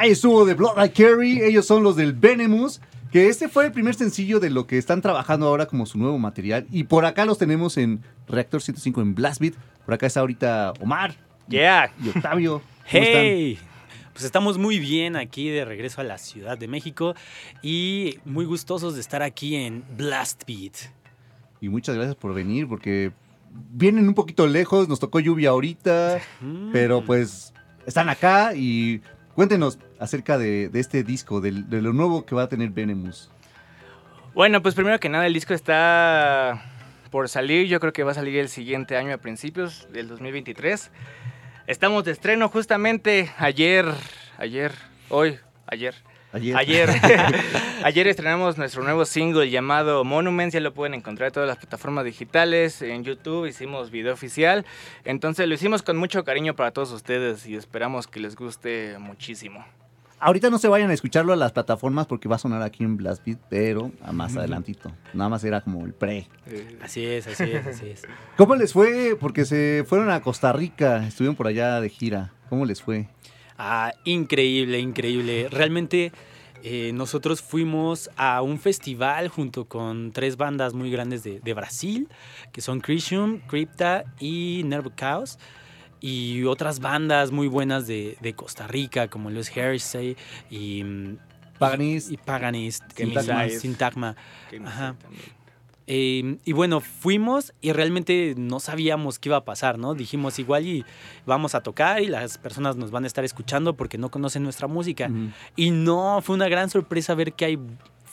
Ahí 0.08 0.14
estuvo 0.14 0.46
de 0.46 0.54
Blood 0.54 0.82
I 0.86 0.90
Carry. 0.92 1.42
Ellos 1.42 1.66
son 1.66 1.84
los 1.84 1.98
del 1.98 2.14
Venemus. 2.14 2.80
Que 3.12 3.28
este 3.28 3.50
fue 3.50 3.66
el 3.66 3.74
primer 3.74 3.94
sencillo 3.94 4.40
de 4.40 4.50
lo 4.50 4.66
que 4.66 4.78
están 4.78 5.02
trabajando 5.02 5.48
ahora 5.48 5.66
como 5.66 5.86
su 5.86 5.98
nuevo 5.98 6.18
material. 6.18 6.66
Y 6.72 6.86
por 6.86 7.04
acá 7.04 7.26
los 7.26 7.38
tenemos 7.38 7.76
en 7.76 8.02
Reactor 8.26 8.62
105 8.62 9.02
en 9.02 9.16
Blast 9.16 9.42
Beat. 9.42 9.56
Por 9.84 9.94
acá 9.94 10.08
está 10.08 10.22
ahorita 10.22 10.72
Omar 10.80 11.14
Yeah. 11.50 11.92
y 12.02 12.08
Octavio. 12.08 12.62
¿Cómo 12.62 12.64
están? 13.04 13.22
Hey. 13.22 13.60
Pues 14.14 14.24
estamos 14.24 14.58
muy 14.58 14.80
bien 14.80 15.18
aquí 15.18 15.50
de 15.50 15.66
regreso 15.66 16.00
a 16.00 16.06
la 16.06 16.18
Ciudad 16.18 16.58
de 16.58 16.70
México 16.70 17.14
y 17.62 18.20
muy 18.24 18.46
gustosos 18.46 18.96
de 18.96 19.02
estar 19.02 19.22
aquí 19.22 19.56
en 19.56 19.84
Blast 19.98 20.44
Beat. 20.48 20.90
Y 21.60 21.68
muchas 21.68 21.96
gracias 21.96 22.16
por 22.16 22.34
venir 22.34 22.66
porque 22.70 23.12
vienen 23.74 24.08
un 24.08 24.14
poquito 24.14 24.48
lejos. 24.48 24.88
Nos 24.88 25.02
tocó 25.02 25.20
lluvia 25.20 25.50
ahorita. 25.50 26.22
Mm. 26.40 26.72
Pero 26.72 27.04
pues 27.04 27.54
están 27.86 28.08
acá 28.08 28.54
y 28.56 29.02
cuéntenos 29.42 29.78
acerca 30.00 30.40
de, 30.40 30.68
de 30.70 30.80
este 30.80 31.04
disco, 31.04 31.42
del- 31.42 31.70
de, 31.70 31.80
lo 31.84 31.94
nuevo 31.94 32.26
que 32.26 32.34
va 32.34 32.42
a 32.42 32.50
tener 32.50 32.72
Venemus. 32.72 33.30
Bueno, 34.34 34.64
pues 34.64 34.74
primero 34.74 35.00
que 35.00 35.10
nada 35.10 35.28
el 35.28 35.34
disco 35.36 35.54
está 35.54 36.60
por 37.12 37.30
salir, 37.30 37.68
yo 37.68 37.80
creo 37.80 37.94
que 37.94 38.02
va 38.04 38.14
a 38.14 38.16
salir 38.16 38.36
el 38.40 38.50
siguiente 38.50 38.98
año 38.98 39.14
a 39.14 39.18
principios 39.20 39.88
del 39.94 40.08
2023. 40.08 40.90
Estamos 41.68 42.04
de 42.04 42.14
estreno 42.14 42.50
justamente 42.50 43.30
ayer, 43.38 43.86
ayer, 44.40 44.72
hoy, 45.10 45.38
ayer. 45.68 45.94
Ayer. 46.34 46.58
Ayer, 46.58 46.90
ayer 47.84 48.08
estrenamos 48.08 48.58
nuestro 48.58 48.84
nuevo 48.84 49.06
single 49.06 49.50
llamado 49.50 50.04
Monuments, 50.04 50.54
ya 50.54 50.60
lo 50.60 50.74
pueden 50.74 50.94
encontrar 50.94 51.28
en 51.28 51.34
todas 51.34 51.48
las 51.48 51.58
plataformas 51.58 52.04
digitales, 52.04 52.82
en 52.82 53.04
YouTube 53.04 53.46
hicimos 53.46 53.92
video 53.92 54.14
oficial, 54.14 54.66
entonces 55.06 55.48
lo 55.48 55.56
hicimos 55.56 55.84
con 55.84 55.96
mucho 55.96 56.26
cariño 56.26 56.54
para 56.56 56.72
todos 56.72 56.92
ustedes 56.92 57.46
y 57.48 57.56
esperamos 57.56 58.08
que 58.08 58.20
les 58.20 58.36
guste 58.36 58.98
muchísimo. 59.00 59.66
Ahorita 60.20 60.50
no 60.50 60.58
se 60.58 60.68
vayan 60.68 60.90
a 60.90 60.94
escucharlo 60.94 61.32
a 61.32 61.36
las 61.36 61.52
plataformas 61.52 62.08
porque 62.08 62.28
va 62.28 62.38
a 62.38 62.40
sonar 62.40 62.64
aquí 62.64 62.84
en 62.84 62.98
Blast 62.98 63.24
Beat, 63.24 63.38
pero 63.50 63.92
a 64.02 64.12
más 64.12 64.36
adelantito. 64.36 64.92
Nada 65.14 65.30
más 65.30 65.44
era 65.44 65.62
como 65.62 65.86
el 65.86 65.94
pre. 65.94 66.28
Así 66.82 67.06
es, 67.06 67.28
así 67.28 67.44
es, 67.44 67.68
así 67.68 67.90
es. 67.90 68.02
¿Cómo 68.36 68.56
les 68.56 68.74
fue? 68.74 69.16
Porque 69.20 69.46
se 69.46 69.86
fueron 69.88 70.10
a 70.10 70.22
Costa 70.22 70.52
Rica, 70.52 71.06
estuvieron 71.06 71.36
por 71.36 71.46
allá 71.46 71.80
de 71.80 71.90
gira. 71.90 72.34
¿Cómo 72.50 72.66
les 72.66 72.82
fue? 72.82 73.08
Ah, 73.58 73.94
increíble, 74.04 74.80
increíble. 74.80 75.48
Realmente 75.50 76.12
eh, 76.64 76.92
nosotros 76.94 77.42
fuimos 77.42 78.10
a 78.16 78.42
un 78.42 78.60
festival 78.60 79.30
junto 79.30 79.66
con 79.66 80.12
tres 80.12 80.38
bandas 80.38 80.74
muy 80.74 80.92
grandes 80.92 81.24
de, 81.24 81.40
de 81.40 81.54
Brasil, 81.54 82.08
que 82.52 82.62
son 82.62 82.80
Crisium, 82.80 83.40
Crypta 83.48 84.06
y 84.20 84.62
Nervo 84.66 84.92
Chaos. 84.96 85.40
Y 86.00 86.44
otras 86.44 86.80
bandas 86.80 87.32
muy 87.32 87.48
buenas 87.48 87.88
de, 87.88 88.18
de 88.22 88.34
Costa 88.34 88.68
Rica, 88.68 89.08
como 89.08 89.32
los 89.32 89.56
Heresy 89.56 90.16
y, 90.52 90.84
mm, 90.84 91.18
Paganist. 91.58 92.12
y 92.12 92.18
Paganist, 92.18 92.84
y 93.00 93.06
no 94.60 94.68
sé 94.68 94.76
Ajá. 94.76 94.96
también. 95.02 95.26
Eh, 95.88 96.38
y 96.44 96.52
bueno, 96.52 96.82
fuimos 96.82 97.54
y 97.62 97.72
realmente 97.72 98.36
no 98.38 98.60
sabíamos 98.60 99.20
qué 99.20 99.30
iba 99.30 99.38
a 99.38 99.46
pasar, 99.46 99.80
¿no? 99.80 99.94
Dijimos 99.94 100.38
igual 100.38 100.66
y 100.66 100.86
vamos 101.26 101.56
a 101.56 101.62
tocar 101.62 102.02
y 102.02 102.08
las 102.08 102.38
personas 102.38 102.76
nos 102.76 102.92
van 102.92 103.06
a 103.06 103.08
estar 103.08 103.24
escuchando 103.24 103.76
porque 103.76 103.98
no 103.98 104.12
conocen 104.12 104.44
nuestra 104.44 104.68
música. 104.68 105.08
Ujú. 105.08 105.30
Y 105.56 105.72
no, 105.72 106.22
fue 106.22 106.36
una 106.36 106.50
gran 106.50 106.70
sorpresa 106.70 107.16
ver 107.16 107.34
que 107.34 107.46
hay 107.46 107.60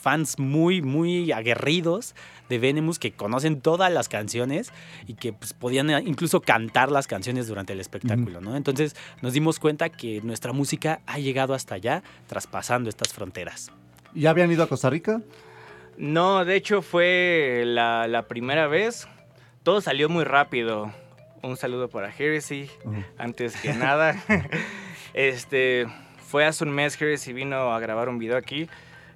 fans 0.05 0.37
muy, 0.37 0.83
muy 0.83 1.31
aguerridos 1.31 2.13
de 2.47 2.59
Venemus 2.59 2.99
que 2.99 3.13
conocen 3.13 3.59
todas 3.59 3.91
las 3.91 4.07
canciones 4.07 4.71
y 5.07 5.15
que 5.15 5.33
pues, 5.33 5.53
podían 5.53 5.89
eh, 5.89 6.03
incluso 6.05 6.41
cantar 6.41 6.91
las 6.91 7.07
canciones 7.07 7.47
durante 7.47 7.73
el 7.73 7.79
espectáculo, 7.79 8.39
¿no? 8.39 8.55
Entonces 8.55 8.95
nos 9.23 9.33
dimos 9.33 9.57
cuenta 9.57 9.89
que 9.89 10.21
nuestra 10.21 10.53
música 10.53 11.01
ha 11.07 11.17
llegado 11.17 11.55
hasta 11.55 11.73
allá, 11.73 12.03
traspasando 12.27 12.87
estas 12.87 13.13
fronteras. 13.13 13.71
¿Ya 14.13 14.29
habían 14.29 14.51
ido 14.51 14.61
a 14.61 14.67
Costa 14.67 14.91
Rica? 14.91 15.21
No, 15.97 16.43
de 16.45 16.55
hecho 16.55 16.81
fue 16.81 17.63
la, 17.65 18.07
la 18.07 18.23
primera 18.27 18.67
vez. 18.67 19.07
Todo 19.63 19.81
salió 19.81 20.09
muy 20.09 20.23
rápido. 20.23 20.91
Un 21.41 21.57
saludo 21.57 21.89
para 21.89 22.11
Heresy, 22.11 22.69
Ujú. 22.83 23.03
antes 23.17 23.55
que 23.61 23.73
nada. 23.73 24.15
este, 25.13 25.87
fue 26.27 26.45
hace 26.45 26.63
un 26.63 26.71
mes 26.71 26.99
Heresy 26.99 27.33
vino 27.33 27.73
a 27.73 27.79
grabar 27.79 28.09
un 28.09 28.17
video 28.17 28.37
aquí 28.37 28.67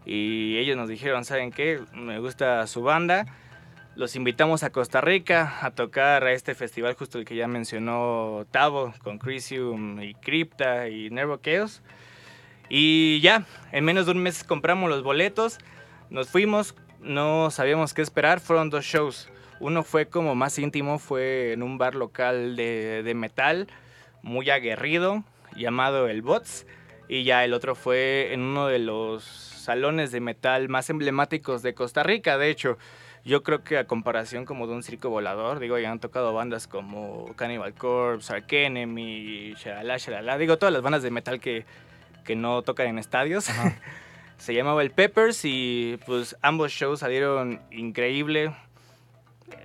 y 0.05 0.57
ellos 0.57 0.77
nos 0.77 0.87
dijeron, 0.89 1.25
¿saben 1.25 1.51
qué? 1.51 1.79
Me 1.93 2.19
gusta 2.19 2.65
su 2.67 2.81
banda. 2.81 3.25
Los 3.95 4.15
invitamos 4.15 4.63
a 4.63 4.69
Costa 4.69 5.01
Rica 5.01 5.57
a 5.61 5.71
tocar 5.71 6.23
a 6.23 6.31
este 6.31 6.55
festival 6.55 6.93
justo 6.93 7.17
el 7.19 7.25
que 7.25 7.35
ya 7.35 7.47
mencionó 7.47 8.45
Tavo 8.51 8.93
con 9.03 9.17
Crisium 9.17 10.01
y 10.01 10.13
Crypta 10.13 10.87
y 10.87 11.09
Nervo 11.09 11.37
Chaos. 11.37 11.81
Y 12.69 13.19
ya, 13.21 13.45
en 13.71 13.83
menos 13.83 14.05
de 14.05 14.11
un 14.13 14.19
mes 14.19 14.43
compramos 14.43 14.89
los 14.89 15.03
boletos, 15.03 15.57
nos 16.09 16.29
fuimos, 16.29 16.75
no 17.01 17.51
sabíamos 17.51 17.93
qué 17.93 18.01
esperar, 18.01 18.39
fueron 18.39 18.69
dos 18.69 18.85
shows. 18.85 19.29
Uno 19.59 19.83
fue 19.83 20.07
como 20.07 20.35
más 20.35 20.57
íntimo, 20.57 20.99
fue 20.99 21.53
en 21.53 21.63
un 21.63 21.77
bar 21.77 21.95
local 21.95 22.55
de, 22.55 23.03
de 23.03 23.13
metal, 23.13 23.67
muy 24.21 24.49
aguerrido, 24.49 25.23
llamado 25.55 26.07
El 26.07 26.21
Bots. 26.21 26.65
Y 27.07 27.23
ya 27.23 27.43
el 27.43 27.53
otro 27.53 27.75
fue 27.75 28.33
en 28.33 28.41
uno 28.41 28.67
de 28.67 28.79
los 28.79 29.23
salones 29.23 30.11
de 30.11 30.19
metal 30.19 30.69
más 30.69 30.89
emblemáticos 30.89 31.61
de 31.61 31.73
Costa 31.73 32.03
Rica, 32.03 32.37
de 32.37 32.49
hecho. 32.49 32.77
Yo 33.25 33.43
creo 33.43 33.63
que 33.63 33.77
a 33.77 33.85
comparación 33.85 34.45
como 34.45 34.65
de 34.65 34.73
un 34.73 34.81
circo 34.81 35.09
volador, 35.09 35.59
digo, 35.59 35.77
ya 35.77 35.91
han 35.91 35.99
tocado 35.99 36.33
bandas 36.33 36.67
como 36.67 37.33
Cannibal 37.35 37.73
Corpse, 37.73 38.31
Ark 38.33 38.45
Enemy, 38.49 39.55
Shalala, 39.55 39.97
Shalala, 39.97 40.37
digo, 40.37 40.57
todas 40.57 40.71
las 40.71 40.81
bandas 40.81 41.03
de 41.03 41.11
metal 41.11 41.39
que, 41.41 41.65
que 42.23 42.35
no 42.35 42.61
tocan 42.61 42.87
en 42.87 42.97
estadios. 42.97 43.49
Se 44.39 44.53
llamaba 44.53 44.81
el 44.81 44.91
Peppers 44.91 45.41
y 45.43 45.99
pues 46.05 46.37
ambos 46.41 46.71
shows 46.71 47.01
salieron 47.01 47.59
increíble. 47.71 48.55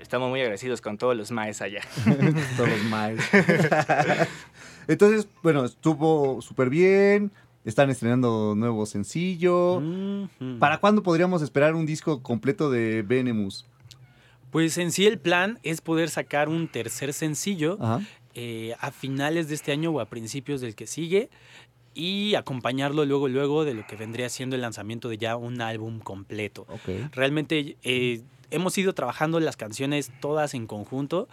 Estamos 0.00 0.28
muy 0.30 0.40
agradecidos 0.40 0.80
con 0.80 0.98
todos 0.98 1.16
los 1.16 1.30
maes 1.30 1.62
allá. 1.62 1.80
Todos 2.56 2.68
los 2.68 2.82
maes. 2.84 3.20
Entonces, 4.88 5.28
bueno, 5.42 5.64
estuvo 5.64 6.42
súper 6.42 6.70
bien. 6.70 7.30
Están 7.64 7.88
estrenando 7.88 8.54
nuevo 8.56 8.84
sencillo. 8.84 9.80
¿Para 10.58 10.78
cuándo 10.78 11.02
podríamos 11.02 11.40
esperar 11.40 11.74
un 11.74 11.86
disco 11.86 12.22
completo 12.22 12.68
de 12.68 13.02
Venemus? 13.02 13.66
Pues 14.50 14.76
en 14.76 14.92
sí 14.92 15.06
el 15.06 15.18
plan 15.18 15.58
es 15.62 15.80
poder 15.80 16.10
sacar 16.10 16.48
un 16.48 16.68
tercer 16.68 17.12
sencillo 17.12 17.78
eh, 18.34 18.74
a 18.80 18.90
finales 18.90 19.48
de 19.48 19.54
este 19.54 19.72
año 19.72 19.90
o 19.90 20.00
a 20.00 20.06
principios 20.06 20.60
del 20.60 20.74
que 20.74 20.86
sigue 20.86 21.30
y 21.94 22.34
acompañarlo 22.34 23.04
luego 23.04 23.28
luego 23.28 23.64
de 23.64 23.74
lo 23.74 23.86
que 23.86 23.96
vendría 23.96 24.28
siendo 24.28 24.56
el 24.56 24.62
lanzamiento 24.62 25.08
de 25.08 25.18
ya 25.18 25.36
un 25.36 25.60
álbum 25.60 26.00
completo. 26.00 26.62
Ok. 26.68 27.12
Realmente 27.12 27.76
eh, 27.82 28.22
hemos 28.50 28.76
ido 28.78 28.92
trabajando 28.94 29.38
las 29.40 29.56
canciones 29.56 30.12
todas 30.20 30.54
en 30.54 30.66
conjunto. 30.66 31.28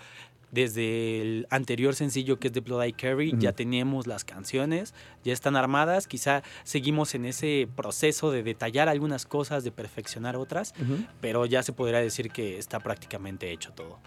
Desde 0.51 1.21
el 1.21 1.47
anterior 1.49 1.95
sencillo 1.95 2.37
que 2.37 2.47
es 2.49 2.53
de 2.53 2.59
Blood 2.59 2.83
Eye 2.83 2.91
Carry, 2.93 3.31
ya 3.39 3.49
Ujú. 3.51 3.55
tenemos 3.55 4.05
las 4.05 4.25
canciones, 4.25 4.93
ya 5.23 5.31
están 5.31 5.55
armadas. 5.55 6.07
Quizá 6.07 6.43
seguimos 6.65 7.15
en 7.15 7.23
ese 7.23 7.69
proceso 7.73 8.31
de 8.31 8.43
detallar 8.43 8.89
algunas 8.89 9.25
cosas, 9.25 9.63
de 9.63 9.71
perfeccionar 9.71 10.35
otras, 10.35 10.73
Ujú. 10.81 11.05
pero 11.21 11.45
ya 11.45 11.63
se 11.63 11.71
podría 11.71 11.99
decir 11.99 12.31
que 12.31 12.57
está 12.57 12.81
prácticamente 12.81 13.49
hecho 13.49 13.71
todo. 13.71 13.99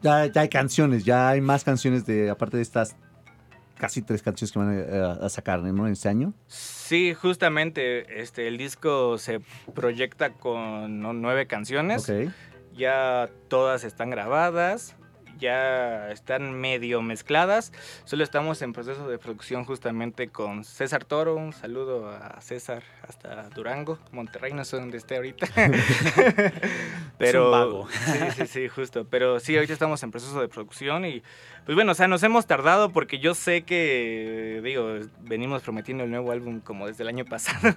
ya, 0.00 0.26
ya 0.26 0.42
hay 0.42 0.48
canciones, 0.48 1.04
ya 1.04 1.30
hay 1.30 1.40
más 1.40 1.64
canciones 1.64 2.06
de, 2.06 2.30
aparte 2.30 2.58
de 2.58 2.62
estas 2.62 2.94
casi 3.78 4.02
tres 4.02 4.22
canciones 4.22 4.52
que 4.52 4.58
van 4.58 5.22
a, 5.22 5.28
sacar 5.28 5.60
¿no? 5.60 5.86
en 5.86 5.92
este 5.92 6.08
año. 6.08 6.34
Sí, 6.46 7.14
justamente 7.14 8.20
este, 8.20 8.48
el 8.48 8.58
disco 8.58 9.18
se 9.18 9.40
proyecta 9.74 10.32
con 10.32 11.00
nueve 11.20 11.46
canciones. 11.46 12.08
Ok. 12.08 12.32
Ya 12.74 13.28
todas 13.48 13.84
están 13.84 14.10
grabadas, 14.10 14.94
ya 15.38 16.10
están 16.10 16.52
medio 16.60 17.02
mezcladas. 17.02 17.72
Solo 18.04 18.24
estamos 18.24 18.62
en 18.62 18.72
proceso 18.72 19.08
de 19.08 19.18
producción 19.18 19.64
justamente 19.64 20.28
con 20.28 20.64
César 20.64 21.04
Toro. 21.04 21.36
Un 21.36 21.52
saludo 21.52 22.08
a 22.08 22.40
César 22.40 22.82
hasta 23.06 23.48
Durango, 23.50 23.98
Monterrey, 24.12 24.52
no 24.52 24.64
sé 24.64 24.76
dónde 24.76 24.98
esté 24.98 25.16
ahorita. 25.16 25.46
Pero 27.18 27.40
Es 27.40 27.46
un 27.46 27.50
vago. 27.50 27.88
Sí, 27.98 28.18
sí, 28.36 28.46
sí, 28.46 28.68
justo. 28.68 29.06
Pero 29.08 29.40
sí, 29.40 29.54
ahorita 29.54 29.72
estamos 29.72 30.02
en 30.02 30.10
proceso 30.10 30.40
de 30.40 30.48
producción 30.48 31.04
y 31.04 31.22
pues 31.68 31.76
bueno, 31.76 31.92
o 31.92 31.94
sea, 31.94 32.08
nos 32.08 32.22
hemos 32.22 32.46
tardado 32.46 32.92
porque 32.92 33.18
yo 33.18 33.34
sé 33.34 33.60
que, 33.60 34.62
digo, 34.64 35.00
venimos 35.20 35.62
prometiendo 35.62 36.04
el 36.04 36.10
nuevo 36.10 36.32
álbum 36.32 36.60
como 36.60 36.86
desde 36.86 37.02
el 37.02 37.10
año 37.10 37.26
pasado. 37.26 37.74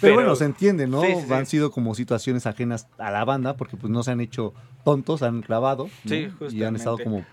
Pero, 0.00 0.14
bueno, 0.14 0.36
se 0.36 0.44
entiende, 0.44 0.86
¿no? 0.86 1.02
Sí, 1.02 1.14
sí, 1.16 1.22
sí. 1.26 1.32
Han 1.32 1.46
sido 1.46 1.72
como 1.72 1.96
situaciones 1.96 2.46
ajenas 2.46 2.86
a 2.96 3.10
la 3.10 3.24
banda, 3.24 3.56
porque 3.56 3.76
pues 3.76 3.90
no 3.90 4.04
se 4.04 4.12
han 4.12 4.20
hecho 4.20 4.54
tontos, 4.84 5.22
han 5.24 5.40
grabado. 5.40 5.88
¿no? 6.04 6.10
Sí, 6.10 6.28
Y 6.50 6.62
han 6.62 6.76
estado 6.76 6.93
como 6.98 7.24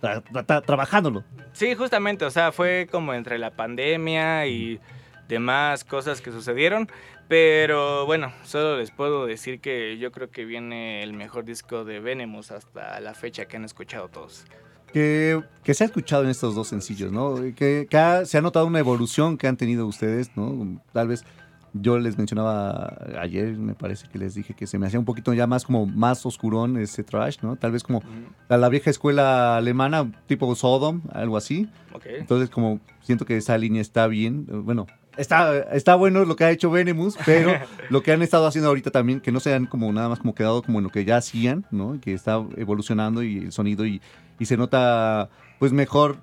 tra- 0.00 0.22
tra- 0.46 0.64
trabajándolo. 0.64 1.24
Sí, 1.52 1.74
justamente, 1.74 2.24
o 2.24 2.30
sea, 2.30 2.52
fue 2.52 2.88
como 2.90 3.14
entre 3.14 3.38
la 3.38 3.50
pandemia 3.50 4.46
y 4.46 4.80
demás 5.28 5.84
cosas 5.84 6.20
que 6.20 6.32
sucedieron, 6.32 6.88
pero 7.28 8.06
bueno, 8.06 8.32
solo 8.44 8.78
les 8.78 8.90
puedo 8.90 9.26
decir 9.26 9.60
que 9.60 9.98
yo 9.98 10.10
creo 10.10 10.30
que 10.30 10.44
viene 10.44 11.02
el 11.02 11.12
mejor 11.12 11.44
disco 11.44 11.84
de 11.84 12.00
Venemus 12.00 12.50
hasta 12.50 12.98
la 13.00 13.14
fecha 13.14 13.44
que 13.46 13.56
han 13.56 13.64
escuchado 13.64 14.08
todos. 14.08 14.44
Que, 14.92 15.40
que 15.62 15.72
se 15.72 15.84
ha 15.84 15.86
escuchado 15.86 16.24
en 16.24 16.30
estos 16.30 16.56
dos 16.56 16.66
sencillos, 16.66 17.12
¿no? 17.12 17.36
Que, 17.54 17.86
que 17.88 17.96
ha- 17.96 18.24
se 18.24 18.38
ha 18.38 18.40
notado 18.40 18.66
una 18.66 18.80
evolución 18.80 19.38
que 19.38 19.46
han 19.46 19.56
tenido 19.56 19.86
ustedes, 19.86 20.36
¿no? 20.36 20.82
Tal 20.92 21.06
vez 21.06 21.24
yo 21.72 21.98
les 21.98 22.18
mencionaba 22.18 22.96
ayer, 23.20 23.56
me 23.56 23.74
parece 23.74 24.08
que 24.08 24.18
les 24.18 24.34
dije 24.34 24.54
que 24.54 24.66
se 24.66 24.78
me 24.78 24.86
hacía 24.86 24.98
un 24.98 25.04
poquito 25.04 25.32
ya 25.32 25.46
más 25.46 25.64
como 25.64 25.86
más 25.86 26.24
oscurón 26.26 26.76
ese 26.76 27.04
trash, 27.04 27.38
¿no? 27.42 27.56
Tal 27.56 27.72
vez 27.72 27.82
como 27.82 28.02
la, 28.48 28.58
la 28.58 28.68
vieja 28.68 28.90
escuela 28.90 29.56
alemana, 29.56 30.10
tipo 30.26 30.52
Sodom, 30.54 31.02
algo 31.12 31.36
así. 31.36 31.68
Ok. 31.92 32.06
Entonces, 32.06 32.50
como 32.50 32.80
siento 33.02 33.24
que 33.24 33.36
esa 33.36 33.56
línea 33.58 33.80
está 33.80 34.06
bien. 34.06 34.46
Bueno, 34.64 34.86
está, 35.16 35.58
está 35.72 35.94
bueno 35.94 36.24
lo 36.24 36.36
que 36.36 36.44
ha 36.44 36.50
hecho 36.50 36.70
Venemus, 36.70 37.16
pero 37.24 37.52
lo 37.90 38.02
que 38.02 38.12
han 38.12 38.22
estado 38.22 38.46
haciendo 38.46 38.68
ahorita 38.68 38.90
también, 38.90 39.20
que 39.20 39.32
no 39.32 39.40
se 39.40 39.54
han 39.54 39.66
como 39.66 39.92
nada 39.92 40.08
más 40.08 40.18
como 40.18 40.34
quedado 40.34 40.62
como 40.62 40.78
en 40.78 40.84
lo 40.84 40.90
que 40.90 41.04
ya 41.04 41.18
hacían, 41.18 41.66
¿no? 41.70 42.00
Que 42.00 42.14
está 42.14 42.42
evolucionando 42.56 43.22
y 43.22 43.38
el 43.38 43.52
sonido 43.52 43.86
y, 43.86 44.00
y 44.38 44.46
se 44.46 44.56
nota 44.56 45.30
pues 45.58 45.72
mejor 45.72 46.18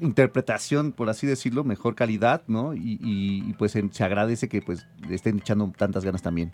interpretación, 0.00 0.92
por 0.92 1.08
así 1.10 1.26
decirlo, 1.26 1.64
mejor 1.64 1.94
calidad, 1.94 2.42
¿no? 2.48 2.74
Y, 2.74 2.98
y- 3.02 3.52
pues 3.54 3.72
se 3.72 4.04
agradece 4.04 4.48
que 4.48 4.62
pues 4.62 4.86
le 5.08 5.14
estén 5.14 5.38
echando 5.38 5.72
tantas 5.76 6.04
ganas 6.04 6.22
también. 6.22 6.52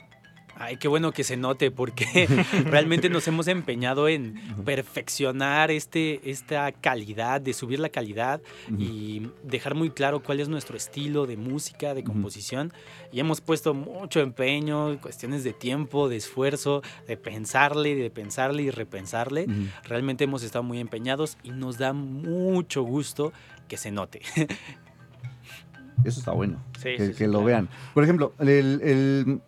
Ay, 0.59 0.79
qué 0.79 0.89
bueno 0.89 1.13
que 1.13 1.23
se 1.23 1.37
note 1.37 1.71
porque 1.71 2.27
realmente 2.65 3.11
nos 3.11 3.29
hemos 3.29 3.47
empeñado 3.47 4.09
en 4.09 4.35
perfeccionar 4.65 5.71
este, 5.71 6.31
esta 6.31 6.73
calidad, 6.73 7.41
de 7.41 7.53
subir 7.53 7.79
la 7.79 7.91
calidad 7.91 8.41
y 8.79 9.29
dejar 9.43 9.75
muy 9.75 9.91
claro 9.91 10.23
cuál 10.23 10.41
es 10.41 10.49
nuestro 10.49 10.77
estilo 10.77 11.27
de 11.27 11.37
música, 11.37 11.93
de 11.95 12.05
composición. 12.05 12.73
Y 13.13 13.21
hemos 13.21 13.41
puesto 13.41 13.75
mucho 13.75 14.21
empeño, 14.21 14.99
cuestiones 15.01 15.45
de 15.45 15.53
tiempo, 15.53 16.09
de 16.09 16.17
esfuerzo, 16.17 16.83
de 17.07 17.17
pensarle, 17.17 17.95
de 17.95 18.11
pensarle 18.11 18.63
y 18.63 18.71
repensarle. 18.71 19.45
Ujú. 19.45 19.69
Realmente 19.85 20.25
hemos 20.25 20.43
estado 20.43 20.63
muy 20.63 20.81
empeñados 20.81 21.37
y 21.43 21.51
nos 21.51 21.77
da 21.77 21.93
mucho 21.93 22.83
gusto 22.83 23.33
que 23.69 23.77
se 23.77 23.91
note. 23.91 24.23
Eso 26.05 26.21
está 26.21 26.33
bueno. 26.33 26.63
Sí, 26.77 26.97
que, 26.97 26.99
sí, 26.99 27.13
sí, 27.13 27.19
que 27.19 27.27
lo 27.27 27.33
claro. 27.33 27.45
vean. 27.47 27.69
Por 27.95 28.05
ejemplo, 28.05 28.33
el, 28.39 28.81
el, 28.83 29.41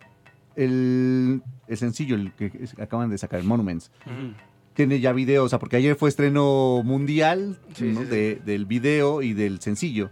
el- 0.59 1.43
el 1.67 1.77
sencillo 1.77 2.17
el 2.17 2.33
que 2.33 2.51
acaban 2.81 3.11
de 3.11 3.19
sacar, 3.19 3.43
Monuments, 3.45 3.91
Ujú. 4.07 4.33
tiene 4.75 5.01
ya 5.01 5.13
video, 5.13 5.45
o 5.45 5.49
sea, 5.49 5.59
porque 5.59 5.77
ayer 5.77 5.95
fue 5.97 6.09
estreno 6.09 6.83
mundial 6.85 7.59
Sí, 7.75 7.85
¿no? 7.93 8.01
sí, 8.01 8.07
sí. 8.07 8.11
De- 8.11 8.37
del 8.45 8.67
video 8.67 9.23
y 9.23 9.33
del 9.35 9.61
sencillo. 9.61 10.11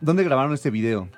¿Dónde 0.00 0.24
grabaron 0.24 0.52
este 0.54 0.70
video? 0.70 1.08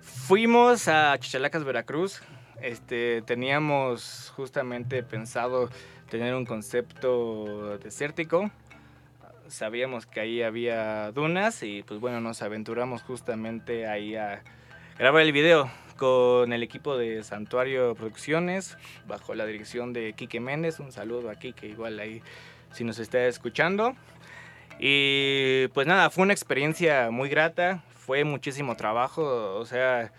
Fuimos 0.00 0.88
a 0.88 1.16
Chichalacas, 1.18 1.64
Veracruz. 1.64 2.22
Este, 2.60 3.22
teníamos 3.22 4.32
justamente 4.36 5.02
pensado 5.02 5.70
tener 6.10 6.34
un 6.34 6.44
concepto 6.44 7.78
desértico. 7.78 8.50
Sabíamos 9.48 10.06
que 10.06 10.20
ahí 10.20 10.42
había 10.42 11.10
dunas 11.12 11.62
y 11.62 11.82
pues 11.82 12.00
bueno, 12.00 12.20
nos 12.20 12.42
aventuramos 12.42 13.02
justamente 13.02 13.86
ahí 13.86 14.14
a 14.16 14.42
grabar 14.98 15.22
el 15.22 15.32
video. 15.32 15.70
Con 15.98 16.54
el 16.54 16.62
equipo 16.62 16.96
de 16.96 17.22
Santuario 17.22 17.94
Producciones, 17.94 18.78
bajo 19.06 19.34
la 19.34 19.44
dirección 19.44 19.92
de 19.92 20.14
Quique 20.14 20.40
Méndez. 20.40 20.80
Un 20.80 20.92
saludo 20.92 21.28
a 21.28 21.34
Quique, 21.34 21.66
igual 21.66 21.98
ahí 21.98 22.22
si 22.72 22.84
nos 22.84 22.98
está 22.98 23.26
escuchando. 23.26 23.94
Y 24.78 25.66
pues 25.74 25.86
nada, 25.86 26.08
fue 26.08 26.22
una 26.22 26.32
experiencia 26.32 27.10
muy 27.10 27.28
grata, 27.28 27.82
fue 27.90 28.24
muchísimo 28.24 28.76
trabajo, 28.76 29.56
o 29.56 29.66
sea, 29.66 30.12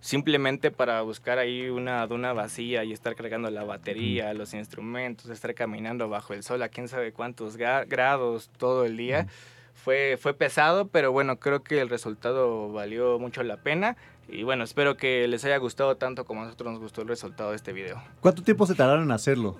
simplemente 0.00 0.70
para 0.70 1.02
buscar 1.02 1.38
ahí 1.38 1.68
una 1.68 2.06
duna 2.06 2.32
vacía 2.32 2.82
y 2.84 2.92
estar 2.92 3.14
cargando 3.14 3.50
la 3.50 3.64
batería, 3.64 4.32
los 4.32 4.54
instrumentos, 4.54 5.28
estar 5.28 5.54
caminando 5.54 6.08
bajo 6.08 6.32
el 6.32 6.42
sol 6.42 6.62
a 6.62 6.70
quién 6.70 6.88
sabe 6.88 7.12
cuántos 7.12 7.56
grados 7.56 8.50
todo 8.56 8.86
el 8.86 8.96
día. 8.96 9.26
Fue, 9.74 10.18
fue 10.20 10.34
pesado, 10.34 10.88
pero 10.88 11.12
bueno, 11.12 11.38
creo 11.38 11.62
que 11.62 11.80
el 11.80 11.88
resultado 11.88 12.72
valió 12.72 13.18
mucho 13.18 13.44
la 13.44 13.58
pena. 13.58 13.96
Y 14.28 14.42
bueno, 14.42 14.64
espero 14.64 14.96
que 14.96 15.26
les 15.26 15.44
haya 15.44 15.56
gustado 15.56 15.96
tanto 15.96 16.24
como 16.24 16.42
a 16.42 16.44
nosotros 16.44 16.72
nos 16.72 16.80
gustó 16.80 17.02
el 17.02 17.08
resultado 17.08 17.50
de 17.50 17.56
este 17.56 17.72
video. 17.72 18.02
¿Cuánto 18.20 18.42
tiempo 18.42 18.66
se 18.66 18.74
tardaron 18.74 19.04
en 19.04 19.10
hacerlo? 19.10 19.56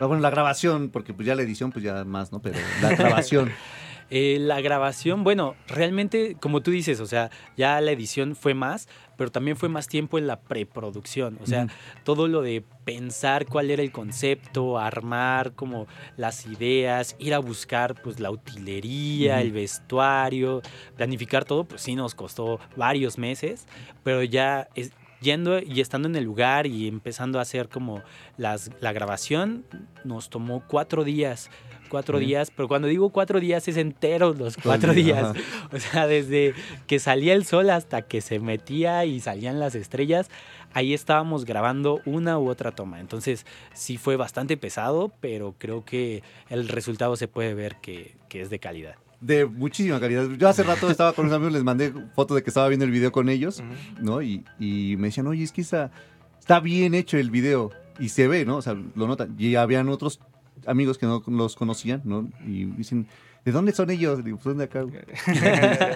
Ah, 0.00 0.06
bueno, 0.06 0.20
la 0.20 0.30
grabación, 0.30 0.90
porque 0.90 1.14
pues 1.14 1.26
ya 1.26 1.36
la 1.36 1.42
edición, 1.42 1.70
pues 1.70 1.84
ya 1.84 2.04
más, 2.04 2.32
¿no? 2.32 2.40
Pero 2.42 2.58
la 2.82 2.90
grabación. 2.96 3.52
Eh, 4.10 4.38
la 4.40 4.60
grabación, 4.60 5.24
bueno, 5.24 5.56
realmente, 5.66 6.36
como 6.40 6.60
tú 6.60 6.70
dices, 6.70 7.00
o 7.00 7.06
sea, 7.06 7.30
ya 7.56 7.80
la 7.80 7.90
edición 7.92 8.36
fue 8.36 8.54
más, 8.54 8.88
pero 9.16 9.30
también 9.30 9.56
fue 9.56 9.68
más 9.68 9.88
tiempo 9.88 10.18
en 10.18 10.26
la 10.26 10.40
preproducción. 10.40 11.38
O 11.40 11.46
sea, 11.46 11.66
todo 12.04 12.28
lo 12.28 12.42
de 12.42 12.62
pensar 12.84 13.46
cuál 13.46 13.70
era 13.70 13.82
el 13.82 13.92
concepto, 13.92 14.78
armar 14.78 15.52
como 15.54 15.86
las 16.16 16.46
ideas, 16.46 17.16
ir 17.18 17.32
a 17.34 17.38
buscar 17.38 17.94
pues 18.02 18.20
la 18.20 18.30
utilería, 18.30 19.40
el 19.40 19.52
vestuario, 19.52 20.62
planificar 20.96 21.44
todo, 21.44 21.64
pues 21.64 21.82
sí 21.82 21.94
nos 21.94 22.14
costó 22.14 22.60
varios 22.76 23.18
meses, 23.18 23.66
pero 24.02 24.22
ya 24.22 24.68
es- 24.74 24.92
yendo 25.20 25.58
y 25.58 25.80
estando 25.80 26.06
en 26.06 26.16
el 26.16 26.24
lugar 26.24 26.66
y 26.66 26.86
empezando 26.86 27.38
a 27.38 27.42
hacer 27.42 27.68
como 27.70 28.02
las, 28.36 28.70
la 28.80 28.92
grabación, 28.92 29.64
nos 30.04 30.28
tomó 30.28 30.62
cuatro 30.68 31.02
días. 31.02 31.50
Cuatro 31.88 32.18
días, 32.18 32.50
pero 32.50 32.66
cuando 32.66 32.88
digo 32.88 33.10
cuatro 33.10 33.40
días 33.40 33.68
es 33.68 33.76
enteros 33.76 34.38
los 34.38 34.56
cuatro 34.56 34.92
día, 34.92 35.04
días. 35.04 35.24
ajá. 35.30 35.40
O 35.72 35.78
sea, 35.78 36.06
desde 36.06 36.54
que 36.86 36.98
salía 36.98 37.34
el 37.34 37.44
sol 37.44 37.70
hasta 37.70 38.02
que 38.02 38.20
se 38.20 38.38
metía 38.40 39.04
y 39.04 39.20
salían 39.20 39.60
las 39.60 39.74
estrellas, 39.74 40.28
ahí 40.72 40.92
estábamos 40.94 41.44
grabando 41.44 42.00
una 42.04 42.38
u 42.38 42.48
otra 42.48 42.72
toma. 42.72 43.00
Entonces 43.00 43.46
sí 43.72 43.96
fue 43.96 44.16
bastante 44.16 44.56
pesado, 44.56 45.12
pero 45.20 45.54
creo 45.58 45.84
que 45.84 46.22
el 46.48 46.68
resultado 46.68 47.16
se 47.16 47.28
puede 47.28 47.54
ver 47.54 47.76
que, 47.80 48.16
que 48.28 48.40
es 48.40 48.50
de 48.50 48.58
calidad. 48.58 48.96
De 49.20 49.46
muchísima 49.46 50.00
calidad. 50.00 50.28
Yo 50.36 50.48
hace 50.48 50.64
rato 50.64 50.90
estaba 50.90 51.12
con 51.12 51.26
unos 51.26 51.36
amigos, 51.36 51.54
les 51.54 51.64
mandé 51.64 51.92
foto 52.14 52.34
de 52.34 52.42
que 52.42 52.50
estaba 52.50 52.68
viendo 52.68 52.84
el 52.84 52.90
video 52.90 53.10
con 53.12 53.28
ellos, 53.28 53.62
¿no? 54.00 54.20
Y, 54.20 54.44
y 54.58 54.96
me 54.98 55.08
decían, 55.08 55.26
oye, 55.28 55.44
es 55.44 55.52
que 55.52 55.62
está 55.62 56.60
bien 56.60 56.94
hecho 56.94 57.16
el 57.16 57.30
video. 57.30 57.70
Y 57.98 58.08
se 58.08 58.26
ve, 58.26 58.44
¿no? 58.44 58.56
O 58.56 58.62
sea, 58.62 58.74
lo 58.74 59.06
notan. 59.06 59.36
Y 59.38 59.54
habían 59.54 59.88
otros 59.88 60.20
amigos 60.66 60.98
que 60.98 61.06
no 61.06 61.22
los 61.26 61.56
conocían, 61.56 62.02
¿no? 62.04 62.28
Y 62.46 62.64
dicen, 62.64 63.06
¿de 63.44 63.52
dónde 63.52 63.72
son 63.72 63.90
ellos? 63.90 64.24
Digo, 64.24 64.36
pues, 64.38 64.56
¿dónde 64.56 64.64
acá? 64.64 64.84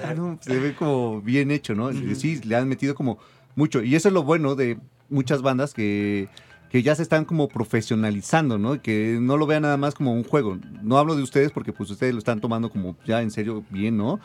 "Ah, 0.05 0.15
no, 0.17 0.39
se 0.41 0.59
ve 0.59 0.75
como 0.75 1.21
bien 1.23 1.51
hecho, 1.51 1.75
¿no? 1.75 1.93
Sí, 2.15 2.41
le 2.45 2.57
han 2.57 2.69
metido 2.69 2.95
como 2.95 3.19
mucho. 3.55 3.83
Y 3.83 3.95
eso 3.95 4.09
es 4.09 4.15
lo 4.15 4.23
bueno 4.23 4.55
de 4.55 4.79
muchas 5.09 5.43
bandas 5.43 5.75
que, 5.75 6.29
que 6.71 6.83
ya 6.83 6.95
se 6.95 7.03
están 7.03 7.25
como 7.25 7.49
profesionalizando, 7.49 8.59
¿no? 8.59 8.81
Que 8.83 9.19
no 9.21 9.37
lo 9.37 9.47
vean 9.47 9.63
nada 9.63 9.77
más 9.77 9.95
como 9.95 10.13
un 10.13 10.25
juego. 10.25 10.59
No 10.83 10.99
hablo 10.99 11.17
de 11.17 11.23
ustedes 11.23 11.51
porque 11.51 11.73
pues 11.73 11.91
ustedes 11.91 12.13
lo 12.13 12.19
están 12.19 12.41
tomando 12.41 12.71
como 12.71 12.97
ya 13.07 13.23
en 13.23 13.31
serio 13.31 13.65
bien, 13.71 13.97
¿no? 13.97 14.21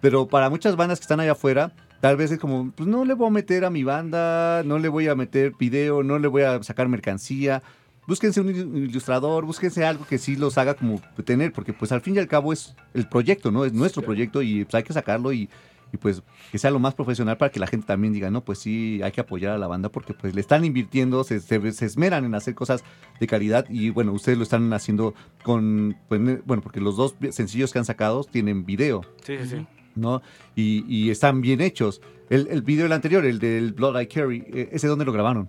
Pero 0.00 0.28
para 0.28 0.50
muchas 0.50 0.76
bandas 0.76 0.98
que 0.98 1.04
están 1.04 1.20
allá 1.20 1.32
afuera, 1.32 1.72
tal 2.00 2.16
vez 2.16 2.30
es 2.30 2.38
como, 2.38 2.70
pues 2.72 2.88
no 2.88 3.04
le 3.04 3.14
voy 3.14 3.28
a 3.28 3.30
meter 3.30 3.64
a 3.64 3.70
mi 3.70 3.82
banda, 3.82 4.62
no 4.64 4.78
le 4.78 4.88
voy 4.88 5.08
a 5.08 5.14
meter 5.14 5.54
video, 5.58 6.02
no 6.02 6.18
le 6.18 6.28
voy 6.28 6.42
a 6.42 6.62
sacar 6.62 6.88
mercancía. 6.88 7.62
Búsquense 8.06 8.40
un 8.40 8.48
il- 8.50 8.76
ilustrador, 8.88 9.44
búsquense 9.44 9.84
algo 9.84 10.06
que 10.06 10.18
sí 10.18 10.36
los 10.36 10.58
haga 10.58 10.74
como 10.74 11.00
tener, 11.24 11.52
porque 11.52 11.72
pues 11.72 11.90
al 11.92 12.00
fin 12.00 12.14
y 12.16 12.18
al 12.18 12.28
cabo 12.28 12.52
es 12.52 12.74
el 12.94 13.08
proyecto, 13.08 13.50
¿no? 13.50 13.64
Es 13.64 13.72
nuestro 13.72 14.02
proyecto 14.02 14.42
y 14.42 14.64
pues 14.64 14.74
hay 14.76 14.82
que 14.84 14.92
sacarlo 14.92 15.32
y, 15.32 15.48
y, 15.92 15.96
pues 15.96 16.22
que 16.52 16.58
sea 16.58 16.70
lo 16.70 16.78
más 16.78 16.94
profesional 16.94 17.36
para 17.36 17.50
que 17.50 17.58
la 17.58 17.66
gente 17.66 17.86
también 17.86 18.12
diga, 18.12 18.30
no, 18.30 18.44
pues 18.44 18.58
sí, 18.60 19.00
hay 19.02 19.10
que 19.12 19.20
apoyar 19.20 19.52
a 19.52 19.58
la 19.58 19.66
banda 19.66 19.88
porque 19.88 20.14
pues 20.14 20.34
le 20.34 20.40
están 20.40 20.64
invirtiendo, 20.64 21.24
se, 21.24 21.40
se- 21.40 21.72
se 21.72 21.84
esmeran 21.84 22.24
en 22.24 22.34
hacer 22.36 22.54
cosas 22.54 22.84
de 23.18 23.26
calidad 23.26 23.66
y 23.68 23.90
bueno, 23.90 24.12
ustedes 24.12 24.38
lo 24.38 24.44
están 24.44 24.72
haciendo 24.72 25.14
con, 25.42 25.96
pues, 26.08 26.20
bueno, 26.44 26.62
porque 26.62 26.80
los 26.80 26.96
dos 26.96 27.16
sencillos 27.30 27.72
que 27.72 27.78
han 27.80 27.84
sacado 27.84 28.22
tienen 28.24 28.64
video. 28.64 29.02
Sí, 29.24 29.36
sí, 29.42 29.48
sí. 29.48 29.66
¿no? 29.96 30.20
Y, 30.54 30.84
y 30.86 31.10
están 31.10 31.40
bien 31.40 31.60
hechos. 31.60 32.02
El, 32.28 32.48
el 32.48 32.62
video 32.62 32.84
del 32.84 32.92
anterior, 32.92 33.24
el 33.24 33.38
del 33.38 33.72
Blood 33.72 33.98
I 34.00 34.06
Carry, 34.06 34.44
eh, 34.52 34.68
¿ese 34.72 34.88
dónde 34.88 35.04
lo 35.06 35.12
grabaron? 35.12 35.48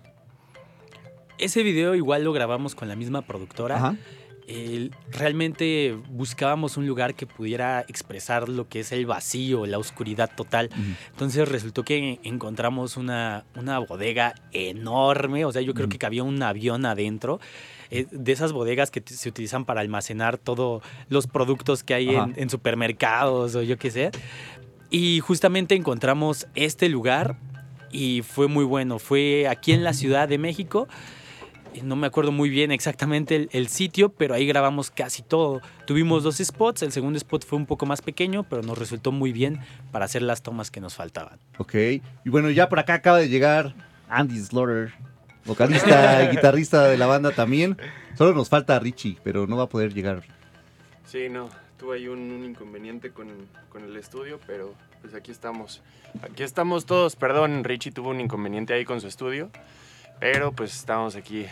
Ese 1.38 1.62
video 1.62 1.94
igual 1.94 2.24
lo 2.24 2.32
grabamos 2.32 2.74
con 2.74 2.88
la 2.88 2.96
misma 2.96 3.22
productora. 3.22 3.76
Ajá. 3.76 3.96
Realmente 5.10 5.94
buscábamos 6.10 6.76
un 6.78 6.86
lugar 6.86 7.14
que 7.14 7.26
pudiera 7.26 7.84
expresar 7.88 8.48
lo 8.48 8.66
que 8.68 8.80
es 8.80 8.92
el 8.92 9.04
vacío, 9.06 9.66
la 9.66 9.78
oscuridad 9.78 10.30
total. 10.34 10.70
Entonces 11.10 11.48
resultó 11.48 11.84
que 11.84 12.18
encontramos 12.22 12.96
una, 12.96 13.44
una 13.56 13.78
bodega 13.78 14.34
enorme, 14.52 15.44
o 15.44 15.52
sea, 15.52 15.60
yo 15.62 15.74
creo 15.74 15.84
Ujú. 15.86 15.92
que 15.92 15.98
cabía 15.98 16.22
un 16.22 16.42
avión 16.42 16.86
adentro. 16.86 17.40
eh, 17.90 18.06
de 18.10 18.32
esas 18.32 18.52
bodegas 18.52 18.90
que 18.90 19.02
se 19.06 19.28
utilizan 19.30 19.64
para 19.64 19.80
almacenar 19.80 20.36
todos 20.36 20.82
los 21.08 21.26
productos 21.26 21.82
que 21.82 21.94
hay 21.94 22.14
en, 22.14 22.34
en 22.36 22.50
supermercados 22.50 23.54
o 23.54 23.62
yo 23.62 23.78
qué 23.78 23.90
sé. 23.90 24.10
Y 24.90 25.20
justamente 25.20 25.74
encontramos 25.74 26.46
este 26.54 26.88
lugar 26.90 27.38
y 27.90 28.20
fue 28.22 28.46
muy 28.46 28.64
bueno. 28.64 28.98
Fue 28.98 29.46
aquí 29.48 29.72
en 29.72 29.84
la 29.84 29.94
Ciudad 29.94 30.28
de 30.28 30.36
México. 30.36 30.86
Eh, 31.74 31.82
No 31.82 31.96
me 31.96 32.06
acuerdo 32.06 32.32
muy 32.32 32.48
bien 32.50 32.70
exactamente 32.72 33.36
el, 33.36 33.48
el 33.52 33.68
sitio, 33.68 34.10
pero 34.10 34.34
ahí 34.34 34.46
grabamos 34.46 34.90
casi 34.90 35.22
todo. 35.22 35.60
Tuvimos 35.86 36.22
dos 36.22 36.38
spots, 36.38 36.82
el 36.82 36.92
segundo 36.92 37.16
spot 37.16 37.44
fue 37.44 37.58
un 37.58 37.66
poco 37.66 37.86
más 37.86 38.02
pequeño, 38.02 38.44
pero 38.44 38.62
nos 38.62 38.78
resultó 38.78 39.12
muy 39.12 39.32
bien 39.32 39.60
para 39.92 40.04
hacer 40.04 40.22
las 40.22 40.42
tomas 40.42 40.70
que 40.70 40.80
nos 40.80 40.94
faltaban. 40.94 41.38
Ok. 41.58 41.74
Y 41.74 42.02
bueno, 42.30 42.50
ya 42.50 42.68
por 42.68 42.78
acá 42.78 42.94
acaba 42.94 43.18
de 43.18 43.28
llegar 43.28 43.74
Andy 44.08 44.38
Slaughter, 44.40 44.92
vocalista 45.44 46.24
y 46.24 46.28
guitarrista 46.36 46.84
de 46.86 46.96
la 46.98 47.06
banda 47.06 47.30
también. 47.32 47.76
Solo 48.16 48.34
nos 48.34 48.48
falta 48.48 48.78
Richie, 48.78 49.18
pero 49.22 49.46
no 49.46 49.56
va 49.56 49.64
a 49.64 49.68
poder 49.68 49.94
llegar. 49.94 50.22
Sí, 51.06 51.28
no, 51.30 51.48
tuve 51.78 51.96
ahí 51.96 52.08
un, 52.08 52.18
un 52.18 52.44
inconveniente 52.44 53.10
con, 53.10 53.28
con 53.70 53.84
el 53.84 53.96
estudio, 53.96 54.40
pero 54.46 54.74
pues 55.00 55.14
aquí 55.14 55.30
estamos. 55.30 55.80
Aquí 56.22 56.42
estamos 56.42 56.86
todos, 56.86 57.16
perdón, 57.16 57.64
Richie 57.64 57.92
tuvo 57.92 58.10
un 58.10 58.20
inconveniente 58.20 58.72
ahí 58.74 58.84
con 58.84 59.00
su 59.00 59.06
estudio, 59.06 59.50
pero 60.20 60.52
pues 60.52 60.74
estamos 60.74 61.16
aquí, 61.16 61.46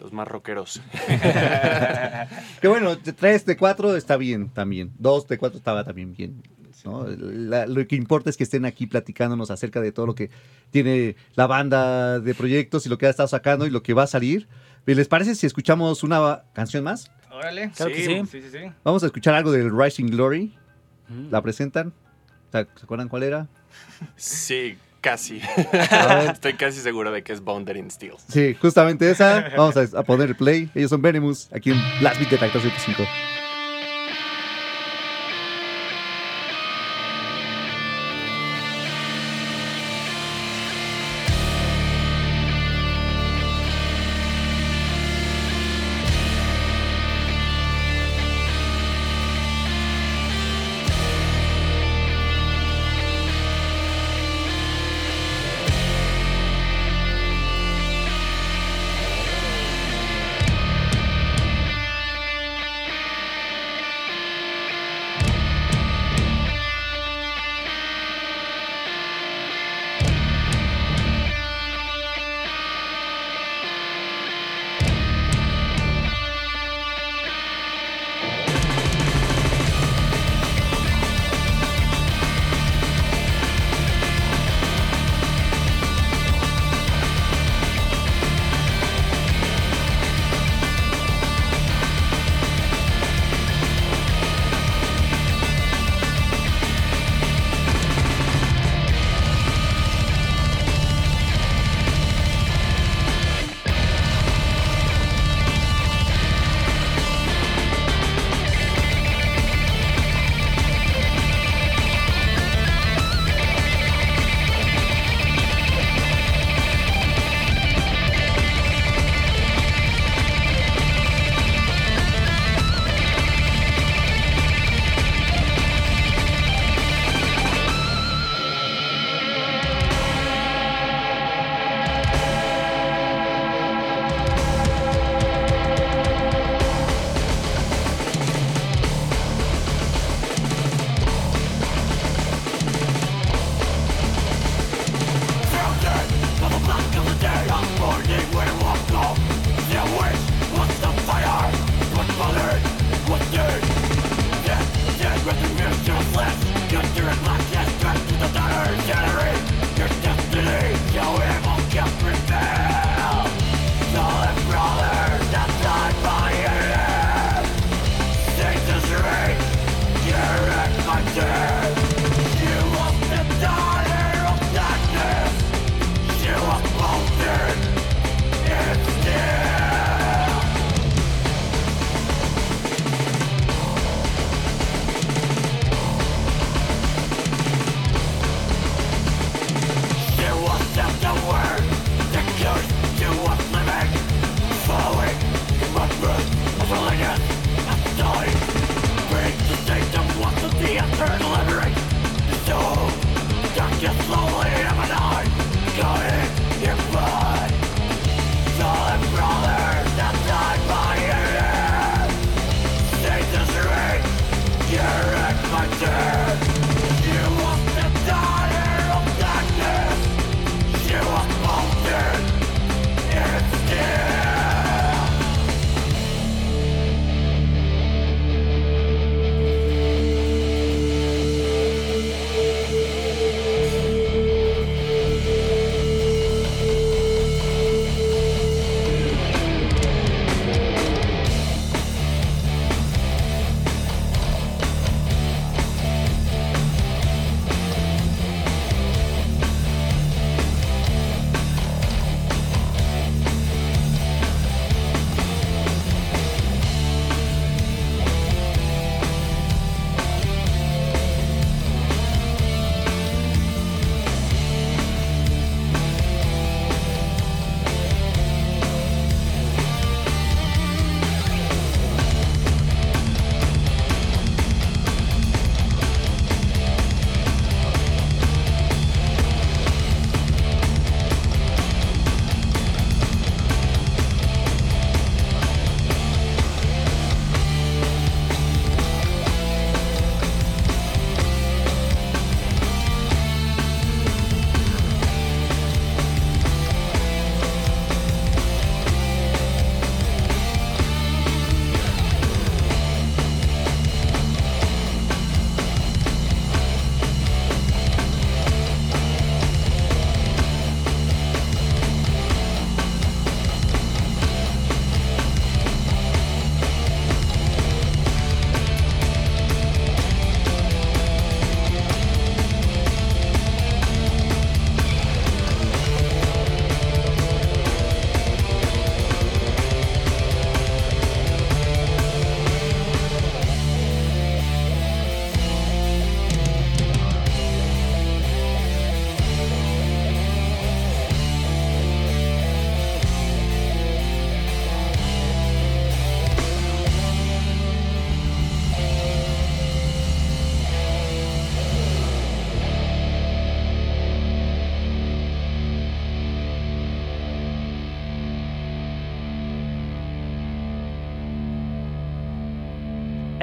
los 0.00 0.12
más 0.12 0.26
rockeros. 0.28 0.80
Que 2.60 2.68
bueno, 2.68 2.96
3 2.98 3.46
de 3.46 3.56
4 3.56 3.96
está 3.96 4.16
bien 4.16 4.48
también. 4.48 4.92
2 4.98 5.28
de 5.28 5.38
4 5.38 5.58
estaba 5.58 5.84
también 5.84 6.14
bien. 6.14 6.42
¿no? 6.84 7.06
La- 7.06 7.66
lo 7.66 7.86
que 7.86 7.96
importa 7.96 8.28
es 8.30 8.36
que 8.36 8.44
estén 8.44 8.64
aquí 8.66 8.86
platicándonos 8.86 9.50
acerca 9.50 9.80
de 9.80 9.92
todo 9.92 10.06
lo 10.06 10.14
que 10.14 10.30
tiene 10.70 11.16
la 11.34 11.46
banda 11.46 12.20
de 12.20 12.34
proyectos 12.34 12.84
y 12.86 12.88
lo 12.88 12.98
que 12.98 13.06
ha 13.06 13.10
estado 13.10 13.28
sacando 13.28 13.66
y 13.66 13.70
lo 13.70 13.82
que 13.82 13.94
va 13.94 14.02
a 14.04 14.06
salir. 14.06 14.48
¿Les 14.86 15.08
parece 15.08 15.34
si 15.34 15.46
escuchamos 15.46 16.02
una 16.02 16.42
canción 16.52 16.84
más? 16.84 17.10
Órale, 17.30 17.70
Claro 17.74 17.90
que 17.92 18.04
sí. 18.04 18.22
sí, 18.30 18.42
sí, 18.42 18.48
sí. 18.52 18.58
Vamos 18.84 19.02
a 19.02 19.06
escuchar 19.06 19.34
algo 19.34 19.50
del 19.50 19.70
Rising 19.76 20.06
Glory. 20.10 20.54
Mm. 21.08 21.30
¿La 21.30 21.40
presentan? 21.42 21.92
¿Se 22.52 22.64
se 22.76 22.84
acuerdan 22.84 23.08
cuál 23.08 23.22
era? 23.24 23.48
Sí, 24.16 24.76
casi. 25.04 25.40
A 25.90 26.14
ver. 26.14 26.30
Estoy 26.32 26.54
casi 26.54 26.80
seguro 26.80 27.12
de 27.12 27.22
que 27.22 27.34
es 27.34 27.42
Bounded 27.42 27.76
in 27.76 27.90
Steel. 27.90 28.14
Sí, 28.26 28.56
justamente 28.60 29.10
esa. 29.10 29.50
Vamos 29.56 29.76
a, 29.76 29.98
a 29.98 30.02
poner 30.02 30.30
el 30.30 30.36
play. 30.36 30.70
Ellos 30.74 30.90
son 30.90 31.02
Venemus, 31.02 31.48
aquí 31.52 31.70
en 31.72 31.78
Blast 32.00 32.18
Beat 32.18 32.30
de 32.30 32.38
Tractor 32.38 32.62
105. 32.62 33.43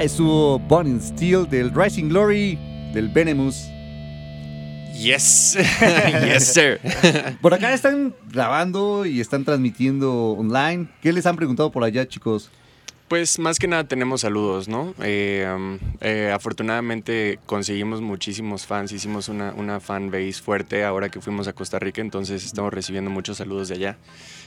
Estuvo 0.02 0.58
Bonnie 0.58 1.00
Steel 1.00 1.48
del 1.48 1.72
Rising 1.72 2.08
Glory 2.08 2.58
del 2.92 3.08
Venemus. 3.08 3.68
Yes, 4.94 5.56
yes, 6.24 6.52
sir. 6.52 6.80
Por 7.40 7.54
acá 7.54 7.72
están 7.72 8.14
grabando 8.30 9.06
y 9.06 9.20
están 9.20 9.44
transmitiendo 9.44 10.32
online. 10.32 10.88
¿Qué 11.00 11.12
les 11.12 11.24
han 11.24 11.36
preguntado 11.36 11.70
por 11.70 11.84
allá, 11.84 12.06
chicos? 12.06 12.50
Pues 13.08 13.38
más 13.38 13.58
que 13.58 13.68
nada 13.68 13.84
tenemos 13.84 14.22
saludos, 14.22 14.68
¿no? 14.68 14.94
Eh, 15.02 15.46
um, 15.54 15.78
eh, 16.00 16.32
afortunadamente 16.34 17.38
conseguimos 17.46 18.00
muchísimos 18.00 18.66
fans, 18.66 18.90
hicimos 18.92 19.28
una, 19.28 19.52
una 19.52 19.80
fan 19.80 20.10
base 20.10 20.34
fuerte 20.34 20.84
ahora 20.84 21.10
que 21.10 21.20
fuimos 21.20 21.46
a 21.46 21.52
Costa 21.52 21.78
Rica, 21.78 22.00
entonces 22.00 22.44
estamos 22.44 22.72
recibiendo 22.72 23.10
muchos 23.10 23.36
saludos 23.36 23.68
de 23.68 23.74
allá. 23.74 23.98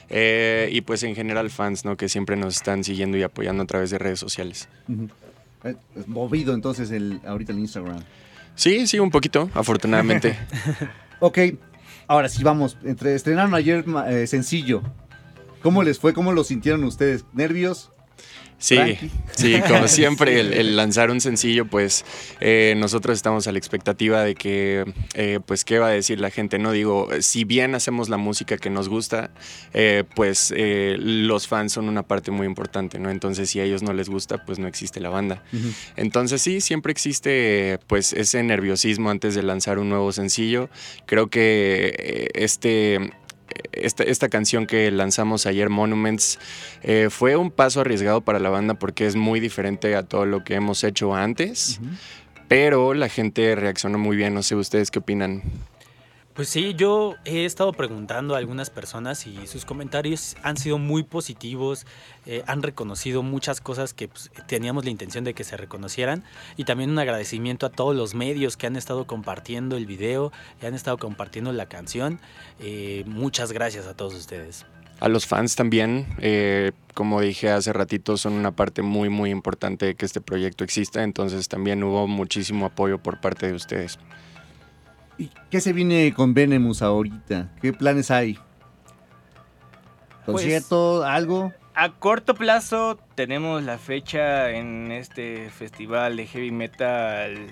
Eh, 0.09 0.69
y 0.71 0.81
pues 0.81 1.03
en 1.03 1.15
general 1.15 1.49
fans, 1.49 1.85
¿no? 1.85 1.95
Que 1.95 2.09
siempre 2.09 2.35
nos 2.35 2.55
están 2.55 2.83
siguiendo 2.83 3.17
y 3.17 3.23
apoyando 3.23 3.63
a 3.63 3.67
través 3.67 3.89
de 3.89 3.99
redes 3.99 4.19
sociales. 4.19 4.67
Es 4.87 5.24
movido 6.07 6.53
entonces 6.53 6.91
el, 6.91 7.21
ahorita 7.25 7.51
el 7.51 7.59
Instagram. 7.59 8.03
Sí, 8.55 8.87
sí, 8.87 8.99
un 8.99 9.11
poquito, 9.11 9.49
afortunadamente. 9.53 10.37
Ok, 11.21 11.39
ahora 12.07 12.27
sí 12.27 12.43
vamos. 12.43 12.77
Entre, 12.83 13.15
estrenaron 13.15 13.55
ayer 13.55 13.85
eh, 14.09 14.27
sencillo. 14.27 14.83
¿Cómo 15.63 15.81
les 15.81 15.97
fue? 15.97 16.13
¿Cómo 16.13 16.33
lo 16.33 16.43
sintieron 16.43 16.83
ustedes? 16.83 17.23
¿Nervios? 17.33 17.93
Sí, 18.57 18.77
sí, 19.35 19.61
como 19.67 19.87
siempre, 19.87 20.39
el, 20.39 20.53
el 20.53 20.75
lanzar 20.75 21.11
un 21.11 21.21
sencillo, 21.21 21.65
pues 21.65 22.05
eh, 22.39 22.73
nosotros 22.77 23.15
estamos 23.15 23.47
a 23.47 23.51
la 23.51 23.57
expectativa 23.57 24.23
de 24.23 24.35
que, 24.35 24.85
eh, 25.13 25.39
pues, 25.45 25.65
¿qué 25.65 25.79
va 25.79 25.87
a 25.87 25.91
decir 25.91 26.19
la 26.19 26.29
gente? 26.29 26.57
No 26.57 26.71
digo, 26.71 27.09
si 27.19 27.43
bien 27.43 27.75
hacemos 27.75 28.09
la 28.09 28.17
música 28.17 28.57
que 28.57 28.69
nos 28.69 28.89
gusta, 28.89 29.31
eh, 29.73 30.03
pues 30.15 30.53
los 30.55 31.47
fans 31.47 31.73
son 31.73 31.89
una 31.89 32.03
parte 32.03 32.31
muy 32.31 32.47
importante, 32.47 32.99
¿no? 32.99 33.09
Entonces, 33.09 33.49
si 33.49 33.59
a 33.59 33.63
ellos 33.63 33.83
no 33.83 33.93
les 33.93 34.09
gusta, 34.09 34.45
pues 34.45 34.59
no 34.59 34.67
existe 34.67 34.99
la 34.99 35.09
banda. 35.09 35.43
Entonces, 35.95 36.41
sí, 36.41 36.61
siempre 36.61 36.91
existe, 36.91 37.79
pues, 37.87 38.13
ese 38.13 38.41
nerviosismo 38.43 39.09
antes 39.09 39.35
de 39.35 39.43
lanzar 39.43 39.79
un 39.79 39.89
nuevo 39.89 40.11
sencillo. 40.11 40.69
Creo 41.05 41.27
que 41.27 42.31
este 42.33 43.11
esta, 43.71 44.03
esta 44.03 44.29
canción 44.29 44.65
que 44.67 44.89
lanzamos 44.91 45.45
ayer, 45.45 45.69
Monuments, 45.69 46.39
eh, 46.83 47.07
fue 47.09 47.35
un 47.35 47.51
paso 47.51 47.81
arriesgado 47.81 48.21
para 48.21 48.39
la 48.39 48.49
banda 48.49 48.73
porque 48.73 49.05
es 49.05 49.15
muy 49.15 49.39
diferente 49.39 49.95
a 49.95 50.03
todo 50.03 50.25
lo 50.25 50.43
que 50.43 50.55
hemos 50.55 50.83
hecho 50.83 51.15
antes, 51.15 51.79
pero 52.47 52.93
la 52.93 53.09
gente 53.09 53.55
reaccionó 53.55 53.97
muy 53.97 54.15
bien. 54.15 54.33
No 54.33 54.43
sé 54.43 54.55
ustedes 54.55 54.91
qué 54.91 54.99
opinan. 54.99 55.43
Pues 56.35 56.49
sí, 56.49 56.73
yo 56.73 57.15
he 57.23 57.45
estado 57.45 57.71
preguntando 57.71 58.35
a 58.35 58.39
algunas 58.39 58.69
personas 58.69 59.25
y 59.25 59.47
sus 59.47 59.63
comentarios 59.63 60.35
han 60.43 60.57
sido 60.57 60.77
muy 60.77 61.03
positivos, 61.03 61.85
eh, 62.25 62.43
han 62.45 62.61
reconocido 62.61 63.23
muchas 63.23 63.61
cosas 63.61 63.93
que 63.93 64.09
pues, 64.09 64.29
teníamos 64.45 64.83
la 64.83 64.91
intención 64.91 65.23
de 65.23 65.33
que 65.33 65.45
se 65.45 65.55
reconocieran 65.55 66.25
y 66.57 66.65
también 66.65 66.89
un 66.89 66.99
agradecimiento 66.99 67.65
a 67.65 67.69
todos 67.69 67.95
los 67.95 68.15
medios 68.15 68.57
que 68.57 68.67
han 68.67 68.75
estado 68.75 69.07
compartiendo 69.07 69.77
el 69.77 69.85
video, 69.85 70.33
que 70.59 70.67
han 70.67 70.73
estado 70.73 70.97
compartiendo 70.97 71.53
la 71.53 71.67
canción. 71.67 72.19
Eh, 72.59 73.05
muchas 73.07 73.53
gracias 73.53 73.87
a 73.87 73.93
todos 73.93 74.13
ustedes. 74.13 74.65
A 74.99 75.07
los 75.07 75.27
fans 75.27 75.55
también, 75.55 76.05
eh, 76.19 76.73
como 76.93 77.21
dije 77.21 77.49
hace 77.49 77.71
ratito, 77.71 78.17
son 78.17 78.33
una 78.33 78.51
parte 78.51 78.81
muy, 78.81 79.07
muy 79.07 79.29
importante 79.29 79.85
de 79.85 79.95
que 79.95 80.05
este 80.05 80.19
proyecto 80.19 80.65
exista, 80.65 81.01
entonces 81.03 81.47
también 81.47 81.81
hubo 81.81 82.07
muchísimo 82.07 82.65
apoyo 82.65 82.97
por 82.97 83.21
parte 83.21 83.47
de 83.47 83.53
ustedes. 83.53 83.99
¿Y 85.17 85.29
qué 85.49 85.61
se 85.61 85.73
viene 85.73 86.13
con 86.13 86.33
Venemus 86.33 86.81
ahorita? 86.81 87.51
¿Qué 87.61 87.73
planes 87.73 88.11
hay? 88.11 88.37
¿Concierto? 90.25 91.03
¿Algo? 91.05 91.53
A 91.73 91.91
corto 91.91 92.35
plazo 92.35 92.97
tenemos 93.15 93.63
la 93.63 93.77
fecha 93.77 94.51
en 94.51 94.91
este 94.91 95.49
festival 95.49 96.15
de 96.15 96.25
heavy 96.25 96.51
metal 96.51 97.47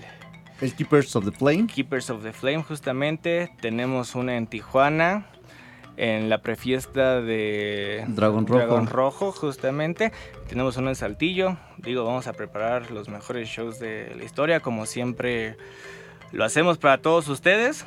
El 0.62 0.74
Keepers 0.74 1.16
of 1.16 1.26
the 1.26 1.32
Flame. 1.32 1.68
Keepers 1.68 2.10
of 2.10 2.24
the 2.24 2.32
Flame 2.32 2.64
justamente. 2.64 3.52
Tenemos 3.62 4.16
una 4.16 4.38
en 4.38 4.48
Tijuana, 4.48 5.26
en 5.98 6.30
la 6.30 6.42
prefiesta 6.42 7.22
de 7.22 8.06
Dragón 8.08 8.48
Rojo. 8.48 8.60
Dragón 8.60 8.88
Rojo 8.88 9.32
justamente. 9.34 10.12
Tenemos 10.48 10.78
una 10.78 10.90
en 10.90 10.96
Saltillo. 10.96 11.58
Digo, 11.78 12.06
vamos 12.06 12.28
a 12.28 12.34
preparar 12.34 12.92
los 12.92 13.10
mejores 13.10 13.50
shows 13.50 13.78
de 13.80 14.14
la 14.16 14.24
historia 14.24 14.62
como 14.62 14.86
siempre 14.86 15.58
lo 16.34 16.44
hacemos 16.44 16.78
para 16.78 16.98
todos 16.98 17.30
ustedes. 17.30 17.86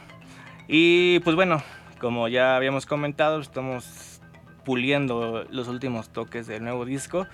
Y 0.68 1.18
pues 1.20 1.36
bueno, 1.36 1.62
como 2.00 2.28
ya 2.28 2.56
habíamos 2.56 2.86
comentado, 2.86 3.40
estamos 3.40 4.20
puliendo 4.64 5.44
los 5.50 5.68
últimos 5.68 6.08
toques 6.08 6.46
del 6.46 6.62
nuevo 6.62 6.84
disco. 6.84 7.26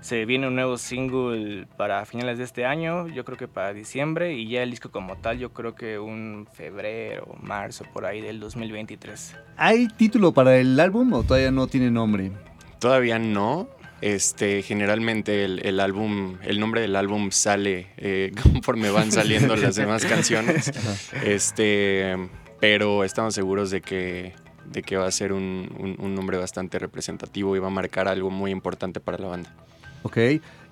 Se 0.00 0.26
viene 0.26 0.46
un 0.46 0.54
nuevo 0.54 0.78
single 0.78 1.66
para 1.76 2.04
finales 2.04 2.38
de 2.38 2.44
este 2.44 2.64
año, 2.64 3.08
yo 3.08 3.24
creo 3.24 3.36
que 3.36 3.48
para 3.48 3.72
diciembre, 3.72 4.34
y 4.34 4.48
ya 4.48 4.62
el 4.62 4.70
disco 4.70 4.92
como 4.92 5.16
tal, 5.16 5.38
yo 5.38 5.52
creo 5.52 5.74
que 5.74 5.98
un 5.98 6.46
febrero, 6.52 7.34
marzo, 7.40 7.84
por 7.92 8.06
ahí 8.06 8.20
del 8.20 8.38
2023. 8.38 9.36
¿Hay 9.56 9.88
título 9.88 10.32
para 10.32 10.56
el 10.56 10.78
álbum 10.78 11.12
o 11.14 11.24
todavía 11.24 11.50
no 11.50 11.66
tiene 11.66 11.90
nombre? 11.90 12.30
Todavía 12.78 13.18
no. 13.18 13.68
Este, 14.00 14.62
generalmente 14.62 15.44
el, 15.44 15.60
el 15.66 15.80
álbum, 15.80 16.36
el 16.42 16.60
nombre 16.60 16.80
del 16.80 16.94
álbum 16.94 17.30
sale 17.32 17.88
eh, 17.96 18.32
conforme 18.42 18.90
van 18.90 19.10
saliendo 19.10 19.56
las 19.56 19.74
demás 19.76 20.04
canciones. 20.04 20.70
Este, 21.24 22.16
pero 22.60 23.04
estamos 23.04 23.34
seguros 23.34 23.70
de 23.70 23.80
que, 23.80 24.34
de 24.70 24.82
que 24.82 24.96
va 24.96 25.06
a 25.06 25.10
ser 25.10 25.32
un, 25.32 25.68
un- 25.78 25.96
un 25.98 26.14
nombre 26.14 26.36
bastante 26.38 26.78
representativo 26.78 27.56
y 27.56 27.58
va 27.58 27.68
a 27.68 27.70
marcar 27.70 28.08
algo 28.08 28.30
muy 28.30 28.50
importante 28.50 29.00
para 29.00 29.18
la 29.18 29.28
banda. 29.28 29.54
Ok. 30.02 30.16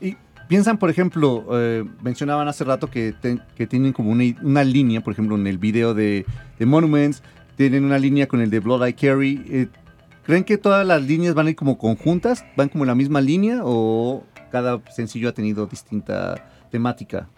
Y 0.01 0.17
piensan, 0.49 0.79
por 0.79 0.91
ejemplo, 0.91 1.47
eh, 1.53 1.85
mencionaban 2.03 2.47
hace 2.49 2.65
rato 2.65 2.89
que, 2.91 3.13
te- 3.13 3.39
que 3.57 3.67
tienen 3.67 3.93
como 3.93 4.11
una, 4.11 4.25
una 4.43 4.63
línea, 4.65 5.01
por 5.01 5.13
ejemplo, 5.13 5.37
en 5.37 5.47
el 5.47 5.59
video 5.59 5.95
de, 5.95 6.25
de 6.59 6.67
Monuments, 6.67 7.23
tienen 7.57 7.85
una 7.85 7.99
línea 7.99 8.27
con 8.29 8.41
el 8.41 8.51
de 8.51 8.61
Blood 8.61 8.87
I 8.87 8.93
Carry. 8.93 9.43
Eh, 9.49 9.67
¿Creen 10.27 10.43
que 10.43 10.59
todas 10.59 10.85
las 10.85 11.03
líneas 11.03 11.35
van 11.35 11.47
a 11.47 11.51
ir 11.51 11.57
como 11.57 11.79
conjuntas? 11.79 12.45
¿Van 12.57 12.69
como 12.69 12.83
en 12.83 12.89
la 12.89 12.95
misma 12.97 13.21
línea 13.21 13.61
o 13.63 14.25
cada 14.51 14.83
sencillo 14.91 15.29
ha 15.29 15.33
tenido 15.33 15.67
distinta 15.67 16.51
temática? 16.69 17.29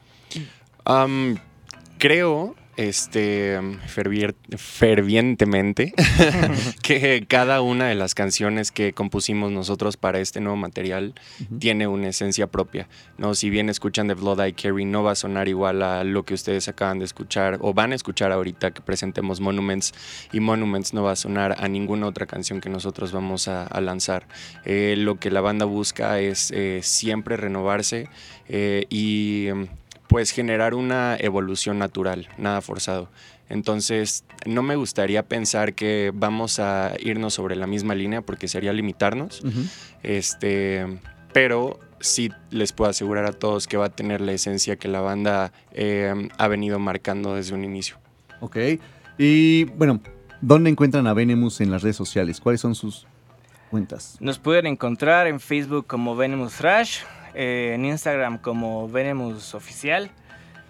Creo, 1.99 2.55
este, 2.79 3.59
fervier- 3.95 4.37
fervientemente, 4.57 5.93
que 6.83 7.27
cada 7.29 7.61
una 7.61 7.89
de 7.89 7.95
las 7.97 8.15
canciones 8.15 8.71
que 8.73 8.93
compusimos 8.93 9.51
nosotros 9.53 9.97
para 9.97 10.21
este 10.21 10.41
nuevo 10.41 10.57
material 10.57 11.15
tiene 11.59 11.87
una 11.89 12.09
esencia 12.09 12.47
propia. 12.47 12.89
¿no? 13.19 13.35
Si 13.35 13.51
bien 13.51 13.69
escuchan 13.69 14.07
The 14.09 14.15
Blood 14.15 14.47
I 14.47 14.53
Carry, 14.53 14.85
no 14.85 15.03
va 15.03 15.13
a 15.13 15.15
sonar 15.17 15.49
igual 15.49 15.83
a 15.83 16.05
lo 16.05 16.25
que 16.25 16.35
ustedes 16.35 16.69
acaban 16.69 17.01
de 17.01 17.05
escuchar 17.05 17.59
o 17.61 17.75
van 17.75 17.93
a 17.93 17.97
escuchar 17.97 18.33
ahorita 18.33 18.71
que 18.71 18.81
presentemos 18.81 19.41
Monuments 19.41 19.93
y 20.33 20.41
Monuments 20.41 20.95
no 20.95 21.03
va 21.03 21.13
a 21.13 21.17
sonar 21.17 21.57
a 21.59 21.69
ninguna 21.69 22.07
otra 22.07 22.27
canción 22.27 22.61
que 22.61 22.71
nosotros 22.71 23.11
vamos 23.13 23.49
a, 23.49 23.67
a 23.67 23.81
lanzar. 23.81 24.29
Eh, 24.65 24.95
lo 24.97 25.19
que 25.19 25.31
la 25.31 25.41
banda 25.41 25.65
busca 25.65 26.21
es 26.21 26.53
eh, 26.53 26.81
siempre 26.83 27.37
renovarse 27.37 28.09
eh, 28.49 28.87
y 28.89 29.49
mm, 29.53 29.65
pues 30.09 30.31
generar 30.31 30.75
una 30.75 31.17
evolución 31.19 31.79
natural, 31.79 32.29
nada 32.39 32.61
forzado. 32.61 33.09
Entonces, 33.49 34.25
no 34.47 34.63
me 34.63 34.77
gustaría 34.77 35.23
pensar 35.23 35.75
que 35.75 36.13
vamos 36.15 36.59
a 36.59 36.95
irnos 36.99 37.35
sobre 37.35 37.57
la 37.57 37.67
misma 37.67 37.95
línea 37.95 38.23
porque 38.23 38.49
sería 38.49 38.73
limitarnos. 38.73 39.43
Este, 40.03 40.87
pero 41.33 41.79
sí 42.01 42.31
les 42.51 42.73
puedo 42.73 42.91
asegurar 42.91 43.25
a 43.25 43.33
todos 43.33 43.67
que 43.67 43.77
va 43.77 43.87
a 43.87 43.91
tener 43.91 44.21
la 44.21 44.33
esencia 44.33 44.77
que 44.77 44.89
la 44.89 45.01
banda 45.01 45.53
eh, 45.73 46.29
ha 46.37 46.49
venido 46.49 46.79
marcando 46.79 47.35
desde 47.35 47.55
un 47.55 47.65
inicio. 47.65 47.97
Ok. 48.41 48.57
Y 49.17 49.65
bueno, 49.65 50.01
¿dónde 50.41 50.71
encuentran 50.71 51.07
a 51.07 51.15
Venemus 51.15 51.61
en 51.61 51.71
las 51.71 51.83
redes 51.83 51.97
sociales? 51.97 52.41
¿Cuáles 52.41 52.61
son 52.61 52.75
sus 52.75 53.07
cuentas? 53.71 54.17
Nos 54.21 54.39
pueden 54.39 54.67
encontrar 54.67 55.27
en 55.27 55.41
Facebook 55.41 55.87
como 55.87 56.17
Venemus 56.17 56.55
Thrash, 56.55 57.01
eh, 57.35 57.73
en 57.75 57.85
Instagram 57.85 58.39
como 58.39 58.89
Venemus 58.89 59.55
Oficial. 59.55 60.11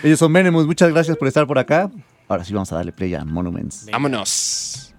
Ellos 0.03 0.19
son 0.19 0.31
Venemus, 0.31 0.65
muchas 0.65 0.89
gracias 0.91 1.17
por 1.17 1.27
estar 1.27 1.45
por 1.47 1.59
acá. 1.59 1.89
Ahora 2.27 2.45
sí 2.45 2.53
vamos 2.53 2.71
a 2.71 2.75
darle 2.75 2.93
play 2.93 3.13
a 3.13 3.25
Monuments. 3.25 3.87
Vámonos. 3.91 4.90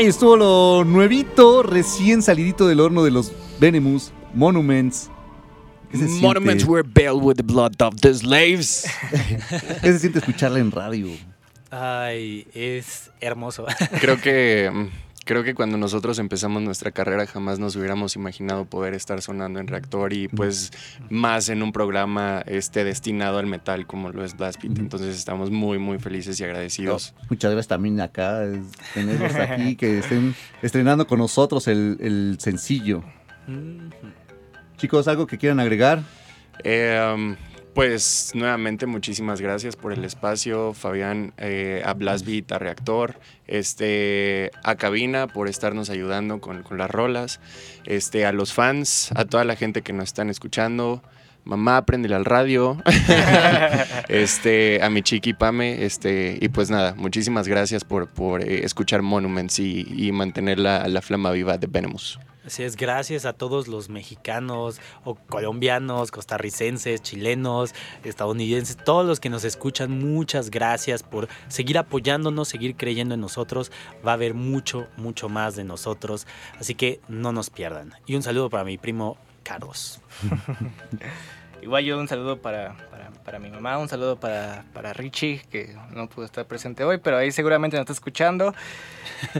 Ahí 0.00 0.06
estuvo 0.06 0.34
lo 0.34 0.82
nuevito, 0.82 1.62
recién 1.62 2.22
salidito 2.22 2.66
del 2.66 2.80
horno 2.80 3.04
de 3.04 3.10
los 3.10 3.32
Venemus 3.60 4.12
Monuments. 4.32 5.10
¿Qué 5.90 5.98
se 5.98 6.06
siente? 6.06 6.26
Monuments 6.26 6.64
were 6.64 6.82
built 6.82 7.22
with 7.22 7.36
the 7.36 7.42
blood 7.42 7.74
of 7.82 8.00
the 8.00 8.14
slaves. 8.14 8.86
¿Qué 9.82 9.92
se 9.92 9.98
siente 9.98 10.20
escucharla 10.20 10.58
en 10.58 10.70
radio? 10.70 11.08
Ay, 11.70 12.46
es 12.54 13.10
hermoso. 13.20 13.66
Creo 14.00 14.18
que 14.18 14.88
creo 15.24 15.44
que 15.44 15.54
cuando 15.54 15.78
nosotros 15.78 16.18
empezamos 16.18 16.62
nuestra 16.62 16.90
carrera 16.90 17.26
jamás 17.26 17.58
nos 17.58 17.76
hubiéramos 17.76 18.16
imaginado 18.16 18.64
poder 18.64 18.94
estar 18.94 19.22
sonando 19.22 19.60
en 19.60 19.66
reactor 19.66 20.12
y 20.12 20.28
pues 20.28 20.72
más 21.08 21.48
en 21.48 21.62
un 21.62 21.72
programa 21.72 22.42
este 22.46 22.84
destinado 22.84 23.38
al 23.38 23.46
metal 23.46 23.86
como 23.86 24.10
lo 24.10 24.24
es 24.24 24.36
Blast 24.36 24.62
Beat. 24.62 24.78
Entonces 24.78 25.16
estamos 25.16 25.50
muy 25.50 25.78
muy 25.78 25.98
felices 25.98 26.38
y 26.40 26.44
agradecidos. 26.44 27.14
Muchas 27.28 27.50
gracias 27.52 27.68
también 27.68 28.00
acá, 28.00 28.42
tenerlos 28.94 29.34
aquí, 29.34 29.76
que 29.76 29.98
estén 29.98 30.34
estrenando 30.62 31.06
con 31.06 31.18
nosotros 31.18 31.68
el, 31.68 31.96
el 32.00 32.36
sencillo. 32.40 33.02
Chicos, 34.76 35.08
¿algo 35.08 35.26
que 35.26 35.38
quieran 35.38 35.60
agregar? 35.60 36.02
Eh, 36.64 36.98
um, 37.14 37.36
pues 37.74 38.32
nuevamente 38.34 38.86
muchísimas 38.86 39.40
gracias 39.40 39.76
por 39.76 39.92
el 39.92 40.04
espacio, 40.04 40.74
Fabián, 40.74 41.32
eh, 41.38 41.82
a 41.84 41.94
Blast 41.94 42.26
Beat, 42.26 42.50
a 42.52 42.58
Reactor, 42.58 43.18
este, 43.46 44.50
a 44.62 44.74
Cabina 44.76 45.26
por 45.26 45.48
estarnos 45.48 45.90
ayudando 45.90 46.40
con, 46.40 46.64
las 46.76 46.90
rolas, 46.90 47.40
este, 47.84 48.26
a 48.26 48.32
los 48.32 48.52
fans, 48.52 49.10
a 49.14 49.24
toda 49.24 49.44
la 49.44 49.56
gente 49.56 49.82
que 49.82 49.92
nos 49.92 50.04
están 50.04 50.30
escuchando. 50.30 51.02
Mamá, 51.44 51.86
préndele 51.86 52.14
al 52.14 52.26
radio. 52.26 52.76
este, 54.08 54.82
a 54.82 54.90
mi 54.90 55.02
chiqui 55.02 55.32
Pame. 55.32 55.84
Este, 55.84 56.38
y 56.40 56.48
pues 56.50 56.70
nada, 56.70 56.94
muchísimas 56.96 57.48
gracias 57.48 57.82
por, 57.82 58.08
por 58.08 58.42
eh, 58.42 58.64
escuchar 58.64 59.02
Monuments 59.02 59.58
y, 59.58 60.10
mantener 60.12 60.58
la, 60.58 60.86
la 60.86 61.00
flama 61.00 61.30
viva 61.32 61.56
de 61.56 61.66
Venemus. 61.66 62.18
Así 62.44 62.62
es, 62.62 62.76
gracias 62.76 63.26
a 63.26 63.32
todos 63.32 63.68
los 63.68 63.88
mexicanos 63.90 64.80
o 65.04 65.14
colombianos, 65.14 66.10
costarricenses, 66.10 67.02
chilenos, 67.02 67.74
estadounidenses, 68.02 68.76
todos 68.76 69.06
los 69.06 69.20
que 69.20 69.28
nos 69.28 69.44
escuchan, 69.44 69.90
muchas 69.90 70.50
gracias 70.50 71.02
por 71.02 71.28
seguir 71.48 71.76
apoyándonos, 71.76 72.48
seguir 72.48 72.76
creyendo 72.76 73.14
en 73.14 73.20
nosotros. 73.20 73.70
Va 74.06 74.12
a 74.12 74.14
haber 74.14 74.34
mucho, 74.34 74.86
mucho 74.96 75.28
más 75.28 75.54
de 75.54 75.64
nosotros, 75.64 76.26
así 76.58 76.74
que 76.74 77.00
no 77.08 77.32
nos 77.32 77.50
pierdan. 77.50 77.92
Y 78.06 78.14
un 78.14 78.22
saludo 78.22 78.48
para 78.48 78.64
mi 78.64 78.78
primo 78.78 79.18
Carlos. 79.42 80.00
Igual 81.62 81.84
yo 81.84 81.98
un 81.98 82.08
saludo 82.08 82.38
para, 82.40 82.74
para, 82.90 83.10
para 83.24 83.38
mi 83.38 83.50
mamá, 83.50 83.78
un 83.78 83.88
saludo 83.88 84.18
para, 84.18 84.64
para 84.72 84.92
Richie, 84.92 85.42
que 85.50 85.74
no 85.94 86.08
pudo 86.08 86.24
estar 86.24 86.46
presente 86.46 86.84
hoy, 86.84 86.98
pero 86.98 87.18
ahí 87.18 87.32
seguramente 87.32 87.76
nos 87.76 87.82
está 87.82 87.92
escuchando. 87.92 88.54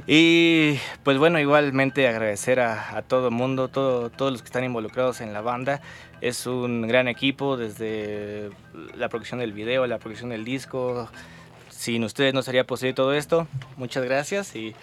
Y 0.07 0.79
pues 1.05 1.17
bueno, 1.17 1.39
igualmente 1.41 2.07
agradecer 2.07 2.61
a, 2.61 2.97
a 2.99 3.03
todo 3.03 3.29
el 3.29 3.35
mundo, 3.35 3.69
todo, 3.69 4.11
todos 4.11 4.31
los 4.31 4.43
que 4.43 4.47
están 4.47 4.65
involucrados 4.65 5.23
en 5.23 5.33
la 5.33 5.41
banda. 5.41 5.81
Es 6.21 6.47
un 6.47 6.87
gran 6.87 7.09
equipo 7.09 7.57
desde 7.57 8.51
la 8.95 9.09
producción 9.09 9.41
del 9.41 9.55
video, 9.55 9.87
la 9.87 9.99
producción 9.99 10.31
del 10.31 10.45
disco. 10.45 11.09
Sin 11.71 12.05
ustedes 12.05 12.35
no 12.35 12.43
sería 12.43 12.65
posible 12.65 12.93
todo 12.93 13.15
esto. 13.15 13.49
Muchas 13.79 14.05
gracias 14.05 14.55
y 14.55 14.75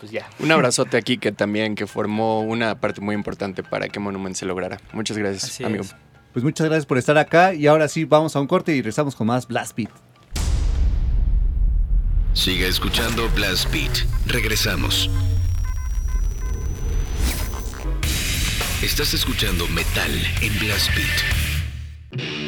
pues 0.00 0.10
ya. 0.10 0.28
Un 0.38 0.50
abrazote 0.52 0.96
aquí 0.96 1.18
que 1.18 1.32
también 1.32 1.74
que 1.74 1.86
formó 1.86 2.40
una 2.40 2.80
parte 2.80 3.02
muy 3.02 3.14
importante 3.14 3.62
para 3.62 3.88
que 3.88 4.00
Monument 4.00 4.36
se 4.36 4.46
lograra. 4.46 4.78
Muchas 4.92 5.18
gracias, 5.18 5.44
Así 5.44 5.64
amigo. 5.64 5.84
es. 5.84 5.94
Pues 6.36 6.44
muchas 6.44 6.66
gracias 6.66 6.84
por 6.84 6.98
estar 6.98 7.16
acá 7.16 7.54
y 7.54 7.66
ahora 7.66 7.88
sí 7.88 8.04
vamos 8.04 8.36
a 8.36 8.40
un 8.40 8.46
corte 8.46 8.72
y 8.72 8.82
regresamos 8.82 9.16
con 9.16 9.26
más 9.26 9.48
Blast 9.48 9.74
Beat. 9.74 9.88
Siga 12.34 12.66
escuchando 12.66 13.26
Blast 13.34 13.72
Beat. 13.72 14.04
Regresamos. 14.26 15.08
Estás 18.82 19.14
escuchando 19.14 19.66
Metal 19.68 20.10
en 20.42 20.58
Blast 20.58 20.90
Beat. 20.94 22.45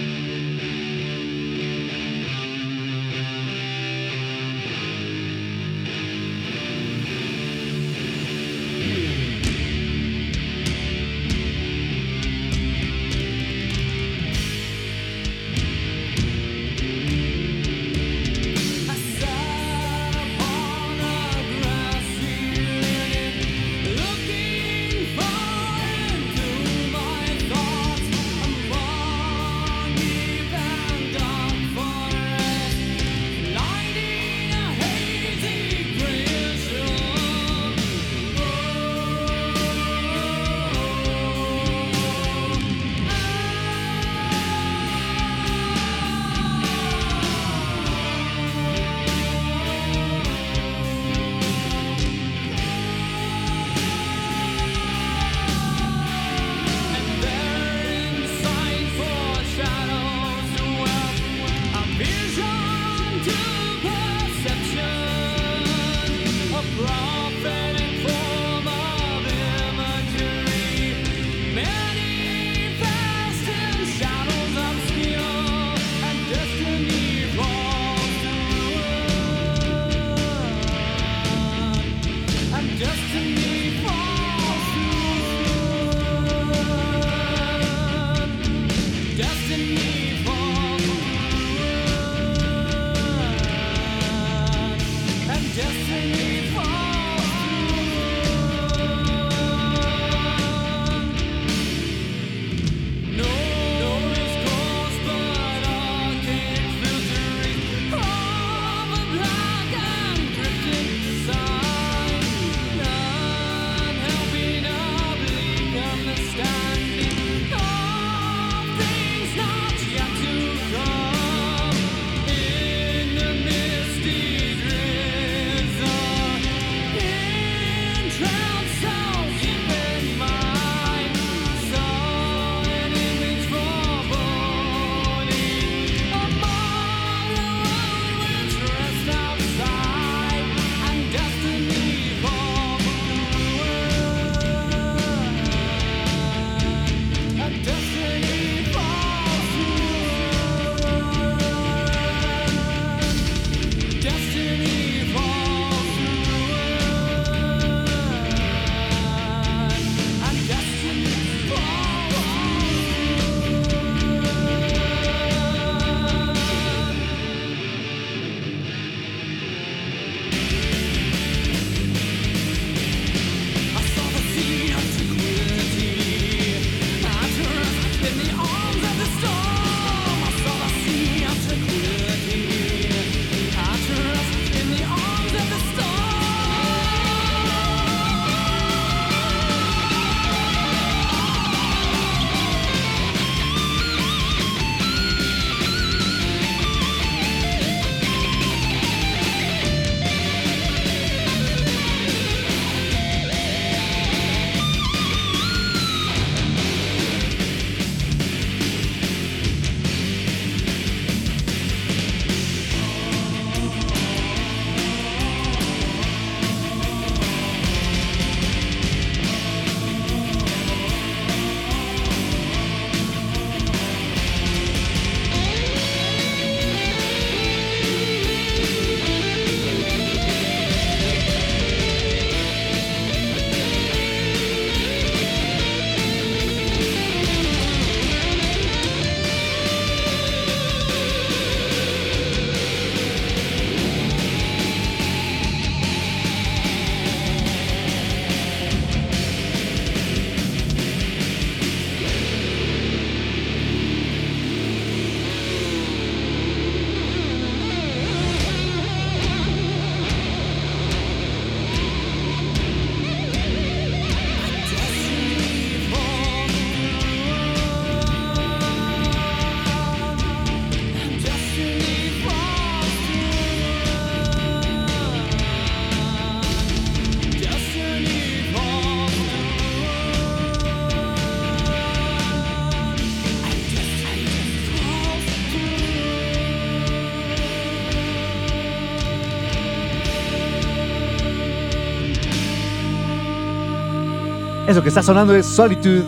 Que 294.82 294.88
está 294.90 295.02
sonando 295.02 295.34
es 295.34 295.44
Solitude 295.44 296.02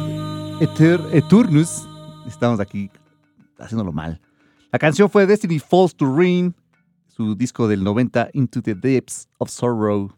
Eter- 0.61 1.03
Eternus. 1.13 1.87
Estamos 2.27 2.61
aquí 2.61 2.91
haciéndolo 3.59 3.93
mal. 3.93 4.21
La 4.73 4.79
canción 4.79 5.11
fue 5.11 5.27
Destiny 5.27 5.59
Falls 5.59 5.95
to 5.95 6.07
Rain, 6.17 6.55
su 7.09 7.35
disco 7.35 7.67
del 7.69 7.83
90, 7.83 8.31
Into 8.33 8.63
the 8.63 8.75
Depths 8.75 9.29
of 9.39 9.51
Sorrow. 9.51 10.13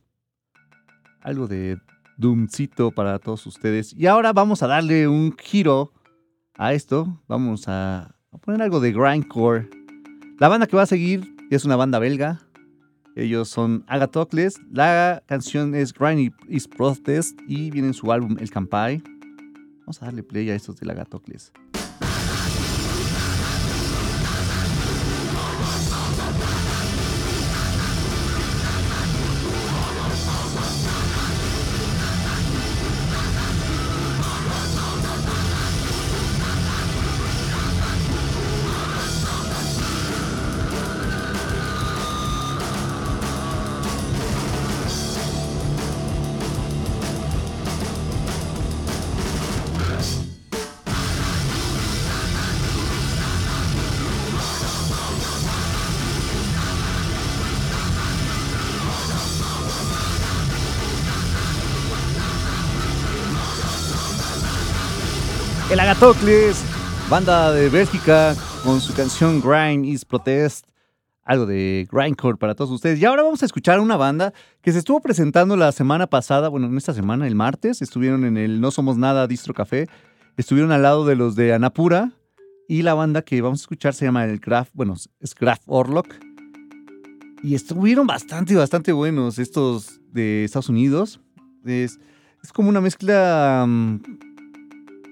Algo 1.23 1.47
de 1.49 1.79
Doomcito 2.19 2.91
para 2.91 3.19
todos 3.19 3.47
ustedes. 3.47 3.95
Y 3.97 4.07
ahora 4.07 4.33
vamos 4.33 4.63
a 4.63 4.67
darle 4.67 5.09
un 5.09 5.35
giro 5.39 5.93
a 6.57 6.73
esto. 6.75 7.21
Vamos 7.29 7.65
a 7.69 8.15
poner 8.43 8.61
algo 8.63 8.81
de 8.81 8.93
grindcore. 8.93 9.69
La 10.39 10.49
banda 10.49 10.67
que 10.67 10.77
va 10.77 10.83
a 10.83 10.87
seguir 10.87 11.35
es 11.51 11.65
una 11.65 11.77
banda 11.77 11.99
belga. 11.99 12.41
Ellos 13.15 13.49
son 13.49 13.85
Agatocles. 13.89 14.61
La 14.71 15.23
canción 15.27 15.75
es 15.75 15.93
Grind 15.93 16.33
is 16.49 16.67
Protest 16.67 17.39
y 17.47 17.71
viene 17.71 17.89
en 17.89 17.95
su 17.95 18.11
álbum 18.11 18.37
El 18.41 18.51
Campai. 18.51 19.03
Vamos 19.81 20.01
a 20.03 20.07
darle 20.07 20.23
play 20.23 20.49
a 20.51 20.55
estos 20.55 20.77
del 20.77 20.91
Agatocles. 20.91 21.53
Agatocles, 66.03 66.61
banda 67.09 67.53
de 67.53 67.69
Bélgica 67.69 68.35
con 68.65 68.81
su 68.81 68.93
canción 68.93 69.41
Grind 69.41 69.85
is 69.85 70.05
Protest, 70.05 70.67
algo 71.23 71.47
de 71.47 71.87
grindcore 71.93 72.37
para 72.37 72.57
todos 72.57 72.73
ustedes. 72.73 72.99
Y 72.99 73.05
ahora 73.05 73.23
vamos 73.23 73.41
a 73.45 73.47
escuchar 73.47 73.79
una 73.79 73.97
banda 73.97 74.33
que 74.63 74.73
se 74.73 74.81
estuvo 74.81 74.99
presentando 74.99 75.57
la 75.57 75.71
semana 75.71 76.09
pasada, 76.09 76.49
bueno, 76.49 76.67
en 76.67 76.77
esta 76.77 76.93
semana, 76.93 77.29
el 77.29 77.37
martes, 77.37 77.83
estuvieron 77.83 78.25
en 78.25 78.37
el 78.37 78.61
No 78.61 78.73
Somos 78.73 78.97
Nada 78.97 79.29
Distro 79.29 79.55
Café, 79.55 79.87
estuvieron 80.37 80.73
al 80.73 80.83
lado 80.83 81.07
de 81.07 81.15
los 81.15 81.37
de 81.37 81.55
Anapura 81.55 82.11
y 82.67 82.83
la 82.83 82.95
banda 82.95 83.23
que 83.23 83.41
vamos 83.41 83.61
a 83.61 83.63
escuchar 83.63 83.95
se 83.95 84.05
llama 84.05 84.25
el 84.25 84.41
Graf, 84.41 84.71
bueno, 84.73 84.97
es 85.21 85.35
Graf 85.37 85.61
Orlock. 85.67 86.13
Y 87.45 87.55
estuvieron 87.55 88.09
bastante, 88.09 88.57
bastante 88.57 88.91
buenos 88.91 89.39
estos 89.39 90.01
de 90.11 90.43
Estados 90.43 90.69
Unidos. 90.69 91.21
Es, 91.65 92.01
es 92.43 92.53
como 92.53 92.71
una 92.71 92.81
mezcla... 92.81 93.67
mm, 93.69 94.32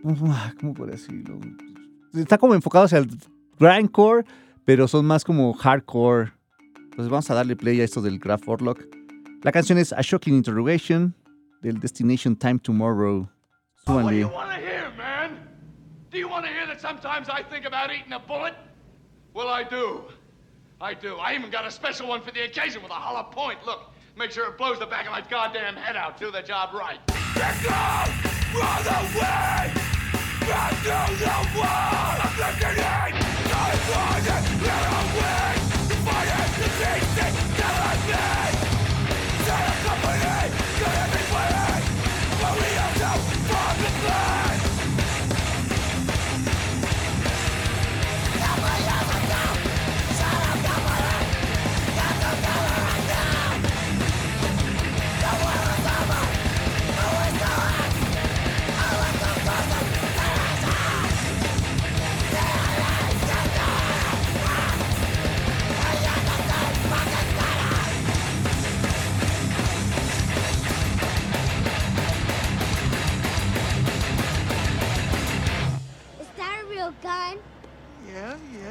¿Cómo 0.03 0.75
puedo 0.75 0.91
decirlo? 0.91 1.39
Está 2.15 2.39
como 2.39 2.55
enfocado 2.55 2.85
hacia 2.87 2.99
el 2.99 3.09
grindcore, 3.59 4.25
pero 4.65 4.89
son 4.89 5.07
más 5.07 5.25
como 5.25 5.53
hardcore. 5.53 6.33
Entonces 6.77 7.09
vamos 7.09 7.31
a 7.31 7.35
darle 7.35 7.57
play 7.57 7.81
a 7.81 7.85
esto 7.85 8.01
del 8.03 8.19
Graph 8.19 8.49
Orlock. 8.49 8.83
La 9.43 9.53
canción 9.53 9.79
es 9.79 9.93
A 9.93 10.03
Shocking 10.03 10.35
Interrogation 10.35 11.15
del 11.63 11.79
Destination 11.81 12.37
Time 12.37 12.59
Tomorrow. 12.59 13.29
What 13.87 14.03
do 14.03 14.13
you 14.13 14.27
Súbanle. 14.29 14.35
want 14.35 14.51
to 14.51 14.57
hear, 14.57 14.91
man? 14.97 15.39
Do 16.11 16.19
you 16.19 16.29
want 16.29 16.45
to 16.45 16.51
hear 16.51 16.67
that 16.67 16.81
sometimes 16.81 17.29
I 17.29 17.43
think 17.43 17.65
about 17.67 17.91
eating 17.91 18.13
a 18.13 18.19
bullet? 18.19 18.55
Well, 19.33 19.49
I 19.49 19.63
do. 19.65 20.03
I 20.81 20.95
do. 20.95 21.17
I 21.17 21.35
even 21.35 21.51
got 21.51 21.67
a 21.67 21.71
special 21.71 22.09
one 22.09 22.21
for 22.23 22.33
the 22.33 22.43
occasion 22.45 22.83
with 22.83 22.91
a 22.91 22.95
hollow 22.95 23.23
point. 23.31 23.59
Look, 23.65 23.81
make 24.17 24.31
sure 24.33 24.49
it 24.51 24.59
blows 24.59 24.79
the 24.79 24.87
back 24.87 25.07
of 25.07 25.13
my 25.13 25.23
goddamn 25.23 25.77
head 25.77 25.97
out. 25.97 26.19
Do 26.19 26.31
the 26.31 26.43
job 26.43 26.75
right. 26.75 27.01
Back 30.51 30.71
to 30.83 31.15
the 31.15 31.59
wall! 31.61 32.70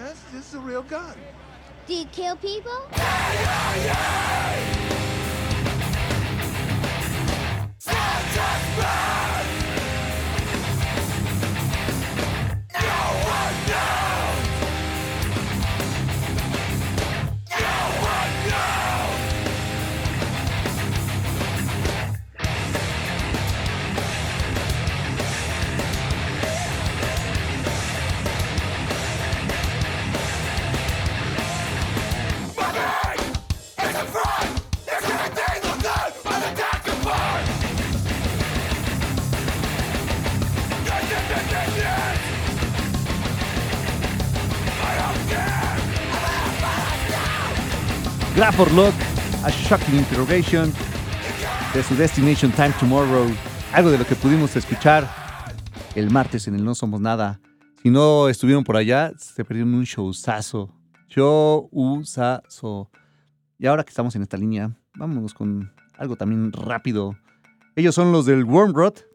Yeah, 0.10 0.16
this 0.34 0.48
is 0.48 0.56
a 0.56 0.60
real 0.60 0.82
gun. 0.82 1.16
Do 1.86 1.94
you 1.94 2.06
kill 2.06 2.36
people? 2.38 2.72
Graph 48.40 48.58
Orlock, 48.58 48.94
A 49.44 49.50
Shocking 49.50 49.96
Interrogation 49.96 50.72
de 51.74 51.84
su 51.84 51.94
Destination 51.98 52.50
Time 52.54 52.72
Tomorrow. 52.80 53.28
Algo 53.74 53.92
de 53.92 53.98
lo 53.98 54.06
que 54.06 54.16
pudimos 54.16 54.56
escuchar 54.56 55.06
el 55.94 56.10
martes 56.10 56.48
en 56.48 56.56
el 56.56 56.64
No 56.64 56.74
Somos 56.74 57.02
Nada. 57.02 57.42
Si 57.84 57.90
no 57.90 58.30
estuvieron 58.30 58.64
por 58.64 58.78
allá, 58.78 59.12
se 59.18 59.44
perdieron 59.44 59.74
un 59.74 59.84
showzazo. 59.84 60.74
Showzazo. 61.10 62.90
Y 63.58 63.68
ahora 63.68 63.84
que 63.84 63.90
estamos 63.90 64.16
en 64.16 64.22
esta 64.22 64.38
línea, 64.38 64.74
vámonos 64.96 65.34
con 65.34 65.74
algo 65.98 66.16
también 66.16 66.54
rápido. 66.54 67.18
Ellos 67.76 67.94
son 67.94 68.14
los 68.14 68.26
del 68.26 68.46
Wormrot, 68.46 69.06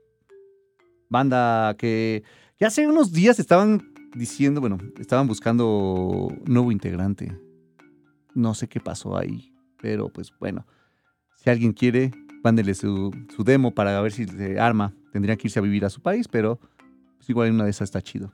banda 1.09 1.75
que, 1.79 2.25
que 2.59 2.67
hace 2.67 2.87
unos 2.87 3.11
días 3.11 3.39
estaban 3.39 3.91
diciendo, 4.15 4.61
bueno, 4.61 4.77
estaban 4.99 5.27
buscando 5.27 6.29
nuevo 6.45 6.71
integrante. 6.71 7.35
No 8.35 8.55
sé 8.55 8.69
qué 8.69 8.81
pasó 8.81 9.17
ahí, 9.17 9.53
pero 9.81 10.09
pues 10.09 10.33
bueno, 10.39 10.67
si 11.37 11.51
alguien 11.51 11.73
quiere, 11.73 12.11
mándele 12.43 12.75
su, 12.75 13.13
demo 13.39 13.75
para 13.75 14.01
ver 14.01 14.13
si 14.13 14.27
se 14.27 14.59
arma. 14.59 14.95
Tendría 15.13 15.37
que 15.37 15.47
irse 15.47 15.59
a 15.59 15.63
vivir 15.63 15.85
a 15.85 15.91
su 15.91 16.01
país, 16.01 16.27
pero 16.27 16.59
pues 17.17 17.31
igual 17.31 17.53
una 17.53 17.65
de 17.65 17.71
esas 17.71 17.89
está 17.89 18.03
chido. 18.03 18.33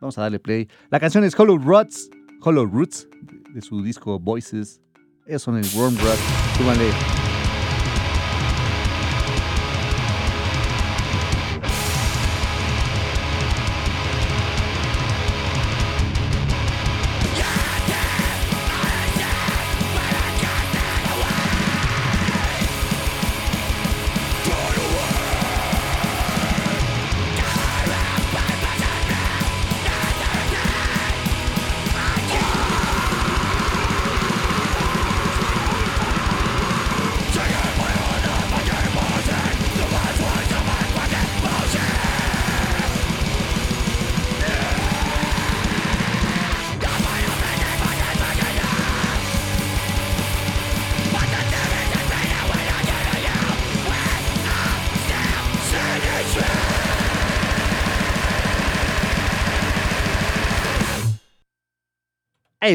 Vamos 0.00 0.16
a 0.18 0.22
darle 0.22 0.38
play. 0.38 0.68
La 0.90 1.00
canción 1.00 1.24
es 1.24 1.38
Hollow 1.38 1.58
Roots, 1.58 2.10
Hollow 2.42 2.66
Roots, 2.66 3.08
de, 3.22 3.54
de 3.54 3.60
su 3.60 3.82
disco 3.82 4.18
Voices. 4.18 4.80
Ellos 5.26 5.42
son 5.42 5.56
el 5.56 5.66
Worm 5.74 5.96
Rot. 5.96 6.18
Súbanle. 6.56 7.19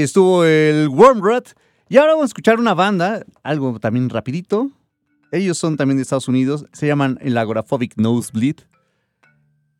Estuvo 0.01 0.43
el 0.45 0.87
Wormrot. 0.89 1.53
Y 1.89 1.97
ahora 1.97 2.11
vamos 2.13 2.23
a 2.23 2.27
escuchar 2.27 2.59
una 2.59 2.73
banda, 2.73 3.25
algo 3.43 3.79
también 3.79 4.09
rapidito. 4.09 4.71
Ellos 5.31 5.57
son 5.57 5.77
también 5.77 5.97
de 5.97 6.03
Estados 6.03 6.27
Unidos. 6.27 6.65
Se 6.73 6.87
llaman 6.87 7.17
el 7.21 7.37
Agoraphobic 7.37 7.95
Nosebleed. 7.97 8.55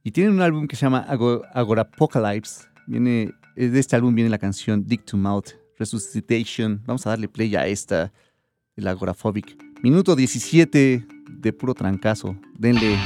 Y 0.03 0.11
tienen 0.11 0.33
un 0.33 0.41
álbum 0.41 0.67
que 0.67 0.75
se 0.75 0.83
llama 0.85 0.99
Ago- 1.07 1.43
Agorapocalypse. 1.53 2.65
Viene, 2.87 3.31
de 3.55 3.79
este 3.79 3.95
álbum 3.95 4.13
viene 4.13 4.29
la 4.29 4.37
canción 4.37 4.85
Dick 4.85 5.03
to 5.05 5.17
Mouth, 5.17 5.49
Resuscitation. 5.79 6.81
Vamos 6.85 7.05
a 7.07 7.09
darle 7.11 7.27
play 7.27 7.55
a 7.55 7.65
esta, 7.67 8.11
el 8.75 8.87
Agoraphobic. 8.87 9.57
Minuto 9.81 10.15
17 10.15 11.07
de 11.29 11.53
puro 11.53 11.73
trancazo. 11.73 12.35
Denle. 12.57 12.97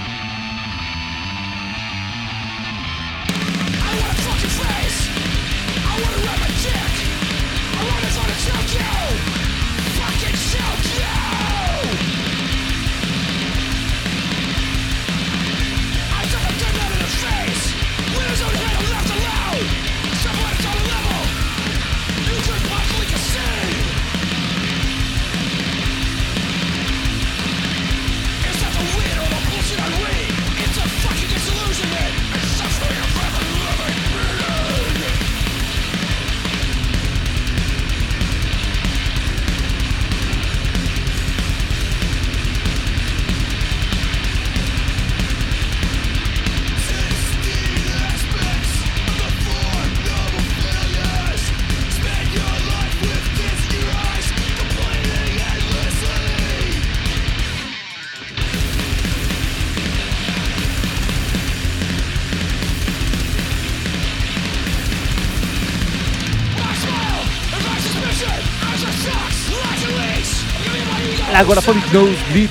Agoraphobic 71.50 71.92
Nosebleed. 71.92 72.50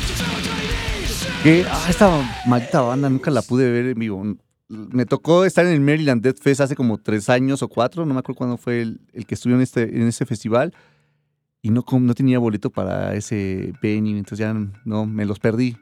Que 1.45 1.65
ah, 1.71 1.87
esta 1.89 2.43
maldita 2.49 2.81
banda 2.81 3.09
nunca 3.09 3.31
la 3.31 3.43
pude 3.43 3.71
ver 3.71 3.87
en 3.87 3.97
vivo. 3.97 4.25
Me 4.67 5.07
tocó 5.07 5.45
estar 5.45 5.65
en 5.65 5.73
el 5.73 5.81
Maryland 5.81 6.21
Death 6.21 6.41
Fest 6.41 6.63
hace 6.63 6.75
como 6.75 6.99
tres 6.99 7.29
años 7.29 7.63
o 7.63 7.69
cuatro, 7.69 8.05
no 8.05 8.13
me 8.13 8.19
acuerdo 8.19 8.39
cuándo 8.39 8.57
fue 8.57 8.83
el, 8.83 8.99
que 9.25 9.37
estuvo 9.37 9.55
en, 9.55 9.61
este, 9.61 9.83
en 9.83 10.09
ese 10.09 10.27
festival. 10.27 10.75
Y 11.63 11.71
no, 11.71 11.85
no 11.89 12.15
tenía 12.15 12.41
boleto 12.41 12.71
para 12.71 13.15
ese 13.15 13.73
venue, 13.81 14.19
entonces 14.19 14.41
ya 14.41 14.53
no, 14.85 15.07
me 15.07 15.27
los 15.27 15.39
perdí. 15.39 15.77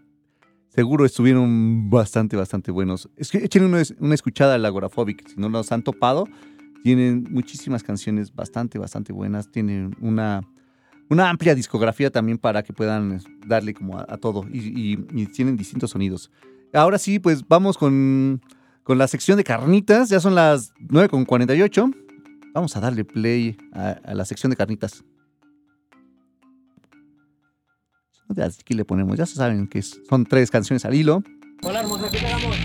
Seguro 0.68 1.06
estuvieron 1.06 1.88
bastante, 1.88 2.36
bastante 2.36 2.70
buenos. 2.70 3.09
Es 3.16 3.30
que 3.30 3.38
echen 3.38 3.64
una, 3.64 3.82
una 3.98 4.14
escuchada 4.14 4.56
al 4.56 4.66
Agoraphobic, 4.66 5.26
si 5.26 5.40
no 5.40 5.48
los 5.48 5.72
han 5.72 5.82
topado. 5.82 6.26
Tienen 6.82 7.26
muchísimas 7.30 7.82
canciones 7.82 8.34
bastante, 8.34 8.78
bastante 8.78 9.14
buenas. 9.14 9.51
Tienen 9.51 9.97
una, 10.02 10.43
una 11.08 11.30
amplia 11.30 11.54
discografía 11.54 12.10
también 12.10 12.38
para 12.38 12.62
que 12.62 12.72
puedan 12.72 13.20
darle 13.46 13.74
como 13.74 13.98
a, 13.98 14.16
todo. 14.18 14.44
Y, 14.52 14.96
tienen 15.26 15.56
distintos 15.56 15.90
sonidos. 15.90 16.30
Ahora 16.72 16.98
sí, 16.98 17.18
pues 17.18 17.46
vamos 17.46 17.78
con, 17.78 18.42
con 18.82 18.98
la 18.98 19.08
sección 19.08 19.36
de 19.36 19.44
carnitas. 19.44 20.08
Ya 20.08 20.20
son 20.20 20.34
las 20.34 20.74
9.48. 20.74 21.94
Vamos 22.54 22.76
a 22.76 22.80
darle 22.80 23.04
play 23.04 23.56
a, 23.72 24.14
la 24.14 24.24
sección 24.24 24.50
de 24.50 24.56
carnitas. 24.56 25.04
Aquí 28.28 28.74
le 28.74 28.84
ponemos, 28.84 29.16
ya 29.16 29.24
saben 29.24 29.68
que 29.68 29.82
son 29.82 30.26
tres 30.26 30.50
canciones 30.50 30.84
al 30.84 30.94
hilo. 30.94 31.22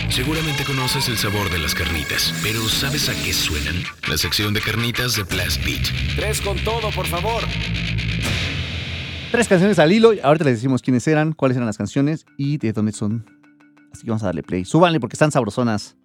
Seguramente 0.10 0.64
conoces 0.66 1.08
el 1.08 1.18
sabor 1.18 1.50
de 1.50 1.58
las 1.60 1.74
carnitas, 1.74 2.34
pero 2.44 2.62
¿sabes 2.68 3.10
a 3.10 3.14
qué 3.14 3.34
suenan? 3.34 3.76
La 4.10 4.18
sección 4.18 4.54
de 4.54 4.62
carnitas 4.62 5.16
de 5.16 5.24
Blast 5.24 5.64
Beat. 5.66 5.82
Tres 6.16 6.42
con 6.42 6.58
todo, 6.64 6.92
por 6.92 7.08
favor. 7.08 7.44
Tres 9.32 9.48
canciones 9.48 9.80
al 9.80 9.92
hilo. 9.92 10.14
y 10.14 10.20
Ahorita 10.20 10.44
les 10.46 10.56
decimos 10.56 10.82
quiénes 10.82 11.08
eran, 11.08 11.34
cuáles 11.34 11.56
eran 11.58 11.68
las 11.68 11.78
canciones 11.78 12.26
y 12.38 12.58
de 12.58 12.74
dónde 12.74 12.92
son. 12.92 13.26
Así 13.94 14.04
que 14.04 14.10
vamos 14.10 14.24
a 14.24 14.28
darle 14.28 14.44
play. 14.44 14.66
Súbanle 14.66 15.00
porque 15.00 15.16
están 15.16 15.32
sabrosonas. 15.32 15.96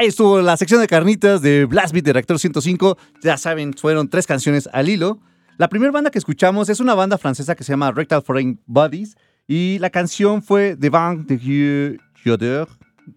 Ahí 0.00 0.06
estuvo 0.06 0.40
la 0.40 0.56
sección 0.56 0.80
de 0.80 0.86
carnitas 0.86 1.42
de 1.42 1.66
Blast 1.66 1.92
Beat 1.92 2.06
de 2.06 2.14
Reactor 2.14 2.38
105. 2.38 2.96
Ya 3.22 3.36
saben, 3.36 3.74
fueron 3.74 4.08
tres 4.08 4.26
canciones 4.26 4.66
al 4.72 4.88
hilo. 4.88 5.20
La 5.58 5.68
primera 5.68 5.92
banda 5.92 6.10
que 6.10 6.18
escuchamos 6.18 6.70
es 6.70 6.80
una 6.80 6.94
banda 6.94 7.18
francesa 7.18 7.54
que 7.54 7.64
se 7.64 7.74
llama 7.74 7.92
Rectal 7.92 8.22
Foreign 8.22 8.58
Bodies 8.64 9.14
y 9.46 9.78
la 9.78 9.90
canción 9.90 10.42
fue 10.42 10.74
The 10.74 10.88
Vent 10.88 11.28
de 11.28 11.98
Joder. 12.24 12.66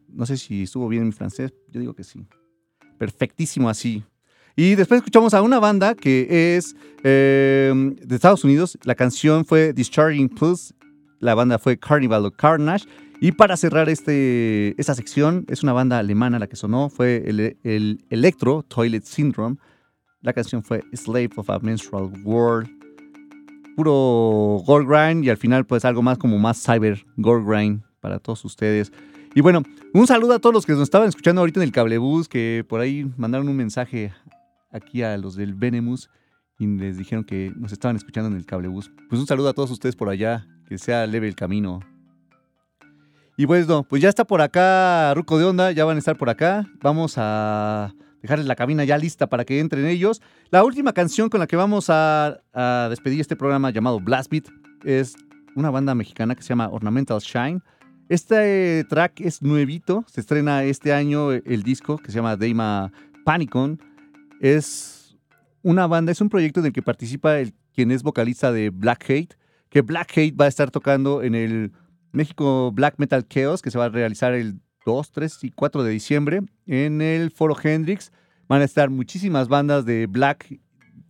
No 0.09 0.25
sé 0.25 0.35
si 0.35 0.63
estuvo 0.63 0.89
bien 0.89 1.03
en 1.03 1.07
mi 1.07 1.13
francés, 1.13 1.53
yo 1.69 1.79
digo 1.79 1.93
que 1.93 2.03
sí. 2.03 2.27
Perfectísimo 2.97 3.69
así. 3.69 4.03
Y 4.57 4.75
después 4.75 4.97
escuchamos 4.97 5.33
a 5.33 5.41
una 5.41 5.59
banda 5.59 5.95
que 5.95 6.57
es 6.57 6.75
eh, 7.05 7.71
de 7.73 8.13
Estados 8.13 8.43
Unidos. 8.43 8.77
La 8.83 8.95
canción 8.95 9.45
fue 9.45 9.71
Discharging 9.71 10.27
Pulse. 10.27 10.73
La 11.21 11.33
banda 11.33 11.57
fue 11.57 11.79
Carnival 11.79 12.25
of 12.25 12.35
Carnage. 12.35 12.85
Y 13.19 13.31
para 13.31 13.55
cerrar 13.55 13.89
este, 13.89 14.79
esta 14.79 14.95
sección, 14.95 15.45
es 15.47 15.63
una 15.63 15.73
banda 15.73 15.99
alemana 15.99 16.39
la 16.39 16.47
que 16.47 16.55
sonó. 16.55 16.89
Fue 16.89 17.23
el, 17.25 17.57
el 17.63 18.03
Electro 18.09 18.63
Toilet 18.63 19.03
Syndrome. 19.03 19.57
La 20.21 20.33
canción 20.33 20.63
fue 20.63 20.83
Slave 20.93 21.31
of 21.37 21.49
a 21.49 21.59
Menstrual 21.59 22.11
World. 22.23 22.69
Puro 23.75 24.61
gore 24.65 24.85
grind 24.85 25.25
y 25.25 25.29
al 25.29 25.37
final 25.37 25.65
pues 25.65 25.83
algo 25.85 26.01
más 26.01 26.17
como 26.17 26.37
más 26.37 26.63
cyber 26.63 27.03
gore 27.17 27.43
grind 27.43 27.81
para 27.99 28.19
todos 28.19 28.43
ustedes. 28.45 28.91
Y 29.35 29.41
bueno, 29.41 29.63
un 29.93 30.05
saludo 30.05 30.33
a 30.33 30.39
todos 30.39 30.53
los 30.53 30.65
que 30.65 30.73
nos 30.73 30.83
estaban 30.83 31.09
escuchando 31.09 31.41
ahorita 31.41 31.59
en 31.59 31.63
el 31.63 31.71
cablebús, 31.71 32.27
que 32.27 32.63
por 32.67 32.81
ahí 32.81 33.11
mandaron 33.17 33.49
un 33.49 33.55
mensaje 33.55 34.13
aquí 34.71 35.01
a 35.01 35.17
los 35.17 35.35
del 35.35 35.55
Venemus 35.55 36.09
y 36.59 36.67
les 36.67 36.97
dijeron 36.97 37.23
que 37.23 37.51
nos 37.55 37.71
estaban 37.71 37.95
escuchando 37.95 38.29
en 38.29 38.37
el 38.37 38.45
cablebús. 38.45 38.91
Pues 39.09 39.19
un 39.19 39.25
saludo 39.25 39.49
a 39.49 39.53
todos 39.53 39.71
ustedes 39.71 39.95
por 39.95 40.09
allá, 40.09 40.45
que 40.67 40.77
sea 40.77 41.07
leve 41.07 41.27
el 41.27 41.35
camino. 41.35 41.79
Y 43.35 43.45
bueno, 43.45 43.83
pues 43.83 44.01
ya 44.01 44.09
está 44.09 44.25
por 44.25 44.41
acá 44.41 45.13
Ruco 45.15 45.39
de 45.39 45.45
Onda, 45.45 45.71
ya 45.71 45.85
van 45.85 45.95
a 45.95 45.99
estar 45.99 46.17
por 46.17 46.29
acá. 46.29 46.65
Vamos 46.81 47.15
a 47.17 47.93
dejarles 48.21 48.45
la 48.45 48.55
cabina 48.55 48.83
ya 48.83 48.97
lista 48.97 49.27
para 49.27 49.43
que 49.43 49.59
entren 49.59 49.85
ellos. 49.87 50.21
La 50.51 50.63
última 50.63 50.93
canción 50.93 51.29
con 51.29 51.39
la 51.39 51.47
que 51.47 51.55
vamos 51.55 51.89
a, 51.89 52.41
a 52.53 52.87
despedir 52.89 53.19
este 53.19 53.35
programa 53.35 53.71
llamado 53.71 53.99
Blast 53.99 54.29
Beat 54.31 54.49
es 54.83 55.15
una 55.55 55.71
banda 55.71 55.95
mexicana 55.95 56.35
que 56.35 56.43
se 56.43 56.49
llama 56.49 56.69
Ornamental 56.69 57.19
Shine. 57.19 57.61
Este 58.09 58.83
track 58.89 59.21
es 59.21 59.41
nuevito, 59.41 60.05
se 60.07 60.21
estrena 60.21 60.63
este 60.63 60.93
año 60.93 61.31
el 61.31 61.63
disco 61.63 61.97
que 61.97 62.11
se 62.11 62.17
llama 62.17 62.35
Deima 62.35 62.91
Panicon. 63.25 63.79
Es 64.41 65.17
una 65.63 65.87
banda, 65.87 66.11
es 66.11 66.21
un 66.21 66.29
proyecto 66.29 66.59
en 66.59 66.67
el 66.67 66.73
que 66.73 66.83
participa 66.83 67.39
el, 67.39 67.53
quien 67.73 67.91
es 67.91 68.03
vocalista 68.03 68.51
de 68.51 68.69
Black 68.69 69.09
Hate, 69.09 69.35
que 69.69 69.81
Black 69.81 70.11
Hate 70.15 70.35
va 70.35 70.45
a 70.45 70.49
estar 70.49 70.69
tocando 70.69 71.23
en 71.23 71.33
el 71.33 71.71
México 72.13 72.71
Black 72.71 72.95
Metal 72.97 73.27
Chaos, 73.27 73.61
que 73.61 73.71
se 73.71 73.77
va 73.77 73.85
a 73.85 73.89
realizar 73.89 74.33
el 74.33 74.61
2, 74.85 75.11
3 75.11 75.43
y 75.43 75.51
4 75.51 75.83
de 75.83 75.91
diciembre 75.91 76.41
en 76.65 77.01
el 77.01 77.31
Foro 77.31 77.55
Hendrix. 77.61 78.11
Van 78.47 78.61
a 78.61 78.65
estar 78.65 78.89
muchísimas 78.89 79.47
bandas 79.47 79.85
de 79.85 80.07
Black, 80.07 80.59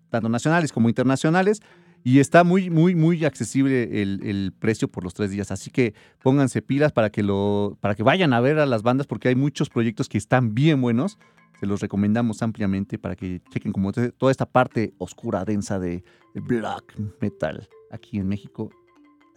tanto 0.09 0.29
nacionales 0.29 0.71
como 0.71 0.89
internacionales. 0.89 1.61
Y 2.05 2.19
está 2.19 2.43
muy, 2.43 2.69
muy, 2.69 2.95
muy 2.95 3.23
accesible 3.23 4.01
el, 4.01 4.19
el, 4.23 4.51
precio 4.51 4.89
por 4.89 5.05
los 5.05 5.13
tres 5.13 5.31
días. 5.31 5.51
Así 5.51 5.71
que 5.71 5.93
pónganse 6.21 6.61
pilas 6.61 6.91
para 6.91 7.09
que, 7.09 7.23
lo, 7.23 7.77
para 7.79 7.95
que 7.95 8.03
vayan 8.03 8.33
a 8.33 8.41
ver 8.41 8.59
a 8.59 8.65
las 8.65 8.83
bandas 8.83 9.07
porque 9.07 9.29
hay 9.29 9.35
muchos 9.35 9.69
proyectos 9.69 10.09
que 10.09 10.17
están 10.17 10.53
bien 10.53 10.81
buenos. 10.81 11.17
Se 11.61 11.65
los 11.65 11.79
recomendamos 11.79 12.41
ampliamente 12.41 12.99
para 12.99 13.15
que 13.15 13.41
chequen 13.51 13.71
como 13.71 13.93
toda 13.93 14.31
esta 14.31 14.45
parte 14.45 14.93
oscura, 14.97 15.45
densa 15.45 15.79
de, 15.79 16.03
black 16.33 16.93
metal 17.21 17.69
aquí 17.89 18.17
en 18.17 18.27
México. 18.27 18.69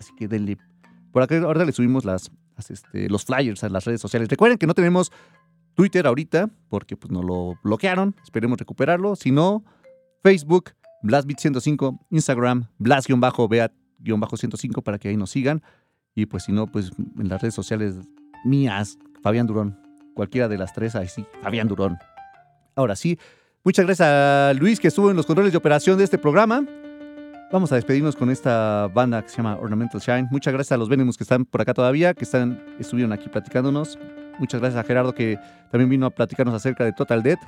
Así 0.01 0.13
que 0.17 0.27
denle. 0.27 0.59
Por 1.17 1.23
acá 1.23 1.39
ahora 1.39 1.65
le 1.65 1.73
subimos 1.73 2.05
este, 2.69 3.09
los 3.09 3.25
flyers 3.25 3.65
a 3.65 3.71
las 3.71 3.87
redes 3.87 4.03
sociales. 4.03 4.29
Recuerden 4.29 4.59
que 4.59 4.67
no 4.67 4.75
tenemos 4.75 5.11
Twitter 5.73 6.07
ahorita 6.07 6.51
porque 6.69 6.95
pues, 6.95 7.11
nos 7.11 7.25
lo 7.25 7.55
bloquearon. 7.65 8.15
Esperemos 8.23 8.59
recuperarlo. 8.59 9.17
Si 9.17 9.31
no, 9.31 9.65
Facebook 10.23 10.73
BlastBeat105, 11.03 12.01
Instagram, 12.11 12.67
Blast-Beat-105 12.79 14.83
para 14.83 14.99
que 14.99 15.09
ahí 15.09 15.17
nos 15.17 15.31
sigan. 15.31 15.63
Y 16.15 16.27
pues 16.27 16.43
si 16.43 16.53
no, 16.53 16.67
pues 16.67 16.91
en 17.19 17.31
las 17.31 17.41
redes 17.41 17.55
sociales 17.55 17.95
mías, 18.45 18.99
Fabián 19.23 19.47
Durón. 19.47 19.81
Cualquiera 20.15 20.49
de 20.49 20.59
las 20.59 20.75
tres, 20.75 20.97
ahí 20.97 21.09
sí, 21.09 21.25
Fabián 21.41 21.67
Durón. 21.67 21.97
Ahora 22.75 22.95
sí, 22.95 23.19
muchas 23.65 23.87
gracias 23.87 24.07
a 24.07 24.53
Luis 24.53 24.81
que 24.81 24.89
estuvo 24.89 25.11
en 25.11 25.17
los 25.17 25.25
controles 25.25 25.55
de 25.55 25.57
operación 25.57 25.97
de 25.97 26.05
este 26.05 26.19
programa. 26.19 26.67
Vamos 27.53 27.71
a 27.71 27.77
despedirnos 27.77 28.17
con 28.17 28.29
esta 28.29 28.89
banda 28.89 29.23
que 29.23 29.29
se 29.29 29.37
llama 29.37 29.57
Ornamental 29.57 30.01
Shine. 30.01 30.27
Muchas 30.33 30.53
gracias 30.53 30.73
a 30.73 30.77
los 30.77 30.89
Venemus 30.89 31.17
que 31.17 31.23
están 31.23 31.45
por 31.45 31.61
acá 31.61 31.75
todavía, 31.75 32.13
que 32.13 32.25
están, 32.25 32.61
estuvieron 32.81 33.13
aquí 33.13 33.29
platicándonos. 33.29 33.97
Muchas 34.41 34.61
gracias 34.61 34.83
a 34.83 34.87
Gerardo 34.87 35.15
que 35.15 35.39
también 35.71 35.89
vino 35.89 36.07
a 36.07 36.11
platicarnos 36.11 36.55
acerca 36.57 36.85
de 36.85 36.93
Total 36.93 37.23
Dead. 37.23 37.39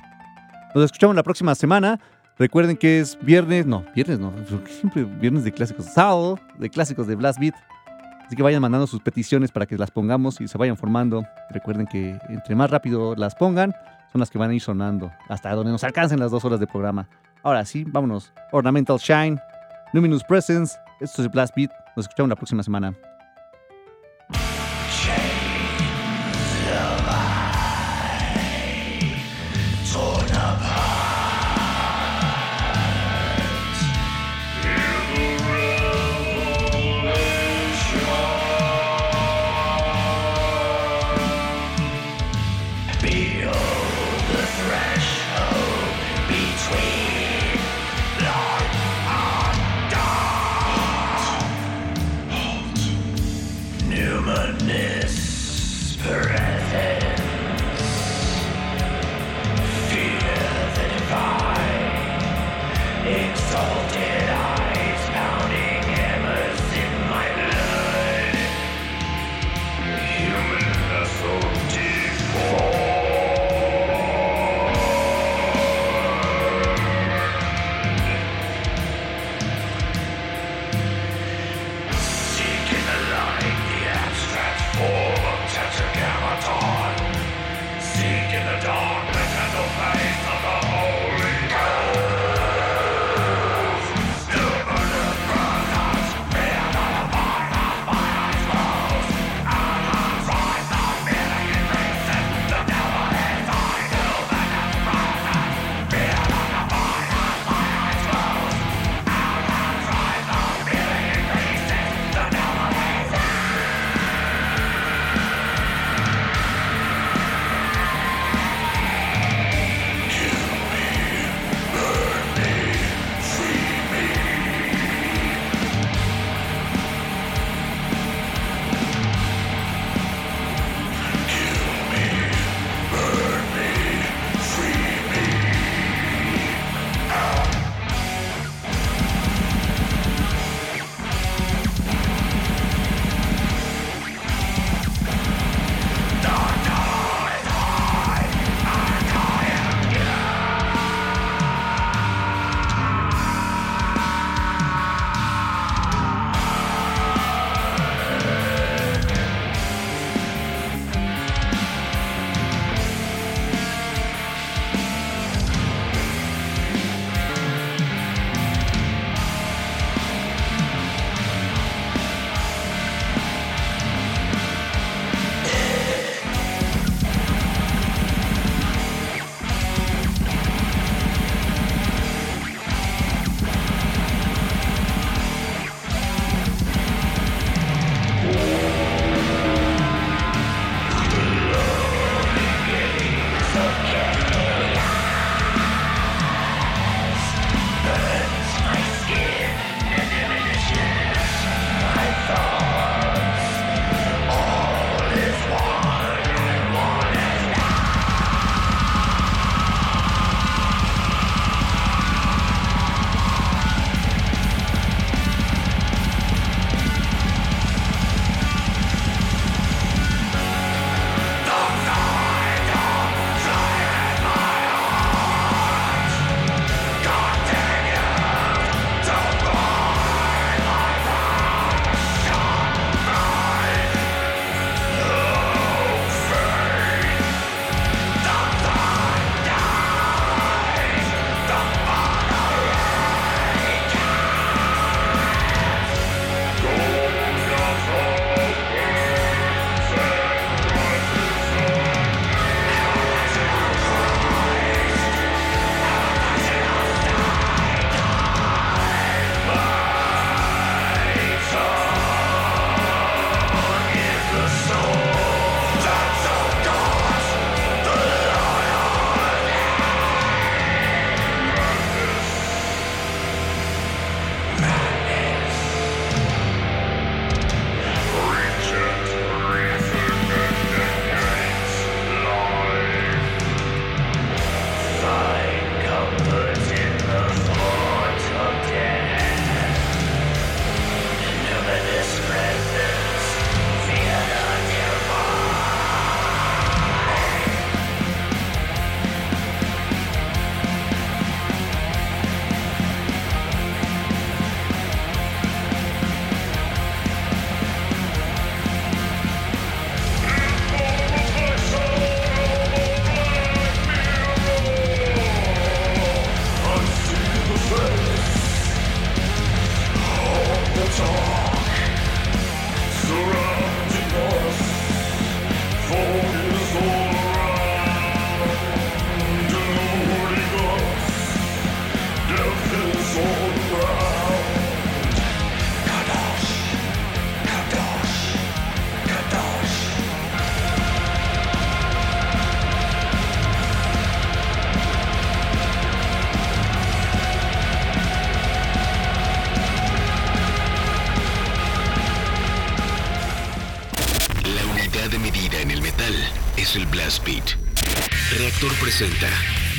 Nos 0.73 0.85
escuchamos 0.85 1.17
la 1.17 1.23
próxima 1.23 1.53
semana. 1.53 1.99
Recuerden 2.37 2.77
que 2.77 3.01
es 3.01 3.19
viernes, 3.21 3.65
no, 3.65 3.83
viernes 3.93 4.19
no, 4.19 4.31
siempre 4.67 5.03
viernes 5.03 5.43
de 5.43 5.51
clásicos, 5.51 5.85
sábado 5.87 6.39
de 6.57 6.69
clásicos 6.69 7.05
de 7.05 7.15
Blast 7.15 7.37
Beat. 7.37 7.55
Así 8.25 8.37
que 8.37 8.43
vayan 8.43 8.61
mandando 8.61 8.87
sus 8.87 9.01
peticiones 9.01 9.51
para 9.51 9.65
que 9.65 9.77
las 9.77 9.91
pongamos 9.91 10.39
y 10.39 10.47
se 10.47 10.57
vayan 10.57 10.77
formando. 10.77 11.25
Recuerden 11.49 11.87
que 11.87 12.17
entre 12.29 12.55
más 12.55 12.69
rápido 12.69 13.15
las 13.17 13.35
pongan, 13.35 13.75
son 14.13 14.19
las 14.19 14.29
que 14.29 14.37
van 14.37 14.51
a 14.51 14.53
ir 14.53 14.61
sonando 14.61 15.11
hasta 15.27 15.53
donde 15.53 15.73
nos 15.73 15.83
alcancen 15.83 16.19
las 16.19 16.31
dos 16.31 16.45
horas 16.45 16.61
de 16.61 16.67
programa. 16.67 17.09
Ahora 17.43 17.65
sí, 17.65 17.83
vámonos. 17.85 18.31
Ornamental 18.51 18.97
Shine, 18.97 19.39
Luminous 19.91 20.23
Presence, 20.23 20.77
esto 20.99 21.23
es 21.23 21.31
Blast 21.31 21.55
Beat. 21.55 21.71
Nos 21.95 22.05
escuchamos 22.05 22.29
la 22.29 22.35
próxima 22.35 22.61
semana. 22.61 22.95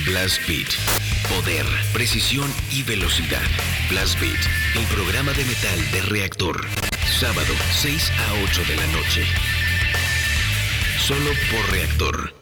Blast 0.07 0.41
Beat. 0.49 0.69
Poder, 1.29 1.67
precisión 1.93 2.51
y 2.71 2.83
velocidad. 2.85 3.43
Blast 3.91 4.19
Beat, 4.19 4.41
el 4.75 4.87
programa 4.87 5.33
de 5.33 5.45
metal 5.45 5.91
de 5.93 6.01
Reactor. 6.03 6.67
Sábado, 7.19 7.53
6 7.83 8.11
a 8.11 8.33
8 8.45 8.63
de 8.67 8.77
la 8.77 8.87
noche. 8.87 9.27
Solo 11.07 11.31
por 11.51 11.71
Reactor 11.71 12.40